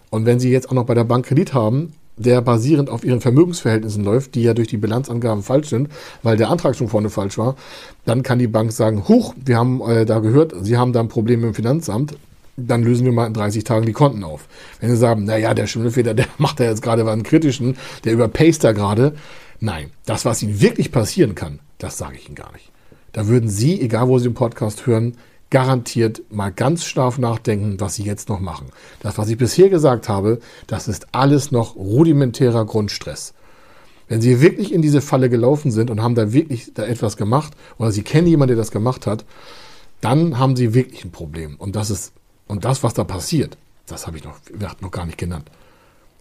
Und 0.10 0.25
wenn 0.25 0.39
Sie 0.39 0.51
jetzt 0.51 0.69
auch 0.69 0.73
noch 0.73 0.86
bei 0.86 0.93
der 0.93 1.03
Bank 1.03 1.25
Kredit 1.25 1.53
haben, 1.53 1.93
der 2.17 2.41
basierend 2.41 2.89
auf 2.89 3.03
ihren 3.03 3.21
Vermögensverhältnissen 3.21 4.03
läuft, 4.03 4.36
die 4.36 4.41
ja 4.41 4.53
durch 4.53 4.67
die 4.67 4.77
Bilanzangaben 4.77 5.43
falsch 5.43 5.69
sind, 5.69 5.89
weil 6.23 6.36
der 6.36 6.49
Antrag 6.49 6.75
schon 6.75 6.88
vorne 6.88 7.10
falsch 7.10 7.38
war, 7.38 7.55
dann 8.05 8.23
kann 8.23 8.39
die 8.39 8.47
Bank 8.47 8.71
sagen, 8.71 9.07
huch, 9.07 9.36
wir 9.38 9.57
haben 9.57 9.81
äh, 9.81 10.05
da 10.05 10.19
gehört, 10.19 10.53
Sie 10.62 10.77
haben 10.77 10.93
da 10.93 10.99
ein 10.99 11.10
Problem 11.10 11.43
im 11.43 11.53
Finanzamt, 11.53 12.15
dann 12.57 12.81
lösen 12.81 13.05
wir 13.05 13.12
mal 13.12 13.27
in 13.27 13.33
30 13.33 13.63
Tagen 13.63 13.86
die 13.86 13.93
Konten 13.93 14.23
auf. 14.23 14.47
Wenn 14.79 14.89
Sie 14.89 14.97
sagen, 14.97 15.25
naja, 15.25 15.53
der 15.53 15.67
Schimmelfeder, 15.67 16.13
der 16.15 16.25
macht 16.39 16.60
da 16.60 16.63
jetzt 16.63 16.81
gerade 16.81 17.10
einen 17.10 17.23
kritischen, 17.23 17.77
der 18.03 18.13
überpaced 18.13 18.63
da 18.63 18.71
gerade. 18.71 19.13
Nein, 19.60 19.91
das, 20.05 20.25
was 20.25 20.41
Ihnen 20.41 20.60
wirklich 20.60 20.91
passieren 20.91 21.36
kann, 21.36 21.60
das 21.77 21.97
sage 21.97 22.15
ich 22.15 22.27
Ihnen 22.27 22.36
gar 22.36 22.51
nicht. 22.53 22.71
Da 23.12 23.28
würden 23.28 23.50
Sie, 23.50 23.82
egal 23.82 24.08
wo 24.08 24.20
Sie 24.20 24.28
den 24.28 24.34
Podcast 24.34 24.86
hören, 24.86 25.17
garantiert 25.50 26.22
mal 26.30 26.52
ganz 26.52 26.84
scharf 26.84 27.17
nachdenken, 27.17 27.80
was 27.80 27.96
Sie 27.96 28.04
jetzt 28.04 28.30
noch 28.30 28.39
machen. 28.39 28.67
Das, 29.00 29.17
was 29.17 29.30
ich 29.30 29.38
bisher 29.38 29.70
gesagt 29.70 30.10
habe, 30.10 30.39
das 30.67 30.88
ist 30.88 31.08
alles 31.13 31.52
noch 31.52 31.76
rudimentärer 31.76 32.65
Grundstress. 32.65 33.34
Wenn 34.08 34.22
Sie 34.22 34.41
wirklich 34.41 34.74
in 34.74 34.82
diese 34.82 35.02
Falle 35.02 35.30
gelaufen 35.30 35.72
sind 35.72 35.89
und 35.89 36.02
haben 36.02 36.15
da 36.15 36.34
wirklich 36.34 36.74
da 36.74 36.84
etwas 36.84 37.17
gemacht 37.17 37.54
oder 37.78 37.91
Sie 37.91 38.04
kennen 38.04 38.28
jemanden, 38.28 38.56
der 38.56 38.63
das 38.63 38.72
gemacht 38.72 39.08
hat, 39.08 39.26
dann 40.02 40.38
haben 40.38 40.56
Sie 40.56 40.74
wirklich 40.74 41.04
ein 41.04 41.12
Problem. 41.12 41.56
Und 41.58 41.76
das 41.76 41.89
ist, 41.89 42.13
und 42.48 42.65
das, 42.65 42.84
was 42.84 42.93
da 42.93 43.04
passiert, 43.04 43.58
das 43.86 44.08
habe 44.08 44.17
ich 44.17 44.24
noch, 44.24 44.39
noch 44.82 44.91
gar 44.91 45.06
nicht 45.06 45.17
genannt. 45.17 45.50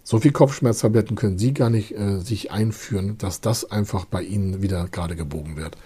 So 0.03 0.20
viel 0.20 0.33
Kopfschmerztabletten 0.33 1.16
können 1.16 1.38
Sie 1.38 1.53
gar 1.53 1.68
nicht 1.68 1.92
äh, 1.92 2.20
sich 2.20 2.53
einführen, 2.53 3.18
dass 3.18 3.40
das 3.40 3.70
einfach 3.70 4.05
bei 4.05 4.22
Ihnen 4.22 4.62
wieder 4.62 4.87
gerade 4.90 5.16
gebogen 5.16 5.57
wird. 5.57 5.77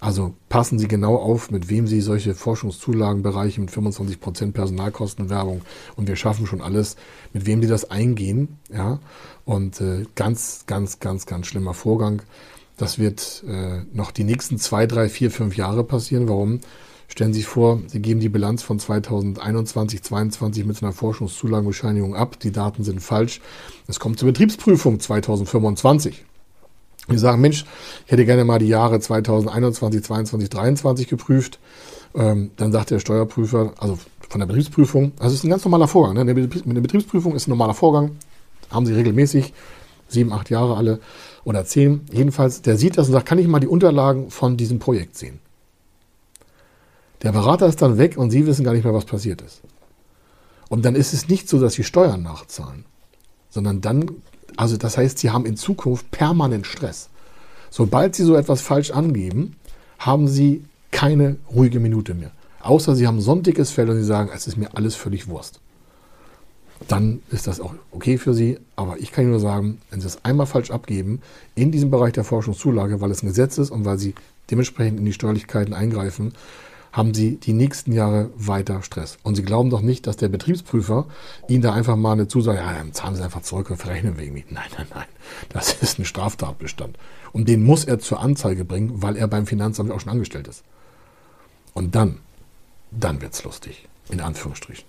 Also 0.00 0.34
passen 0.48 0.78
Sie 0.78 0.88
genau 0.88 1.16
auf, 1.16 1.50
mit 1.50 1.68
wem 1.68 1.86
Sie 1.86 2.00
solche 2.00 2.34
Forschungszulagenbereiche 2.34 3.60
mit 3.60 3.70
25% 3.70 4.52
Personalkostenwerbung 4.52 5.62
und 5.96 6.08
wir 6.08 6.16
schaffen 6.16 6.46
schon 6.46 6.60
alles, 6.60 6.96
mit 7.32 7.46
wem 7.46 7.62
Sie 7.62 7.68
das 7.68 7.90
eingehen. 7.90 8.58
Ja? 8.72 8.98
Und 9.44 9.80
äh, 9.80 10.04
ganz, 10.14 10.64
ganz, 10.66 10.98
ganz, 11.00 11.26
ganz 11.26 11.46
schlimmer 11.46 11.74
Vorgang. 11.74 12.22
Das 12.76 12.98
wird 12.98 13.44
äh, 13.46 13.82
noch 13.92 14.10
die 14.10 14.24
nächsten 14.24 14.58
zwei, 14.58 14.86
drei, 14.86 15.08
vier, 15.08 15.30
fünf 15.30 15.56
Jahre 15.56 15.84
passieren. 15.84 16.28
Warum? 16.28 16.60
Stellen 17.06 17.32
Sie 17.32 17.40
sich 17.40 17.48
vor, 17.48 17.80
Sie 17.86 18.00
geben 18.00 18.18
die 18.18 18.28
Bilanz 18.28 18.62
von 18.62 18.78
2021, 18.78 20.02
2022 20.02 20.64
mit 20.64 20.82
einer 20.82 20.92
Forschungszulagenbescheinigung 20.92 22.16
ab. 22.16 22.40
Die 22.40 22.50
Daten 22.50 22.82
sind 22.82 23.00
falsch. 23.00 23.40
Es 23.86 24.00
kommt 24.00 24.18
zur 24.18 24.26
Betriebsprüfung 24.26 24.98
2025. 24.98 26.24
Wir 27.08 27.18
sagen, 27.18 27.40
Mensch, 27.40 27.64
ich 28.06 28.12
hätte 28.12 28.24
gerne 28.24 28.44
mal 28.44 28.58
die 28.58 28.68
Jahre 28.68 28.98
2021, 28.98 30.02
2022, 30.02 30.50
2023 30.50 31.08
geprüft. 31.08 31.58
Ähm, 32.14 32.50
dann 32.56 32.72
sagt 32.72 32.90
der 32.90 32.98
Steuerprüfer, 32.98 33.72
also 33.78 33.98
von 34.28 34.40
der 34.40 34.46
Betriebsprüfung, 34.46 35.12
also 35.18 35.32
es 35.32 35.40
ist 35.40 35.44
ein 35.44 35.50
ganz 35.50 35.64
normaler 35.64 35.88
Vorgang. 35.88 36.14
Ne? 36.14 36.24
Mit 36.24 36.64
der 36.66 36.80
Betriebsprüfung 36.80 37.34
ist 37.34 37.46
ein 37.46 37.50
normaler 37.50 37.74
Vorgang. 37.74 38.16
Haben 38.70 38.86
Sie 38.86 38.94
regelmäßig, 38.94 39.52
sieben, 40.08 40.32
acht 40.32 40.50
Jahre 40.50 40.76
alle 40.76 41.00
oder 41.44 41.64
zehn. 41.64 42.02
Jedenfalls, 42.10 42.62
der 42.62 42.76
sieht 42.76 42.96
das 42.96 43.08
und 43.08 43.12
sagt, 43.12 43.26
kann 43.26 43.38
ich 43.38 43.48
mal 43.48 43.60
die 43.60 43.66
Unterlagen 43.66 44.30
von 44.30 44.56
diesem 44.56 44.78
Projekt 44.78 45.16
sehen? 45.16 45.40
Der 47.22 47.32
Berater 47.32 47.66
ist 47.66 47.82
dann 47.82 47.98
weg 47.98 48.16
und 48.16 48.30
Sie 48.30 48.46
wissen 48.46 48.64
gar 48.64 48.72
nicht 48.72 48.84
mehr, 48.84 48.94
was 48.94 49.06
passiert 49.06 49.42
ist. 49.42 49.62
Und 50.68 50.84
dann 50.84 50.94
ist 50.94 51.12
es 51.12 51.28
nicht 51.28 51.48
so, 51.48 51.60
dass 51.60 51.74
Sie 51.74 51.84
Steuern 51.84 52.22
nachzahlen, 52.22 52.84
sondern 53.50 53.80
dann 53.80 54.10
also 54.56 54.76
das 54.76 54.96
heißt, 54.96 55.18
sie 55.18 55.30
haben 55.30 55.46
in 55.46 55.56
Zukunft 55.56 56.10
permanent 56.10 56.66
Stress. 56.66 57.08
Sobald 57.70 58.14
Sie 58.14 58.22
so 58.22 58.36
etwas 58.36 58.60
falsch 58.60 58.92
angeben, 58.92 59.56
haben 59.98 60.28
Sie 60.28 60.64
keine 60.92 61.36
ruhige 61.52 61.80
Minute 61.80 62.14
mehr. 62.14 62.30
Außer 62.60 62.94
Sie 62.94 63.06
haben 63.06 63.20
so 63.20 63.32
ein 63.32 63.42
dickes 63.42 63.72
Fell 63.72 63.90
und 63.90 63.96
Sie 63.96 64.04
sagen, 64.04 64.30
es 64.32 64.46
ist 64.46 64.56
mir 64.56 64.68
alles 64.74 64.94
völlig 64.94 65.26
Wurst. 65.26 65.60
Dann 66.86 67.20
ist 67.30 67.46
das 67.46 67.60
auch 67.60 67.74
okay 67.90 68.16
für 68.16 68.32
Sie. 68.32 68.58
Aber 68.76 68.98
ich 68.98 69.10
kann 69.10 69.28
nur 69.28 69.40
sagen, 69.40 69.78
wenn 69.90 70.00
Sie 70.00 70.06
es 70.06 70.24
einmal 70.24 70.46
falsch 70.46 70.70
abgeben, 70.70 71.20
in 71.56 71.72
diesem 71.72 71.90
Bereich 71.90 72.12
der 72.12 72.24
Forschungszulage, 72.24 73.00
weil 73.00 73.10
es 73.10 73.22
ein 73.22 73.28
Gesetz 73.28 73.58
ist 73.58 73.70
und 73.70 73.84
weil 73.84 73.98
Sie 73.98 74.14
dementsprechend 74.50 75.00
in 75.00 75.04
die 75.04 75.12
Steuerlichkeiten 75.12 75.74
eingreifen, 75.74 76.32
haben 76.94 77.12
Sie 77.12 77.36
die 77.36 77.52
nächsten 77.52 77.90
Jahre 77.90 78.30
weiter 78.36 78.80
Stress. 78.82 79.18
Und 79.24 79.34
Sie 79.34 79.42
glauben 79.42 79.68
doch 79.68 79.80
nicht, 79.80 80.06
dass 80.06 80.16
der 80.16 80.28
Betriebsprüfer 80.28 81.06
Ihnen 81.48 81.60
da 81.60 81.72
einfach 81.72 81.96
mal 81.96 82.12
eine 82.12 82.28
Zusage, 82.28 82.58
ja, 82.58 82.72
dann 82.72 82.92
zahlen 82.92 83.16
Sie 83.16 83.22
einfach 83.22 83.42
zurück 83.42 83.68
und 83.70 83.78
verrechnen 83.78 84.16
wegen 84.16 84.32
mich. 84.32 84.44
Nein, 84.50 84.70
nein, 84.78 84.86
nein. 84.94 85.06
Das 85.48 85.72
ist 85.82 85.98
ein 85.98 86.04
Straftatbestand. 86.04 86.96
Und 87.32 87.48
den 87.48 87.64
muss 87.64 87.84
er 87.84 87.98
zur 87.98 88.20
Anzeige 88.20 88.64
bringen, 88.64 89.02
weil 89.02 89.16
er 89.16 89.26
beim 89.26 89.46
Finanzamt 89.46 89.90
auch 89.90 89.98
schon 89.98 90.12
angestellt 90.12 90.46
ist. 90.46 90.62
Und 91.72 91.96
dann, 91.96 92.18
dann 92.92 93.20
wird's 93.20 93.42
lustig. 93.42 93.88
In 94.08 94.20
Anführungsstrichen. 94.20 94.84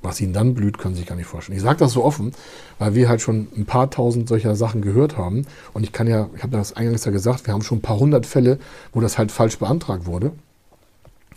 Was 0.00 0.20
ihnen 0.20 0.32
dann 0.32 0.54
blüht, 0.54 0.78
können 0.78 0.94
Sie 0.94 1.00
sich 1.00 1.08
gar 1.08 1.16
nicht 1.16 1.26
vorstellen. 1.26 1.58
Ich 1.58 1.64
sage 1.64 1.78
das 1.78 1.92
so 1.92 2.02
offen, 2.02 2.32
weil 2.78 2.94
wir 2.94 3.10
halt 3.10 3.20
schon 3.20 3.48
ein 3.56 3.66
paar 3.66 3.90
tausend 3.90 4.28
solcher 4.28 4.56
Sachen 4.56 4.80
gehört 4.80 5.18
haben. 5.18 5.46
Und 5.74 5.82
ich 5.82 5.92
kann 5.92 6.06
ja, 6.06 6.30
ich 6.34 6.42
habe 6.42 6.56
das 6.56 6.74
eingangs 6.74 7.04
ja 7.04 7.10
gesagt, 7.10 7.46
wir 7.46 7.52
haben 7.52 7.62
schon 7.62 7.78
ein 7.78 7.82
paar 7.82 7.98
hundert 7.98 8.24
Fälle, 8.24 8.58
wo 8.92 9.00
das 9.00 9.18
halt 9.18 9.32
falsch 9.32 9.58
beantragt 9.58 10.06
wurde. 10.06 10.32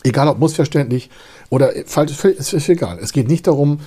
Egal 0.04 0.28
ob 0.28 0.40
missverständlich 0.40 1.10
oder 1.50 1.72
falsch, 1.86 2.24
ist, 2.24 2.70
egal. 2.70 3.00
Es 3.00 3.12
geht 3.12 3.28
nicht 3.28 3.48
darum, 3.48 3.82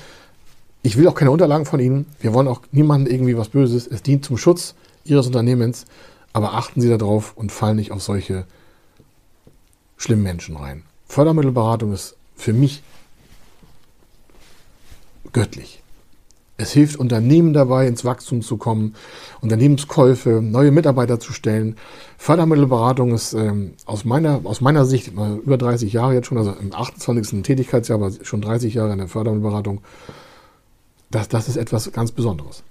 ich 0.83 0.97
will 0.97 1.09
auch 1.09 1.15
keine 1.15 1.31
Unterlagen 1.31 1.65
von 1.65 1.81
Ihnen. 1.81 2.07
Wir 2.21 2.35
wollen 2.35 2.49
auch 2.49 2.61
niemandem 2.73 3.13
irgendwie 3.13 3.37
was 3.37 3.49
Böses. 3.49 3.87
Es 3.87 4.03
dient 4.03 4.25
zum 4.25 4.37
Schutz 4.37 4.75
Ihres 5.05 5.27
Unternehmens. 5.27 5.87
Aber 6.33 6.55
achten 6.55 6.81
Sie 6.81 6.89
darauf 6.89 7.37
und 7.37 7.53
fallen 7.53 7.77
nicht 7.77 7.93
auf 7.93 8.03
solche 8.03 8.45
schlimmen 9.97 10.23
Menschen 10.23 10.57
rein. 10.57 10.83
Fördermittelberatung 11.07 11.93
ist 11.93 12.17
für 12.37 12.53
mich 12.53 12.83
göttlich. 15.33 15.82
Es 16.59 16.73
hilft 16.73 16.97
Unternehmen 16.97 17.53
dabei, 17.55 17.87
ins 17.87 18.05
Wachstum 18.05 18.43
zu 18.43 18.57
kommen, 18.57 18.95
Unternehmenskäufe, 19.41 20.41
neue 20.43 20.71
Mitarbeiter 20.71 21.19
zu 21.19 21.33
stellen. 21.33 21.77
Fördermittelberatung 22.19 23.15
ist 23.15 23.33
ähm, 23.33 23.73
aus, 23.87 24.05
meiner, 24.05 24.41
aus 24.45 24.61
meiner 24.61 24.85
Sicht 24.85 25.09
über 25.09 25.57
30 25.57 25.93
Jahre 25.93 26.15
jetzt 26.15 26.27
schon, 26.27 26.39
also 26.39 26.53
im 26.53 26.75
28. 26.75 27.43
Tätigkeitsjahr, 27.43 27.99
aber 27.99 28.13
schon 28.23 28.43
30 28.43 28.75
Jahre 28.75 28.93
in 28.93 28.99
der 28.99 29.09
Fördermittelberatung. 29.09 29.81
Das, 31.11 31.29
das 31.29 31.49
ist 31.49 31.57
etwas 31.57 31.91
ganz 31.93 32.13
Besonderes. 32.13 32.63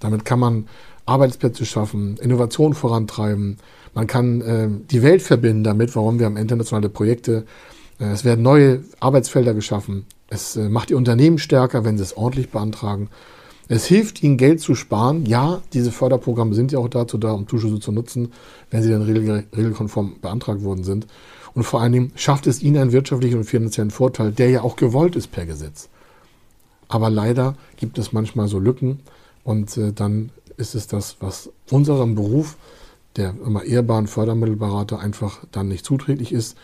Damit 0.00 0.24
kann 0.24 0.38
man 0.38 0.68
Arbeitsplätze 1.06 1.64
schaffen, 1.64 2.16
Innovation 2.18 2.74
vorantreiben. 2.74 3.58
Man 3.94 4.06
kann 4.06 4.40
äh, 4.40 4.68
die 4.90 5.02
Welt 5.02 5.22
verbinden 5.22 5.64
damit, 5.64 5.94
warum 5.96 6.18
wir 6.18 6.26
haben 6.26 6.36
internationale 6.36 6.88
Projekte. 6.88 7.44
Äh, 7.98 8.06
es 8.06 8.24
werden 8.24 8.42
neue 8.42 8.84
Arbeitsfelder 9.00 9.54
geschaffen. 9.54 10.06
Es 10.28 10.56
äh, 10.56 10.68
macht 10.68 10.90
die 10.90 10.94
Unternehmen 10.94 11.38
stärker, 11.38 11.84
wenn 11.84 11.96
sie 11.96 12.02
es 12.02 12.16
ordentlich 12.16 12.50
beantragen. 12.50 13.08
Es 13.68 13.84
hilft 13.86 14.22
ihnen, 14.22 14.38
Geld 14.38 14.60
zu 14.60 14.74
sparen. 14.74 15.26
Ja, 15.26 15.60
diese 15.74 15.92
Förderprogramme 15.92 16.54
sind 16.54 16.72
ja 16.72 16.78
auch 16.78 16.88
dazu 16.88 17.18
da, 17.18 17.32
um 17.32 17.46
Zuschüsse 17.46 17.80
zu 17.80 17.92
nutzen, 17.92 18.32
wenn 18.70 18.82
sie 18.82 18.90
dann 18.90 19.02
regelkonform 19.02 20.20
beantragt 20.22 20.62
worden 20.62 20.84
sind. 20.84 21.06
Und 21.54 21.64
vor 21.64 21.82
allen 21.82 21.92
Dingen 21.92 22.12
schafft 22.14 22.46
es 22.46 22.62
ihnen 22.62 22.78
einen 22.78 22.92
wirtschaftlichen 22.92 23.38
und 23.38 23.44
finanziellen 23.44 23.90
Vorteil, 23.90 24.32
der 24.32 24.48
ja 24.48 24.62
auch 24.62 24.76
gewollt 24.76 25.16
ist 25.16 25.30
per 25.32 25.44
Gesetz. 25.44 25.88
Aber 26.88 27.10
leider 27.10 27.56
gibt 27.76 27.98
es 27.98 28.12
manchmal 28.12 28.48
so 28.48 28.58
Lücken 28.58 29.00
und 29.44 29.76
äh, 29.76 29.92
dann 29.92 30.30
ist 30.56 30.74
es 30.74 30.86
das, 30.86 31.16
was 31.20 31.50
unserem 31.70 32.14
Beruf, 32.14 32.56
der 33.16 33.34
immer 33.44 33.64
ehrbaren 33.64 34.06
Fördermittelberater, 34.06 34.98
einfach 34.98 35.44
dann 35.52 35.68
nicht 35.68 35.84
zuträglich 35.84 36.32
ist. 36.32 36.56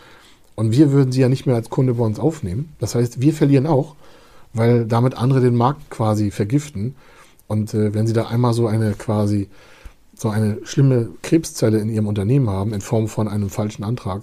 Und 0.55 0.73
wir 0.73 0.93
würden 0.93 1.13
sie 1.13 1.21
ja 1.21 1.29
nicht 1.29 1.47
mehr 1.47 1.57
als 1.57 1.71
Kunde 1.71 1.95
bei 1.95 2.05
uns 2.05 2.19
aufnehmen. 2.19 2.75
Das 2.79 2.95
heißt, 2.95 3.21
wir 3.21 3.33
verlieren 3.33 3.67
auch, 3.67 3.97
weil 4.53 4.87
damit 4.87 5.15
andere 5.15 5.41
den 5.41 5.57
Markt 5.57 5.91
quasi 5.91 6.31
vergiften. 6.31 6.95
Und 7.49 7.75
äh, 7.75 7.93
wenn 7.93 8.07
sie 8.07 8.13
da 8.13 8.27
einmal 8.27 8.55
so 8.55 8.67
eine 8.67 8.93
quasi 8.93 9.49
so 10.17 10.29
eine 10.29 10.59
schlimme 10.65 11.09
Krebszelle 11.23 11.79
in 11.79 11.89
ihrem 11.89 12.07
Unternehmen 12.07 12.49
haben, 12.49 12.73
in 12.73 12.81
Form 12.81 13.09
von 13.09 13.27
einem 13.27 13.51
falschen 13.51 13.83
Antrag, 13.83 14.23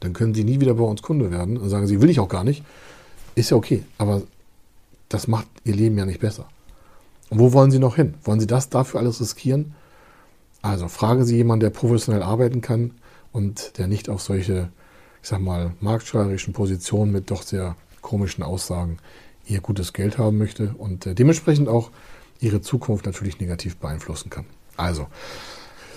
dann 0.00 0.12
können 0.12 0.34
sie 0.34 0.44
nie 0.44 0.60
wieder 0.60 0.74
bei 0.74 0.84
uns 0.84 1.00
Kunde 1.00 1.30
werden 1.30 1.56
und 1.56 1.68
sagen, 1.70 1.86
sie 1.86 2.02
will 2.02 2.10
ich 2.10 2.20
auch 2.20 2.28
gar 2.28 2.44
nicht. 2.44 2.62
Ist 3.34 3.50
ja 3.50 3.56
okay, 3.56 3.82
aber 3.96 4.22
das 5.08 5.26
macht 5.26 5.46
ihr 5.64 5.74
Leben 5.74 5.96
ja 5.96 6.04
nicht 6.04 6.20
besser. 6.20 6.46
Und 7.30 7.38
wo 7.38 7.52
wollen 7.52 7.70
sie 7.70 7.78
noch 7.78 7.96
hin? 7.96 8.14
Wollen 8.24 8.40
sie 8.40 8.46
das 8.46 8.68
dafür 8.68 9.00
alles 9.00 9.20
riskieren? 9.20 9.74
Also 10.62 10.88
fragen 10.88 11.24
Sie 11.24 11.36
jemanden, 11.36 11.60
der 11.60 11.70
professionell 11.70 12.22
arbeiten 12.22 12.60
kann 12.60 12.92
und 13.32 13.76
der 13.78 13.86
nicht 13.86 14.08
auf 14.08 14.22
solche 14.22 14.68
ich 15.24 15.30
sag 15.30 15.40
mal, 15.40 15.72
marktschreierischen 15.80 16.52
Positionen 16.52 17.10
mit 17.10 17.30
doch 17.30 17.40
sehr 17.40 17.76
komischen 18.02 18.44
Aussagen 18.44 18.98
ihr 19.46 19.62
gutes 19.62 19.94
Geld 19.94 20.18
haben 20.18 20.36
möchte 20.36 20.74
und 20.76 21.06
äh, 21.06 21.14
dementsprechend 21.14 21.66
auch 21.66 21.90
ihre 22.40 22.60
Zukunft 22.60 23.06
natürlich 23.06 23.40
negativ 23.40 23.78
beeinflussen 23.78 24.28
kann. 24.28 24.44
Also, 24.76 25.06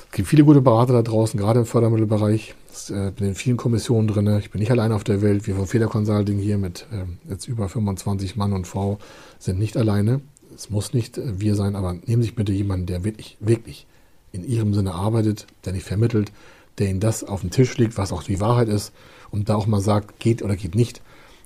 es 0.05 0.11
gibt 0.13 0.29
viele 0.29 0.45
gute 0.45 0.61
Berater 0.61 0.93
da 0.93 1.01
draußen, 1.01 1.37
gerade 1.37 1.59
im 1.59 1.65
Fördermittelbereich. 1.65 2.55
Ich 2.71 2.89
äh, 2.89 3.11
bin 3.11 3.27
in 3.27 3.35
vielen 3.35 3.57
Kommissionen 3.57 4.07
drin. 4.07 4.33
Ich 4.39 4.49
bin 4.49 4.59
nicht 4.59 4.71
allein 4.71 4.93
auf 4.93 5.03
der 5.03 5.21
Welt. 5.21 5.45
Wir 5.45 5.57
von 5.57 5.67
Feder 5.67 5.87
Consulting 5.87 6.39
hier 6.39 6.57
mit 6.57 6.87
äh, 6.93 7.03
jetzt 7.29 7.49
über 7.49 7.67
25 7.67 8.37
Mann 8.37 8.53
und 8.53 8.65
Frau 8.65 8.97
sind 9.39 9.59
nicht 9.59 9.75
alleine. 9.75 10.21
Es 10.55 10.69
muss 10.69 10.93
nicht 10.93 11.17
äh, 11.17 11.37
wir 11.41 11.55
sein, 11.55 11.75
aber 11.75 11.91
nehmen 11.91 12.21
Sie 12.21 12.29
sich 12.29 12.35
bitte 12.35 12.53
jemanden, 12.53 12.85
der 12.85 13.03
wirklich, 13.03 13.35
wirklich 13.41 13.87
in 14.31 14.47
Ihrem 14.47 14.73
Sinne 14.73 14.93
arbeitet, 14.93 15.47
der 15.65 15.73
nicht 15.73 15.85
vermittelt, 15.85 16.31
der 16.77 16.87
Ihnen 16.87 17.01
das 17.01 17.25
auf 17.25 17.41
den 17.41 17.51
Tisch 17.51 17.77
legt, 17.77 17.97
was 17.97 18.13
auch 18.13 18.23
die 18.23 18.39
Wahrheit 18.39 18.69
ist 18.69 18.93
und 19.31 19.49
da 19.49 19.55
auch 19.55 19.67
mal 19.67 19.81
sagt, 19.81 20.19
geht 20.19 20.41
oder 20.41 20.55
geht 20.55 20.75
nicht. 20.75 21.01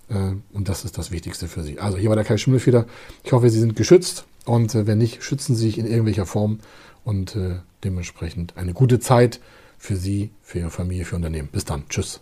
Äh, 0.10 0.34
und 0.54 0.70
das 0.70 0.86
ist 0.86 0.98
das 0.98 1.12
Wichtigste 1.12 1.48
für 1.48 1.64
Sie. 1.64 1.80
Also 1.80 1.98
hier 1.98 2.10
war 2.10 2.16
der 2.16 2.26
Kai 2.26 2.38
Schimmelfeder. 2.38 2.86
Ich 3.24 3.32
hoffe, 3.32 3.50
Sie 3.50 3.60
sind 3.60 3.76
geschützt 3.76 4.26
und 4.46 4.76
äh, 4.76 4.88
wenn 4.88 4.98
nicht, 4.98 5.24
schützen 5.24 5.56
Sie 5.56 5.66
sich 5.66 5.78
in 5.78 5.86
irgendwelcher 5.86 6.26
Form 6.26 6.60
und 7.04 7.36
äh, 7.36 7.56
dementsprechend 7.84 8.58
eine 8.58 8.74
gute 8.74 9.00
Zeit 9.00 9.40
für 9.78 9.96
Sie, 9.96 10.30
für 10.44 10.60
Ihre 10.60 10.70
Familie, 10.70 11.06
für 11.06 11.16
Ihr 11.16 11.18
Unternehmen. 11.18 11.50
Bis 11.52 11.66
dann. 11.66 11.88
Tschüss. 11.90 12.22